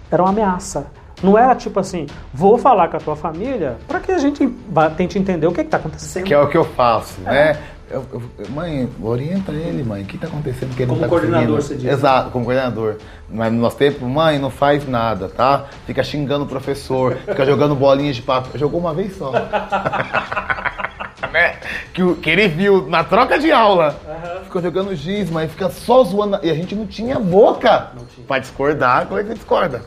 [0.09, 0.87] Era uma ameaça.
[1.23, 4.89] Não era tipo assim, vou falar com a tua família para que a gente vá-
[4.89, 6.25] tente entender o que está acontecendo.
[6.25, 7.57] Que é o que eu faço, né?
[7.89, 10.01] Eu- eu- mãe, orienta ele, mãe.
[10.01, 11.81] O que está acontecendo que ele Como não tá coordenador, conseguindo?
[11.83, 11.93] você diz.
[11.99, 12.95] Exato, como coordenador.
[13.29, 15.65] Mas no nosso tempo, mãe, não faz nada, tá?
[15.85, 18.51] Fica xingando o professor, fica jogando bolinhas de papel.
[18.55, 19.31] Jogou uma vez só.
[21.31, 21.55] né?
[21.93, 23.95] Que, que ele viu na troca de aula.
[24.43, 26.39] Ficou jogando giz, mas fica só zoando.
[26.43, 27.89] E a gente não tinha boca
[28.27, 29.05] pra discordar.
[29.07, 29.81] Como é que você discorda?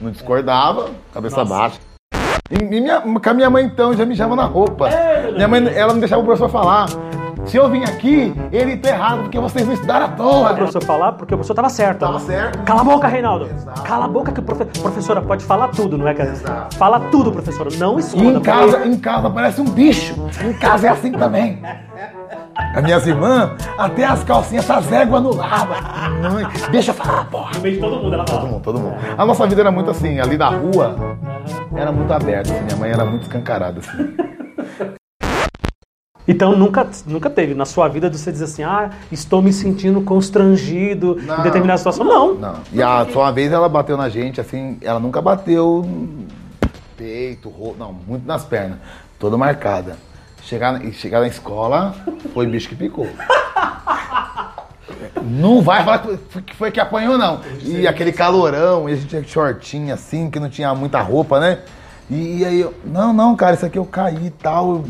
[0.00, 1.54] Não discordava, cabeça Nossa.
[1.54, 1.78] baixa.
[2.50, 4.88] E, e minha, com a minha mãe, então, já mijava na roupa.
[5.34, 6.86] minha mãe, ela não deixava o professor falar.
[7.46, 10.54] Se eu vim aqui, ele tá errado, porque vocês não estudaram à O toa.
[10.54, 12.00] professor falar porque o professor estava certo.
[12.00, 12.58] Tava certo.
[12.64, 13.46] Cala a boca, Reinaldo.
[13.46, 13.82] Exato.
[13.82, 14.64] Cala a boca que profe...
[14.64, 16.30] professora pode falar tudo, não é, cara?
[16.30, 16.74] Exato.
[16.76, 17.68] Fala tudo, professora.
[17.76, 18.24] Não E esconda.
[18.24, 20.14] em porque- casa, em casa parece um bicho.
[20.42, 21.60] Em casa é assim também.
[22.56, 25.76] As minhas irmãs, até as calcinhas, essas éguas no lava.
[26.30, 27.52] Mãe, deixa eu falar, porra.
[27.54, 28.40] No meio de todo mundo, ela fala.
[28.40, 28.96] Todo mundo, todo mundo.
[29.16, 30.96] A nossa vida era muito assim, ali na rua,
[31.74, 32.52] era muito aberta.
[32.52, 33.80] assim, minha mãe era muito escancarada.
[33.80, 34.14] Assim.
[36.26, 40.00] Então nunca, nunca teve na sua vida de você dizer assim, ah, estou me sentindo
[40.00, 41.40] constrangido Não.
[41.40, 42.02] em determinada situação.
[42.02, 42.34] Não.
[42.34, 42.54] Não.
[42.72, 46.26] E a, só uma vez ela bateu na gente, assim, ela nunca bateu no
[46.96, 48.78] peito, rosto, não, muito nas pernas.
[49.18, 49.98] Toda marcada.
[50.44, 51.94] Chegar, na- e chegar na escola,
[52.32, 53.08] foi bicho que picou.
[55.22, 55.98] Não vai falar
[56.44, 57.40] que foi- que apanhou, não.
[57.62, 61.60] E aquele calorão, e a gente tinha shortinho assim, que não tinha muita roupa, né?
[62.10, 64.84] E, aí eu, não, não, cara, isso aqui eu caí e tal,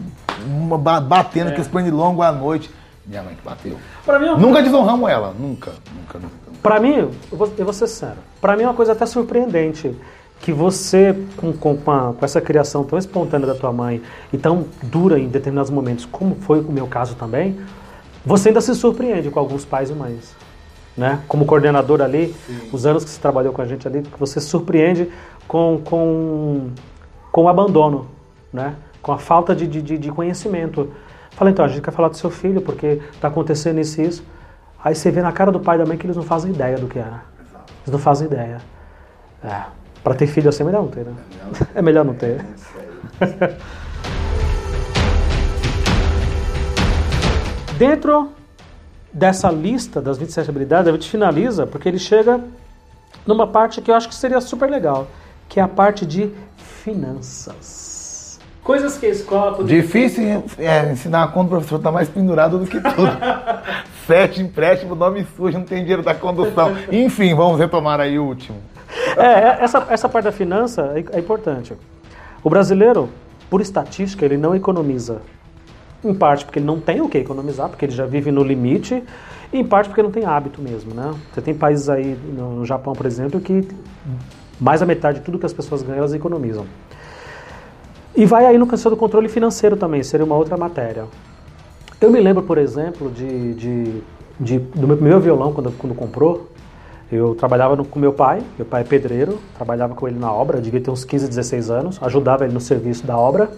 [0.46, 2.70] uma ba- batendo com os pernilongos à noite.
[3.06, 3.76] Minha mãe que bateu.
[4.04, 6.34] Pra mim, é Nunca desonramos ela, nunca, nunca, nunca.
[6.62, 9.94] Pra mim, eu vou, eu vou ser sincero, pra mim é uma coisa até surpreendente
[10.44, 15.18] que você, com, com, com essa criação tão espontânea da tua mãe e tão dura
[15.18, 17.58] em determinados momentos, como foi o meu caso também,
[18.26, 20.36] você ainda se surpreende com alguns pais e mães.
[20.94, 21.20] Né?
[21.28, 22.36] Como coordenador ali,
[22.70, 25.10] os anos que você trabalhou com a gente ali, você se surpreende
[25.48, 26.68] com, com,
[27.32, 28.06] com o abandono,
[28.52, 28.74] né?
[29.00, 30.92] com a falta de, de, de- conhecimento.
[31.30, 34.22] Fala, então, a gente quer falar do seu filho, porque está acontecendo isso e isso.
[34.84, 36.76] Aí você vê na cara do pai e da mãe que eles não fazem ideia
[36.76, 37.02] do que é.
[37.02, 38.58] Eles não fazem ideia.
[39.42, 39.83] É.
[40.04, 41.14] Pra ter filho assim é melhor não ter, né?
[41.74, 42.44] É melhor não ter.
[47.78, 48.30] Dentro
[49.10, 52.38] dessa lista das 27 habilidades, a gente finaliza porque ele chega
[53.26, 55.06] numa parte que eu acho que seria super legal,
[55.48, 56.30] que é a parte de
[56.82, 58.38] finanças.
[58.62, 59.80] Coisas que a escola poderia...
[59.82, 63.08] Difícil é, ensinar quando o professor está mais pendurado do que tudo.
[64.06, 66.76] Sete empréstimo, nome sujo, não tem dinheiro da condução.
[66.92, 68.73] Enfim, vamos retomar aí o último.
[69.16, 71.74] É, é, essa, essa parte da finança é, é importante.
[72.42, 73.08] O brasileiro,
[73.50, 75.22] por estatística, ele não economiza.
[76.04, 79.02] Em parte porque ele não tem o que economizar, porque ele já vive no limite,
[79.52, 81.14] e em parte porque não tem hábito mesmo, né?
[81.32, 83.66] Você tem países aí, no Japão, por exemplo, que
[84.60, 86.66] mais da metade de tudo que as pessoas ganham, elas economizam.
[88.16, 91.06] E vai aí no questão do controle financeiro também, seria uma outra matéria.
[92.00, 94.02] Eu me lembro, por exemplo, de, de,
[94.38, 96.50] de do meu primeiro violão, quando, quando comprou,
[97.14, 100.60] eu trabalhava no, com meu pai, meu pai é pedreiro, trabalhava com ele na obra,
[100.60, 103.50] devia ter uns 15, 16 anos, ajudava ele no serviço da obra.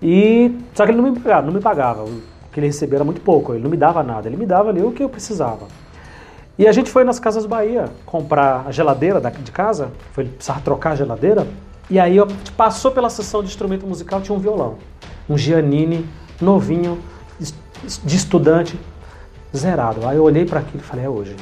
[0.00, 2.04] E só que ele não me pagava, não me pagava.
[2.04, 2.20] O
[2.52, 4.82] que ele recebia era muito pouco, ele não me dava nada, ele me dava ali
[4.82, 5.66] o que eu precisava.
[6.58, 10.92] E a gente foi nas Casas Bahia comprar a geladeira de casa, foi precisar trocar
[10.92, 11.46] a geladeira,
[11.88, 14.76] e aí eu, passou pela sessão de instrumento musical, tinha um violão,
[15.28, 16.06] um Giannini
[16.40, 16.98] novinho,
[18.04, 18.78] de estudante,
[19.56, 20.06] zerado.
[20.06, 21.36] Aí eu olhei para aquilo e falei, é hoje.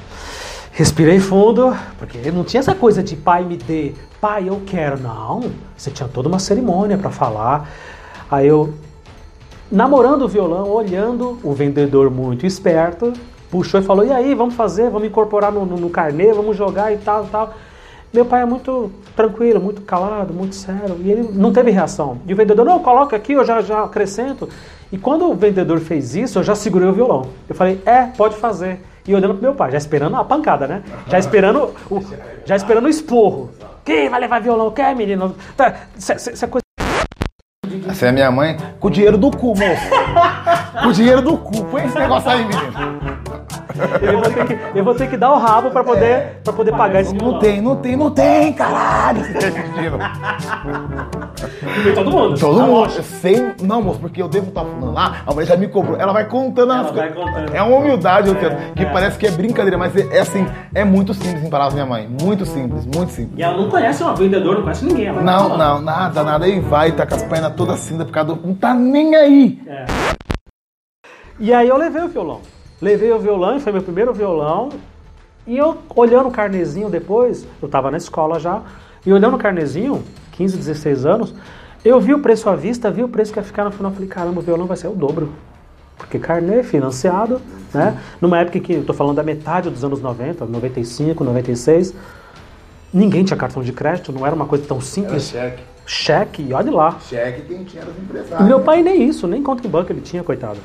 [0.81, 4.99] Respirei fundo, porque não tinha essa coisa de pai me dê, pai eu quero.
[4.99, 7.69] Não, você tinha toda uma cerimônia para falar.
[8.31, 8.73] Aí eu,
[9.71, 13.13] namorando o violão, olhando o vendedor muito esperto,
[13.51, 16.91] puxou e falou: E aí, vamos fazer, vamos incorporar no, no, no carnê, vamos jogar
[16.91, 17.53] e tal, tal.
[18.11, 22.23] Meu pai é muito tranquilo, muito calado, muito sério, e ele não teve reação.
[22.27, 24.49] E o vendedor, não, coloca aqui, eu já, já acrescento.
[24.91, 27.27] E quando o vendedor fez isso, eu já segurei o violão.
[27.47, 28.81] Eu falei, é, pode fazer.
[29.07, 30.83] E olhando pro meu pai, já esperando a pancada, né?
[31.09, 32.03] Já esperando o,
[32.45, 33.51] já esperando o esporro.
[33.85, 34.71] Quem vai levar violão?
[34.71, 35.35] Quer, menino?
[35.57, 36.65] Tá, é coisa
[37.89, 39.61] essa é minha mãe com o dinheiro do cu, moço.
[40.83, 41.65] com o dinheiro do cu.
[41.67, 43.20] Põe esse negócio aí, menino.
[44.01, 46.35] Eu vou ter que, eu vou ter que dar o rabo pra poder, é.
[46.43, 49.25] pra poder pagar esse Não tem, não tem, não tem, caralho.
[49.25, 49.49] Você tá
[51.87, 52.39] E todo mundo.
[52.39, 52.91] Todo mundo.
[53.03, 55.99] Sem, não, moço, porque eu devo estar tá falando lá, a mulher já me cobrou.
[55.99, 57.17] Ela vai contando as coisas.
[57.53, 58.87] É uma humildade, eu tenho, que é.
[58.87, 62.09] parece que é brincadeira, mas é, é, assim, é muito simples em palavras minha mãe.
[62.21, 63.39] Muito simples, muito simples.
[63.39, 65.07] E ela não conhece uma vendedora, não conhece ninguém.
[65.07, 66.45] Ela não, não, nada, nada.
[66.45, 68.47] Aí vai, tá com as pernas todas cinza, por causa do.
[68.47, 69.61] Não tá nem aí.
[69.67, 69.85] É.
[71.39, 72.41] E aí eu levei o violão.
[72.81, 74.71] Levei o violão, e foi meu primeiro violão.
[75.47, 78.63] E eu, olhando o carnezinho depois, eu estava na escola já,
[79.05, 80.03] e olhando o carnezinho,
[80.33, 81.35] 15, 16 anos,
[81.85, 84.09] eu vi o preço à vista, vi o preço que ia ficar no final, falei,
[84.09, 85.31] caramba, o violão vai ser o dobro.
[85.97, 87.41] Porque carnê financiado,
[87.75, 87.99] né?
[88.21, 91.95] Numa época que eu tô falando da metade dos anos 90, 95, 96,
[92.93, 95.35] ninguém tinha cartão de crédito, não era uma coisa tão simples.
[95.35, 95.63] Era cheque.
[95.87, 96.99] Cheque, olha lá.
[97.01, 98.49] Cheque quem tinha era os empresários.
[98.49, 100.59] Meu pai nem isso, nem conta em banco ele tinha, coitado.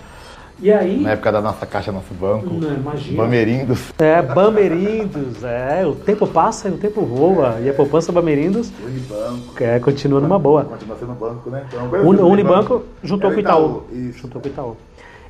[0.60, 1.02] E aí.
[1.02, 2.54] Na época da nossa caixa, nosso banco.
[2.54, 3.24] Não, imagina.
[3.24, 3.94] Bamerindos.
[4.00, 5.44] É, Bamerindos.
[5.44, 7.60] É, o tempo passa e o tempo voa.
[7.62, 8.72] E a poupança Bamerindos.
[8.84, 9.64] Unibanco.
[9.64, 10.64] É, continua numa boa.
[10.64, 11.66] Continua sendo banco, né?
[11.68, 13.84] Então, o Unibanco, Unibanco juntou com o Itaú.
[13.92, 14.20] Isso.
[14.20, 14.78] Juntou com o Itaú.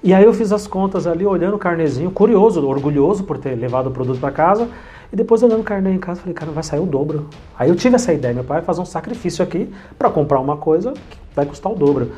[0.03, 3.87] E aí eu fiz as contas ali, olhando o carnezinho, curioso, orgulhoso por ter levado
[3.87, 4.69] o produto para casa.
[5.11, 7.27] E depois olhando o carnê em casa, falei, cara, vai sair o dobro.
[7.57, 10.57] Aí eu tive essa ideia, meu pai vai fazer um sacrifício aqui para comprar uma
[10.57, 12.11] coisa que vai custar o dobro.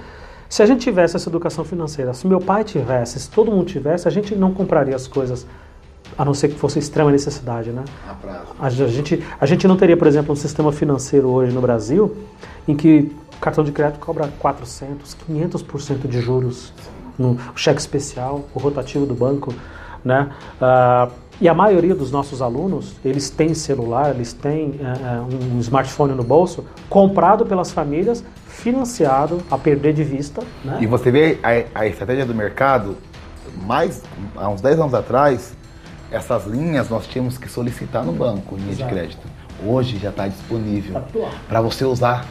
[0.50, 4.08] Se a gente tivesse essa educação financeira, se meu pai tivesse, se todo mundo tivesse,
[4.08, 5.46] a gente não compraria as coisas,
[6.18, 7.84] a não ser que fosse extrema necessidade, né?
[8.58, 12.16] A gente, a gente não teria, por exemplo, um sistema financeiro hoje no Brasil
[12.68, 16.74] em que o cartão de crédito cobra 400, 500% de juros
[17.20, 19.54] no cheque especial, o rotativo do banco,
[20.04, 20.30] né?
[20.62, 26.14] Uh, e a maioria dos nossos alunos, eles têm celular, eles têm uh, um smartphone
[26.14, 28.24] no bolso, comprado pelas famílias
[28.58, 30.42] financiado a perder de vista.
[30.64, 30.80] Né?
[30.82, 32.98] E você vê a, a, estratégia do mercado,
[33.66, 34.04] mais
[34.36, 35.56] há uns 10 anos atrás,
[36.12, 38.90] essas linhas nós tínhamos que solicitar no banco, linha Exato.
[38.90, 39.28] de crédito.
[39.66, 42.26] Hoje já está disponível tá para você usar.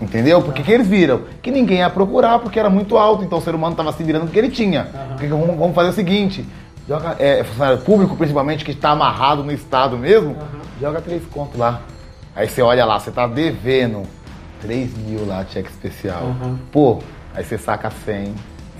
[0.00, 0.42] Entendeu?
[0.42, 1.22] Porque que eles viram?
[1.40, 4.24] Que ninguém ia procurar porque era muito alto, então o ser humano estava se virando
[4.26, 4.88] porque ele tinha.
[5.18, 5.56] Uhum.
[5.56, 6.44] Vamos, fazer o seguinte:
[6.86, 10.60] joga, é, funcionário público, principalmente, que está amarrado no Estado mesmo, uhum.
[10.78, 11.80] joga três contos lá.
[12.34, 14.02] Aí você olha lá, você está devendo
[14.60, 16.24] 3 mil lá, cheque especial.
[16.24, 16.58] Uhum.
[16.72, 16.98] Pô,
[17.34, 18.34] aí você saca 100,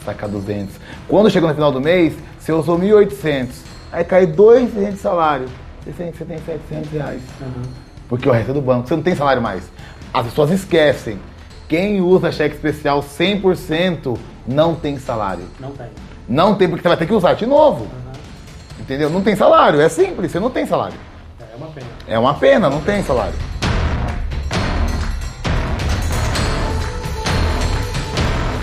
[0.04, 0.74] saca 200.
[1.08, 3.48] Quando chega no final do mês, você usou 1.800.
[3.92, 5.48] Aí cai 200 de salário.
[5.84, 7.22] Você tem, você tem 700 reais.
[7.40, 7.62] Uhum.
[8.08, 8.88] Porque o resto é do banco.
[8.88, 9.70] Você não tem salário mais.
[10.12, 11.18] As pessoas esquecem.
[11.68, 14.16] Quem usa cheque especial 100%
[14.46, 15.44] não tem salário.
[15.58, 15.86] Não tem.
[16.28, 17.84] Não tem, porque você vai ter que usar de novo.
[17.84, 18.12] Uhum.
[18.80, 19.10] Entendeu?
[19.10, 19.80] Não tem salário.
[19.80, 20.96] É simples, você não tem salário.
[21.40, 21.86] É uma pena.
[22.06, 23.34] É uma pena, não tem salário.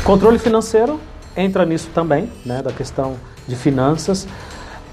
[0.03, 0.99] Controle financeiro
[1.35, 3.15] entra nisso também, né, da questão
[3.47, 4.27] de finanças.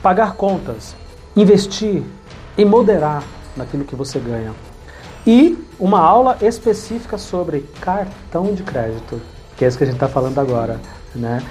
[0.00, 0.94] Pagar contas,
[1.36, 2.04] investir
[2.56, 3.24] e moderar
[3.56, 4.52] naquilo que você ganha.
[5.26, 9.20] E uma aula específica sobre cartão de crédito,
[9.56, 10.80] que é isso que a gente está falando agora.
[11.12, 11.42] Né?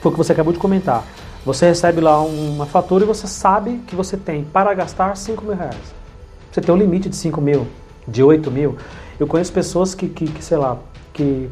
[0.00, 1.04] Foi o que você acabou de comentar.
[1.44, 5.54] Você recebe lá uma fatura e você sabe que você tem para gastar 5 mil
[5.54, 5.94] reais.
[6.50, 7.68] Você tem um limite de 5 mil,
[8.06, 8.76] de 8 mil.
[9.18, 10.76] Eu conheço pessoas que, que, que sei lá,
[11.12, 11.48] que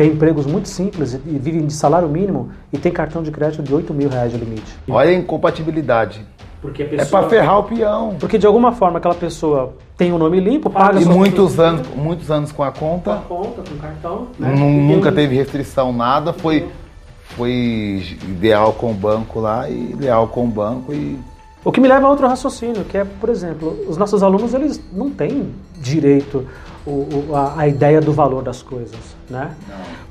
[0.00, 3.74] têm empregos muito simples e vivem de salário mínimo e tem cartão de crédito de
[3.74, 4.74] 8 mil reais de limite.
[4.88, 6.24] Olha a incompatibilidade.
[6.62, 8.16] Porque a É pra ferrar o peão.
[8.18, 12.30] Porque de alguma forma aquela pessoa tem o nome limpo, paga E muitos anos, muitos
[12.30, 14.28] anos com a com a conta, conta, com cartão.
[14.38, 14.54] né?
[14.56, 16.66] nu- nunca tem- teve restrição, nada, foi,
[17.36, 21.18] foi ideal com o banco lá e leal com o banco e
[21.62, 24.80] O que me leva a outro raciocínio, que é, por exemplo, os nossos alunos eles
[24.92, 26.46] não têm direito
[26.86, 26.90] o,
[27.30, 28.98] o- a, a ideia do valor das coisas,
[29.28, 29.54] né?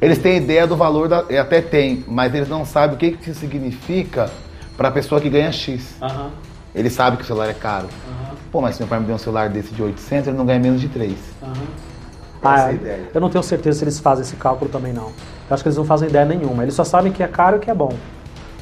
[0.01, 3.29] eles têm ideia do valor, da, até tem, mas eles não sabem o que, que
[3.31, 4.29] isso significa
[4.77, 5.95] pra pessoa que ganha X.
[6.01, 6.29] Aham,
[6.73, 7.87] Ele sabe que o celular é caro.
[8.07, 10.45] aham, Pô, mas se meu pai me deu um celular desse de 800, ele não
[10.45, 11.17] ganha menos de 3.
[11.43, 11.51] aham.
[12.41, 13.09] Essa é Ah, a ideia.
[13.13, 15.07] eu não tenho certeza se eles fazem esse cálculo também não.
[15.49, 16.63] Eu acho que eles não fazem ideia nenhuma.
[16.63, 17.93] Eles só sabem que é caro e que é bom.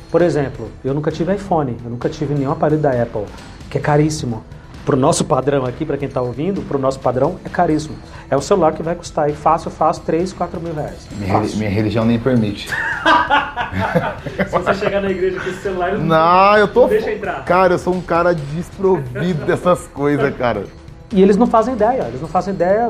[0.09, 3.25] Por exemplo, eu nunca tive iPhone, eu nunca tive nenhum aparelho da Apple,
[3.69, 4.43] que é caríssimo.
[4.87, 7.97] Pro nosso padrão aqui, para quem está ouvindo, pro nosso padrão é caríssimo.
[8.29, 11.05] É um celular que vai custar aí fácil, fácil, 3, 4 mil reais.
[11.11, 12.69] Minha, reli- minha religião nem permite.
[14.47, 16.83] Se você chegar na igreja com esse celular, Não, eu tô.
[16.83, 17.43] Não deixa entrar.
[17.43, 20.63] Cara, eu sou um cara desprovido dessas coisas, cara.
[21.11, 22.89] E eles não fazem ideia, eles não fazem ideia,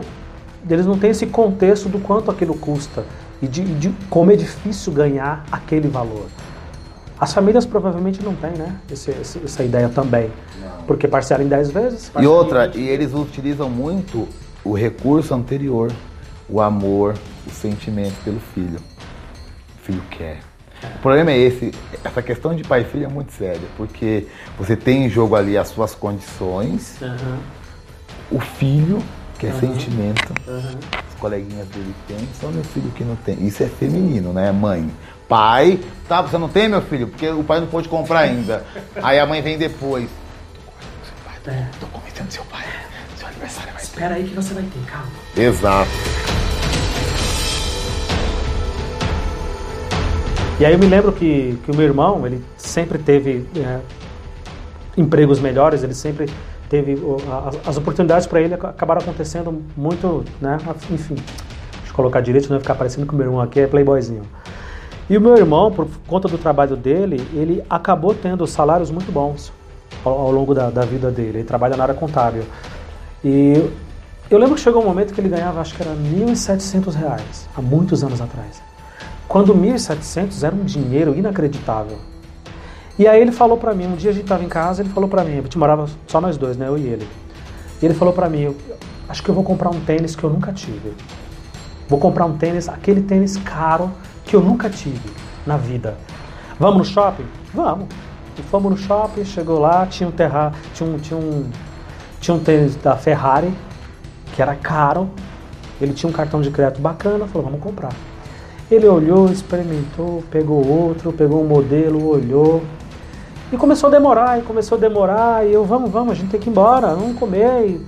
[0.69, 3.05] eles não têm esse contexto do quanto aquilo custa
[3.41, 6.27] e de, de como é difícil ganhar aquele valor.
[7.19, 8.75] As famílias provavelmente não têm, né?
[8.91, 10.31] Esse- esse- essa ideia também.
[10.85, 12.11] Porque parcela em 10 vezes.
[12.19, 12.77] E outra, 20.
[12.79, 14.27] e eles utilizam muito
[14.63, 15.91] o recurso anterior,
[16.49, 17.15] o amor,
[17.45, 18.79] o sentimento pelo filho.
[19.81, 20.39] O filho quer.
[20.95, 21.73] O problema é esse,
[22.03, 24.27] essa questão de pai e filho é muito séria, porque
[24.59, 27.39] você tem em jogo ali as suas condições, Aham,
[28.31, 28.99] o filho,
[29.39, 30.75] que é sentimento, aham.
[31.09, 33.43] os coleguinhas dele têm, só meu filho que não tem.
[33.45, 34.87] Isso é feminino, né, mãe?
[35.27, 37.07] Pai, tá, você não tem, meu filho?
[37.07, 38.65] Porque o pai não pôde comprar ainda.
[39.03, 40.09] Aí a mãe vem depois.
[41.45, 41.65] É.
[41.79, 42.65] Tô convencendo seu pai.
[43.17, 43.87] Seu aniversário vai ter.
[43.87, 45.07] Espera aí que você vai ter, calma.
[45.35, 45.89] Exato.
[50.59, 53.79] E aí eu me lembro que, que o meu irmão, ele sempre teve é,
[54.97, 56.27] empregos melhores, ele sempre
[56.69, 56.97] teve
[57.47, 60.57] as- as oportunidades para ele ac- acabaram acontecendo muito, né?
[60.89, 63.67] Enfim, deixa eu colocar direito, não vai ficar parecendo que o meu irmão aqui é
[63.67, 64.23] playboyzinho.
[65.09, 69.53] E o meu irmão, por conta do trabalho dele, ele acabou tendo salários muito bons
[70.03, 71.39] ao, ao longo da, da vida dele.
[71.39, 72.43] Ele trabalha na área contábil.
[73.23, 73.69] E
[74.29, 77.61] eu lembro que chegou um momento que ele ganhava, acho que era 1.700 reais, há
[77.61, 78.61] muitos anos atrás.
[79.27, 81.97] Quando 1.700 era um dinheiro inacreditável.
[82.99, 85.07] E aí ele falou pra mim, um dia a gente tava em casa, ele falou
[85.07, 87.07] pra mim, a gente morava só nós dois, né, eu e ele.
[87.81, 88.53] E ele falou pra mim,
[89.07, 90.93] acho que eu vou comprar um tênis que eu nunca tive.
[91.87, 93.91] Vou comprar um tênis, aquele tênis caro
[94.25, 95.09] que eu nunca tive
[95.45, 95.97] na vida.
[96.59, 97.25] Vamos no shopping?
[97.53, 97.87] Vamos.
[98.37, 101.49] E fomos no shopping, chegou lá, tinha um terra, tinha um, tinha um,
[102.19, 103.53] tinha um tênis da Ferrari
[104.33, 105.09] que era caro.
[105.79, 107.91] Ele tinha um cartão de crédito bacana, falou, vamos comprar.
[108.69, 112.63] Ele olhou, experimentou, pegou outro, pegou um modelo, olhou.
[113.51, 116.39] E começou a demorar, e começou a demorar, e eu, vamos, vamos, a gente tem
[116.39, 117.65] que ir embora, vamos comer.
[117.65, 117.81] E...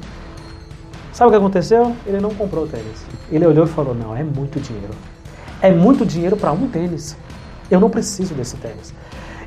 [1.19, 1.93] Sabe o que aconteceu?
[2.07, 3.05] Ele não comprou o tênis.
[3.29, 4.93] Ele olhou e falou, não, é muito dinheiro.
[5.61, 7.17] É muito dinheiro para um tênis.
[7.69, 8.93] Eu não preciso desse tênis.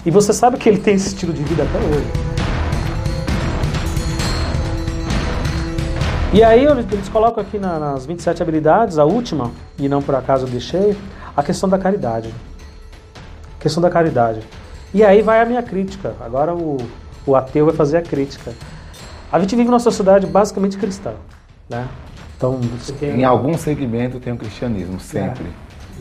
[0.05, 2.07] E você sabe que ele tem esse estilo de vida até hoje.
[6.35, 10.45] E aí eles colocam aqui na- nas 27 habilidades, a última, e não por acaso
[10.45, 10.95] eu deixei,
[11.35, 12.35] a questão da caridade.
[13.59, 14.41] Questão da caridade.
[14.93, 16.15] E aí vai a minha crítica.
[16.21, 16.77] Agora o,
[17.27, 18.53] o ateu vai fazer a crítica.
[19.33, 21.13] A gente vive numa sociedade basicamente cristã,
[21.73, 21.89] né?
[22.37, 22.61] Então,
[22.99, 25.45] tem- Em algum segmento tem o cristianismo, sempre.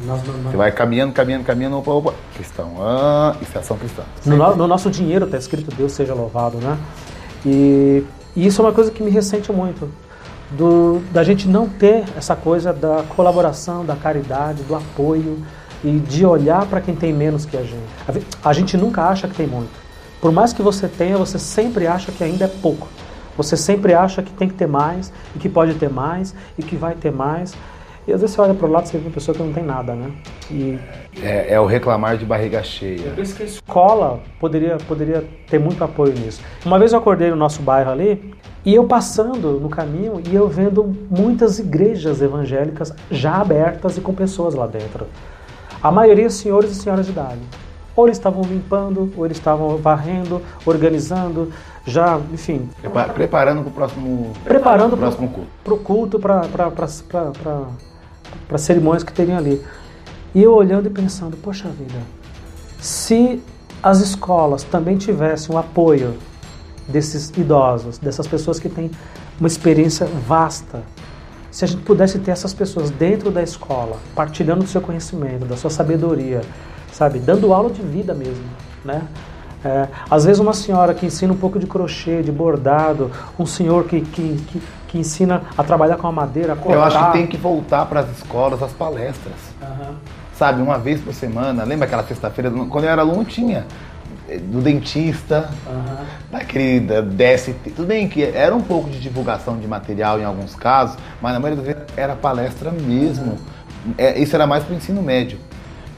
[0.06, 2.72] nós- nós- Você vai caminhando, caminhando, caminhando, opa, opa, cristão.
[2.80, 4.04] Ah, isso é ação cristã.
[4.26, 6.78] No, no- no nosso dinheiro está escrito Deus seja louvado, né?
[7.46, 8.04] E,
[8.36, 9.90] e isso é uma coisa que me ressente muito.
[10.52, 15.40] Do, da gente não ter essa coisa da colaboração, da caridade, do apoio
[15.84, 18.26] e de olhar para quem tem menos que a gente.
[18.44, 19.70] A gente nunca acha que tem muito.
[20.20, 22.88] Por mais que você tenha, você sempre acha que ainda é pouco.
[23.38, 26.76] Você sempre acha que tem que ter mais, e que pode ter mais, e que
[26.76, 27.54] vai ter mais.
[28.08, 29.54] E às vezes você olha para o lado e você vê uma pessoa que não
[29.54, 30.12] tem nada, né?
[30.50, 30.80] E
[31.22, 33.08] É, é o reclamar de barriga cheia.
[33.08, 36.42] eu penso que a escola poderia, poderia ter muito apoio nisso.
[36.66, 38.34] Uma vez eu acordei no nosso bairro ali
[38.66, 44.14] e eu passando no caminho e eu vendo muitas igrejas evangélicas já abertas e com
[44.14, 45.06] pessoas lá dentro.
[45.82, 47.40] A maioria senhores e senhoras de idade.
[47.96, 51.52] Ou eles estavam limpando, ou eles estavam varrendo, organizando,
[51.86, 55.50] já, enfim, Prepa- preparando para o próximo, preparando para próximo culto.
[55.64, 56.78] para o culto, para
[58.52, 59.62] as cerimônias que teriam ali.
[60.34, 62.00] E eu olhando e pensando, poxa vida,
[62.80, 63.42] se
[63.84, 66.16] as escolas também tivessem o apoio
[66.88, 68.90] desses idosos, dessas pessoas que têm
[69.40, 70.84] uma experiência vasta
[71.50, 75.58] Se a gente pudesse ter essas pessoas dentro da escola, partilhando do seu conhecimento, da
[75.58, 76.42] sua sabedoria,
[76.94, 78.46] sabe, dando aula de vida mesmo,
[78.86, 79.02] né?
[79.64, 83.84] É, às vezes uma senhora que ensina um pouco de crochê, de bordado, um senhor
[83.86, 86.74] que, que, que, que ensina a trabalhar com a madeira, a cortar.
[86.74, 89.36] Eu acho que tem que voltar para as escolas, as palestras.
[89.62, 89.96] Aham.
[90.36, 91.64] Sabe, uma vez por semana.
[91.64, 92.50] Lembra aquela sexta-feira?
[92.50, 93.68] Quando eu era aluno tinha.
[94.28, 95.98] eh, Do dentista, Aham.
[96.32, 97.54] daquele da DST.
[97.76, 101.40] Tudo bem que era um pouco de divulgação de material em alguns casos, mas na
[101.40, 103.38] maioria das vezes era palestra mesmo.
[103.96, 105.38] É, isso era mais para o ensino médio.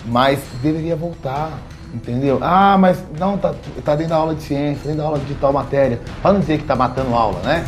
[0.06, 1.52] Mas deveria voltar,
[1.94, 2.40] entendeu?
[2.42, 3.54] Ah, mas não, tá,
[3.84, 6.00] tá dentro da aula de ciência, dentro da aula de tal matéria.
[6.22, 7.66] Para não dizer que tá matando aula, né?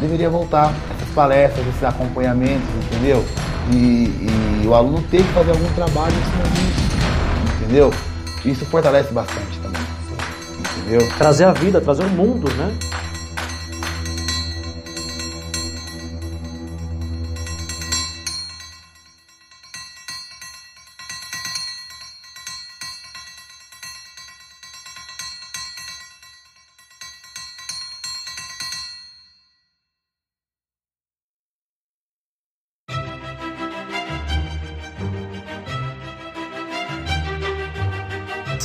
[0.00, 3.24] Deveria voltar essas palestras, esses acompanhamentos, entendeu?
[3.72, 7.92] E, e o aluno tem que fazer algum trabalho em cima disso, entendeu?
[8.44, 9.82] Isso fortalece bastante também,
[10.78, 11.08] entendeu?
[11.18, 12.72] Trazer a vida, trazer o mundo, né?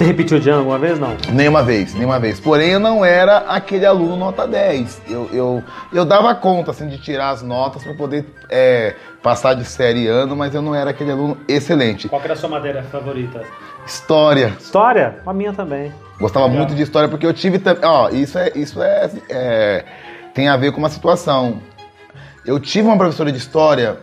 [0.03, 0.99] Você repetiu de ano alguma vez?
[0.99, 1.15] Não.
[1.31, 2.37] Nenhuma vez, nenhuma vez.
[2.37, 5.01] Porém, eu não era aquele aluno nota 10.
[5.09, 5.63] Eu, eu,
[5.93, 10.35] eu dava conta assim, de tirar as notas para poder é, passar de série ano,
[10.35, 12.09] mas eu não era aquele aluno excelente.
[12.09, 13.43] Qual que era a sua madeira favorita?
[13.85, 14.53] História.
[14.59, 15.19] História?
[15.25, 15.93] A minha também.
[16.19, 16.59] Gostava Legal.
[16.59, 17.85] muito de história porque eu tive também.
[17.85, 18.51] Ó, isso é.
[18.55, 19.85] Isso é, é-
[20.33, 21.61] tem a ver com uma situação.
[22.45, 23.99] Eu tive uma professora de história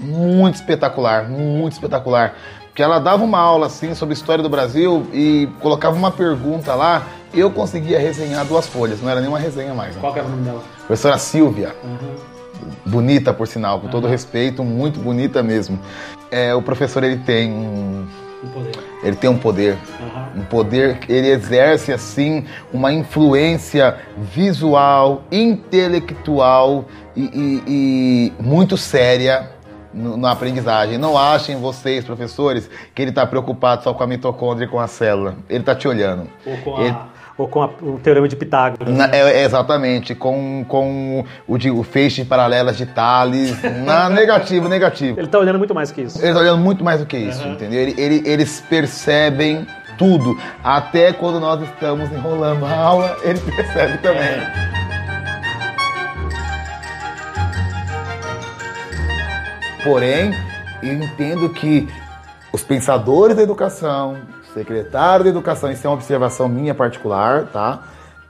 [0.00, 2.34] muito espetacular, muito espetacular.
[2.74, 7.06] Que ela dava uma aula assim sobre história do Brasil e colocava uma pergunta lá,
[7.32, 9.94] eu conseguia resenhar duas folhas, não era nenhuma resenha mais.
[9.94, 10.00] Né?
[10.00, 10.62] Qual que era o nome dela?
[10.86, 12.70] Professora Silvia, Uhum.
[12.86, 15.78] bonita por sinal, com todo respeito, muito bonita mesmo.
[16.32, 18.06] É, o professor ele tem um,
[18.52, 18.72] poder.
[19.04, 20.28] ele tem um poder Aham.
[20.36, 29.50] um poder, ele exerce assim uma influência visual, intelectual e, e- e muito séria
[29.94, 30.98] no- na aprendizagem.
[30.98, 34.86] Não achem vocês, professores, que ele está preocupado só com a mitocôndria e com a
[34.86, 35.36] célula.
[35.48, 36.26] Ele está te olhando.
[36.44, 37.06] Ou com, Ele- a,
[37.38, 38.88] ou com a- o teorema de Pitágoras.
[38.94, 43.56] Na- é, é, exatamente, com, com o, de, o feixe de paralelas de Tales.
[43.84, 45.18] Na, negativo, negativo.
[45.18, 46.22] Ele tá olhando muito mais que isso.
[46.24, 47.52] Eles olhando muito mais do que isso, Uhum.
[47.52, 47.80] entendeu?
[47.80, 49.66] Ele- ele- eles percebem
[49.96, 50.36] tudo.
[50.62, 54.83] Até quando nós estamos enrolando a aula, ele percebe também.
[59.84, 60.32] Porém,
[60.82, 61.86] eu entendo que
[62.52, 64.16] os pensadores da educação,
[64.54, 67.80] secretário da educação, isso é uma observação minha particular, tá?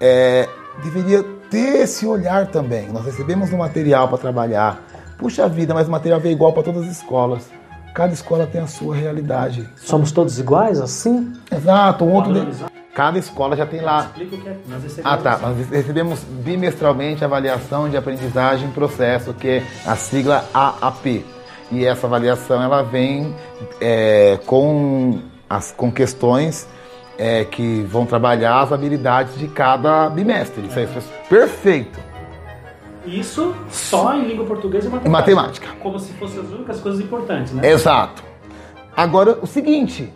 [0.01, 0.49] É,
[0.83, 2.89] deveria ter esse olhar também.
[2.91, 4.83] Nós recebemos um material para trabalhar.
[5.17, 7.49] Puxa vida, mas o material veio igual para todas as escolas.
[7.95, 9.69] Cada escola tem a sua realidade.
[9.77, 11.33] Somos todos iguais, assim?
[11.53, 12.33] Exato, um outro.
[12.33, 12.65] de-.
[12.93, 14.07] Cada escola já tem lá.
[14.07, 14.57] Explica o que é.
[14.69, 15.39] Nós recebemos Ah, tá.
[15.39, 21.25] Nós recebemos bimestralmente a avaliação de aprendizagem em processo, que é a sigla AAP.
[21.71, 23.35] E essa avaliação ela vem
[23.81, 25.19] é, com,
[25.49, 26.69] as, com questões
[27.19, 30.67] é, que vão trabalhar as habilidades de cada bimestre.
[30.67, 31.99] Isso é, isso é perfeito.
[33.07, 35.11] Isso só em língua portuguesa e matemática.
[35.11, 35.69] Matemática.
[35.81, 37.69] Como se fossem as únicas coisas importantes, né?
[37.71, 38.23] Exato.
[38.97, 40.11] Agora, o seguinte: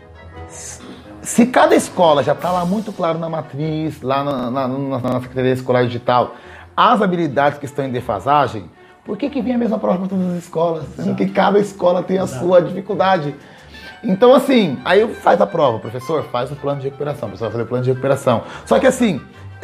[1.20, 5.20] se cada escola já está lá muito claro na matriz, lá na, na, na- na
[5.20, 6.34] Secretaria Escolar Digital,
[6.76, 8.70] as habilidades que estão em defasagem,
[9.08, 10.84] por que, que vem a mesma prova para todas as escolas?
[10.94, 13.34] Sendo que cada escola tem a sua dificuldade.
[14.04, 17.52] Então, assim, aí faz a prova, professor, faz o plano de recuperação, o professor vai
[17.52, 18.42] fazer o plano de recuperação.
[18.66, 19.18] Só que assim,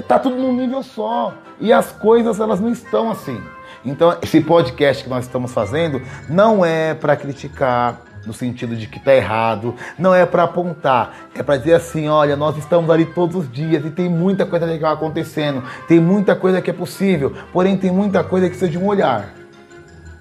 [0.08, 1.34] tá tudo num nível só.
[1.60, 3.38] E as coisas, elas não estão assim.
[3.84, 8.98] Então, esse podcast que nós estamos fazendo não é para criticar no sentido de que
[8.98, 13.36] tá errado, não é para apontar, é para dizer assim, olha, nós estamos ali todos
[13.36, 17.76] os dias e tem muita coisa legal acontecendo, tem muita coisa que é possível, porém
[17.76, 19.32] tem muita coisa que precisa de um olhar.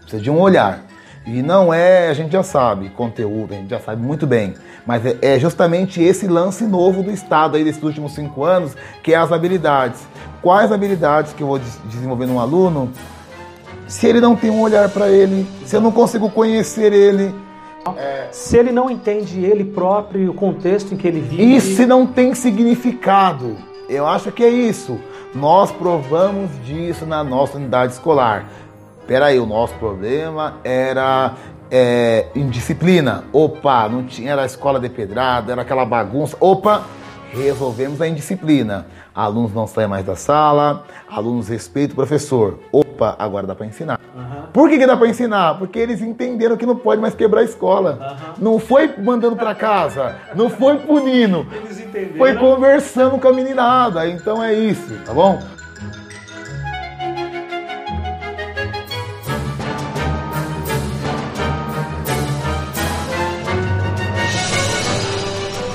[0.01, 0.81] Precisa de um olhar.
[1.25, 4.55] E não é, a gente já sabe, conteúdo, a gente já sabe muito bem.
[4.85, 9.13] Mas é, é justamente esse lance novo do Estado aí desses últimos cinco anos, que
[9.13, 10.05] é as habilidades.
[10.41, 12.91] Quais habilidades que eu vou des- desenvolver num aluno
[13.87, 17.33] se ele não tem um olhar para ele, se eu não consigo conhecer ele,
[18.31, 21.55] Se ele não entende ele próprio e o contexto em que ele vive.
[21.55, 23.57] e se não tem significado.
[23.89, 24.99] Eu acho que é isso.
[25.35, 28.49] Nós provamos disso na nossa unidade escolar.
[29.05, 31.33] Peraí, o nosso problema era
[31.69, 33.25] é, indisciplina.
[33.33, 36.37] Opa, não tinha, era a escola de pedrada, era aquela bagunça.
[36.39, 36.83] Opa,
[37.33, 38.85] resolvemos a indisciplina.
[39.13, 42.59] Alunos não saem mais da sala, alunos respeitam o professor.
[42.71, 43.99] Opa, agora dá para ensinar.
[44.15, 44.32] Aham.
[44.53, 45.57] Por que, que dá para ensinar?
[45.57, 48.17] Porque eles entenderam que não pode mais quebrar a escola.
[48.37, 51.47] Não foi mandando para casa, não foi punindo.
[51.51, 52.17] Eles entenderam.
[52.17, 54.07] Foi conversando com a meninada.
[54.07, 55.39] Então é isso, tá bom?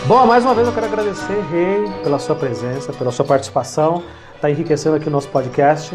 [0.06, 4.04] Bom, mais uma vez eu quero agradecer, Rei, pela sua presença, pela sua participação.
[4.36, 5.92] Está enriquecendo aqui o nosso podcast.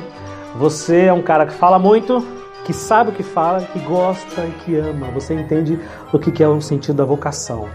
[0.57, 4.51] Você é um cara que fala muito, que sabe o que fala, que gosta e
[4.63, 5.07] que ama.
[5.11, 5.79] Você entende
[6.11, 7.67] o que é o sentido da vocação.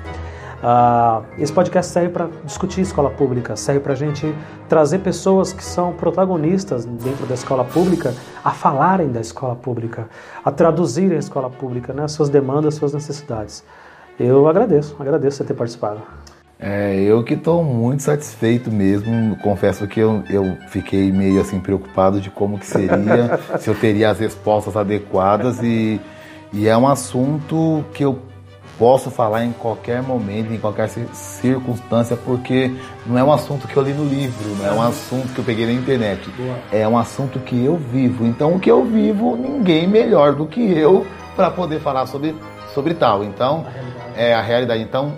[0.59, 4.35] Uh, esse podcast serve para discutir escola pública, serve para a gente
[4.69, 8.12] trazer pessoas que são protagonistas dentro da escola pública
[8.44, 10.09] a falarem da escola pública,
[10.44, 13.62] a traduzirem a escola pública, né, suas demandas, suas necessidades.
[14.19, 16.02] Eu agradeço, agradeço você ter participado.
[16.61, 19.37] É, eu que estou muito satisfeito mesmo.
[19.37, 24.11] Confesso que eu, eu fiquei meio assim preocupado de como que seria, se eu teria
[24.11, 26.01] as respostas adequadas e,
[26.53, 28.19] e é um assunto que eu
[28.77, 32.73] posso falar em qualquer momento, em qualquer circunstância, porque
[33.07, 35.45] não é um assunto que eu li no livro, não é um assunto que eu
[35.45, 36.31] peguei na internet.
[36.73, 38.25] É um assunto que eu vivo.
[38.25, 41.05] Então, o que eu vivo, ninguém melhor do que eu
[41.35, 42.35] para poder falar sobre,
[42.73, 43.25] sobre tal.
[43.25, 43.67] Então,
[44.17, 44.83] é a realidade.
[44.83, 45.15] Então,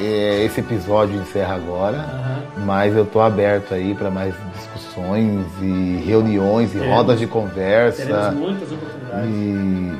[0.00, 2.64] esse episódio encerra agora, uhum.
[2.64, 8.04] mas eu estou aberto aí para mais discussões e reuniões e rodas de conversa.
[8.06, 9.28] Teremos muitas oportunidades.
[9.28, 9.92] E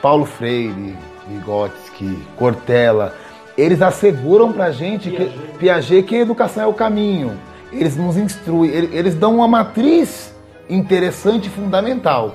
[0.00, 0.96] Paulo Freire,
[1.28, 3.14] Vygotsky, Cortella,
[3.56, 5.32] eles asseguram para a gente Piaget.
[5.32, 7.32] que Piaget que a educação é o caminho.
[7.70, 10.34] Eles nos instruem, eles dão uma matriz
[10.70, 12.34] interessante e fundamental.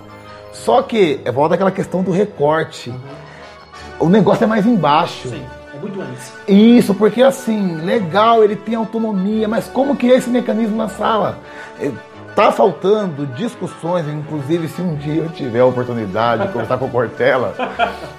[0.52, 2.91] Só que, é volta aquela questão do recorte.
[2.91, 4.07] Uhum.
[4.07, 5.30] O negócio é mais embaixo.
[5.30, 5.44] Sim
[5.84, 6.34] muito antes.
[6.48, 11.38] Isso, porque assim, legal, ele tem autonomia, mas como que é esse mecanismo na sala?
[11.80, 11.92] É,
[12.36, 16.90] tá faltando discussões, inclusive se um dia eu tiver a oportunidade de conversar com o
[16.90, 17.54] Cortella,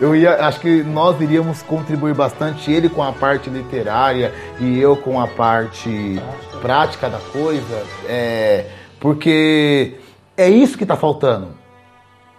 [0.01, 4.97] eu ia, acho que nós iríamos contribuir bastante, ele com a parte literária e eu
[4.97, 6.20] com a parte
[6.61, 8.66] prática, prática da coisa, é,
[8.99, 9.97] porque
[10.36, 11.64] é isso que está faltando.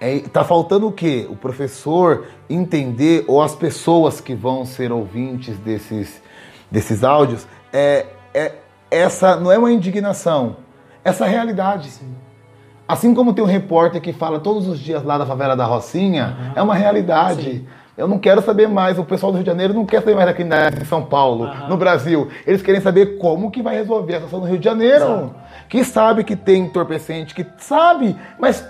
[0.06, 1.26] É, tá faltando o quê?
[1.28, 6.22] O professor entender, ou as pessoas que vão ser ouvintes desses,
[6.70, 8.52] desses áudios, é, é,
[8.92, 10.58] essa não é uma indignação,
[11.04, 11.90] essa realidade.
[11.90, 12.14] Sim.
[12.88, 16.38] Assim como tem um repórter que fala todos os dias lá da favela da Rocinha,
[16.40, 16.52] uhum.
[16.56, 17.44] é uma realidade.
[17.44, 17.68] Sim.
[17.98, 20.28] Eu não quero saber mais, o pessoal do Rio de Janeiro não quer saber mais
[20.28, 21.70] daqui em São Paulo, uhum.
[21.70, 22.28] no Brasil.
[22.46, 25.04] Eles querem saber como que vai resolver a situação no Rio de Janeiro.
[25.04, 25.36] Exato.
[25.68, 28.64] Que sabe que tem entorpecente, que sabe, mas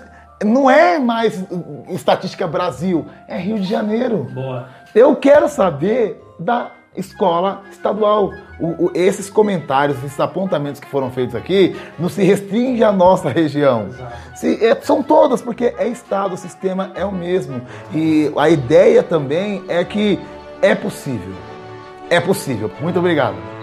[0.44, 1.44] não é mais
[1.88, 4.24] estatística Brasil, é Rio de Janeiro.
[4.32, 4.68] Boa.
[4.94, 8.32] Eu quero saber da escola estadual.
[8.58, 13.28] O, o, esses comentários, esses apontamentos que foram feitos aqui, não se restringe à nossa
[13.28, 13.88] região.
[14.34, 17.60] Se, é, são todas, porque é Estado, o sistema é o mesmo.
[17.94, 20.18] E a ideia também é que
[20.62, 21.34] é possível.
[22.08, 22.70] É possível.
[22.80, 23.55] Muito obrigado.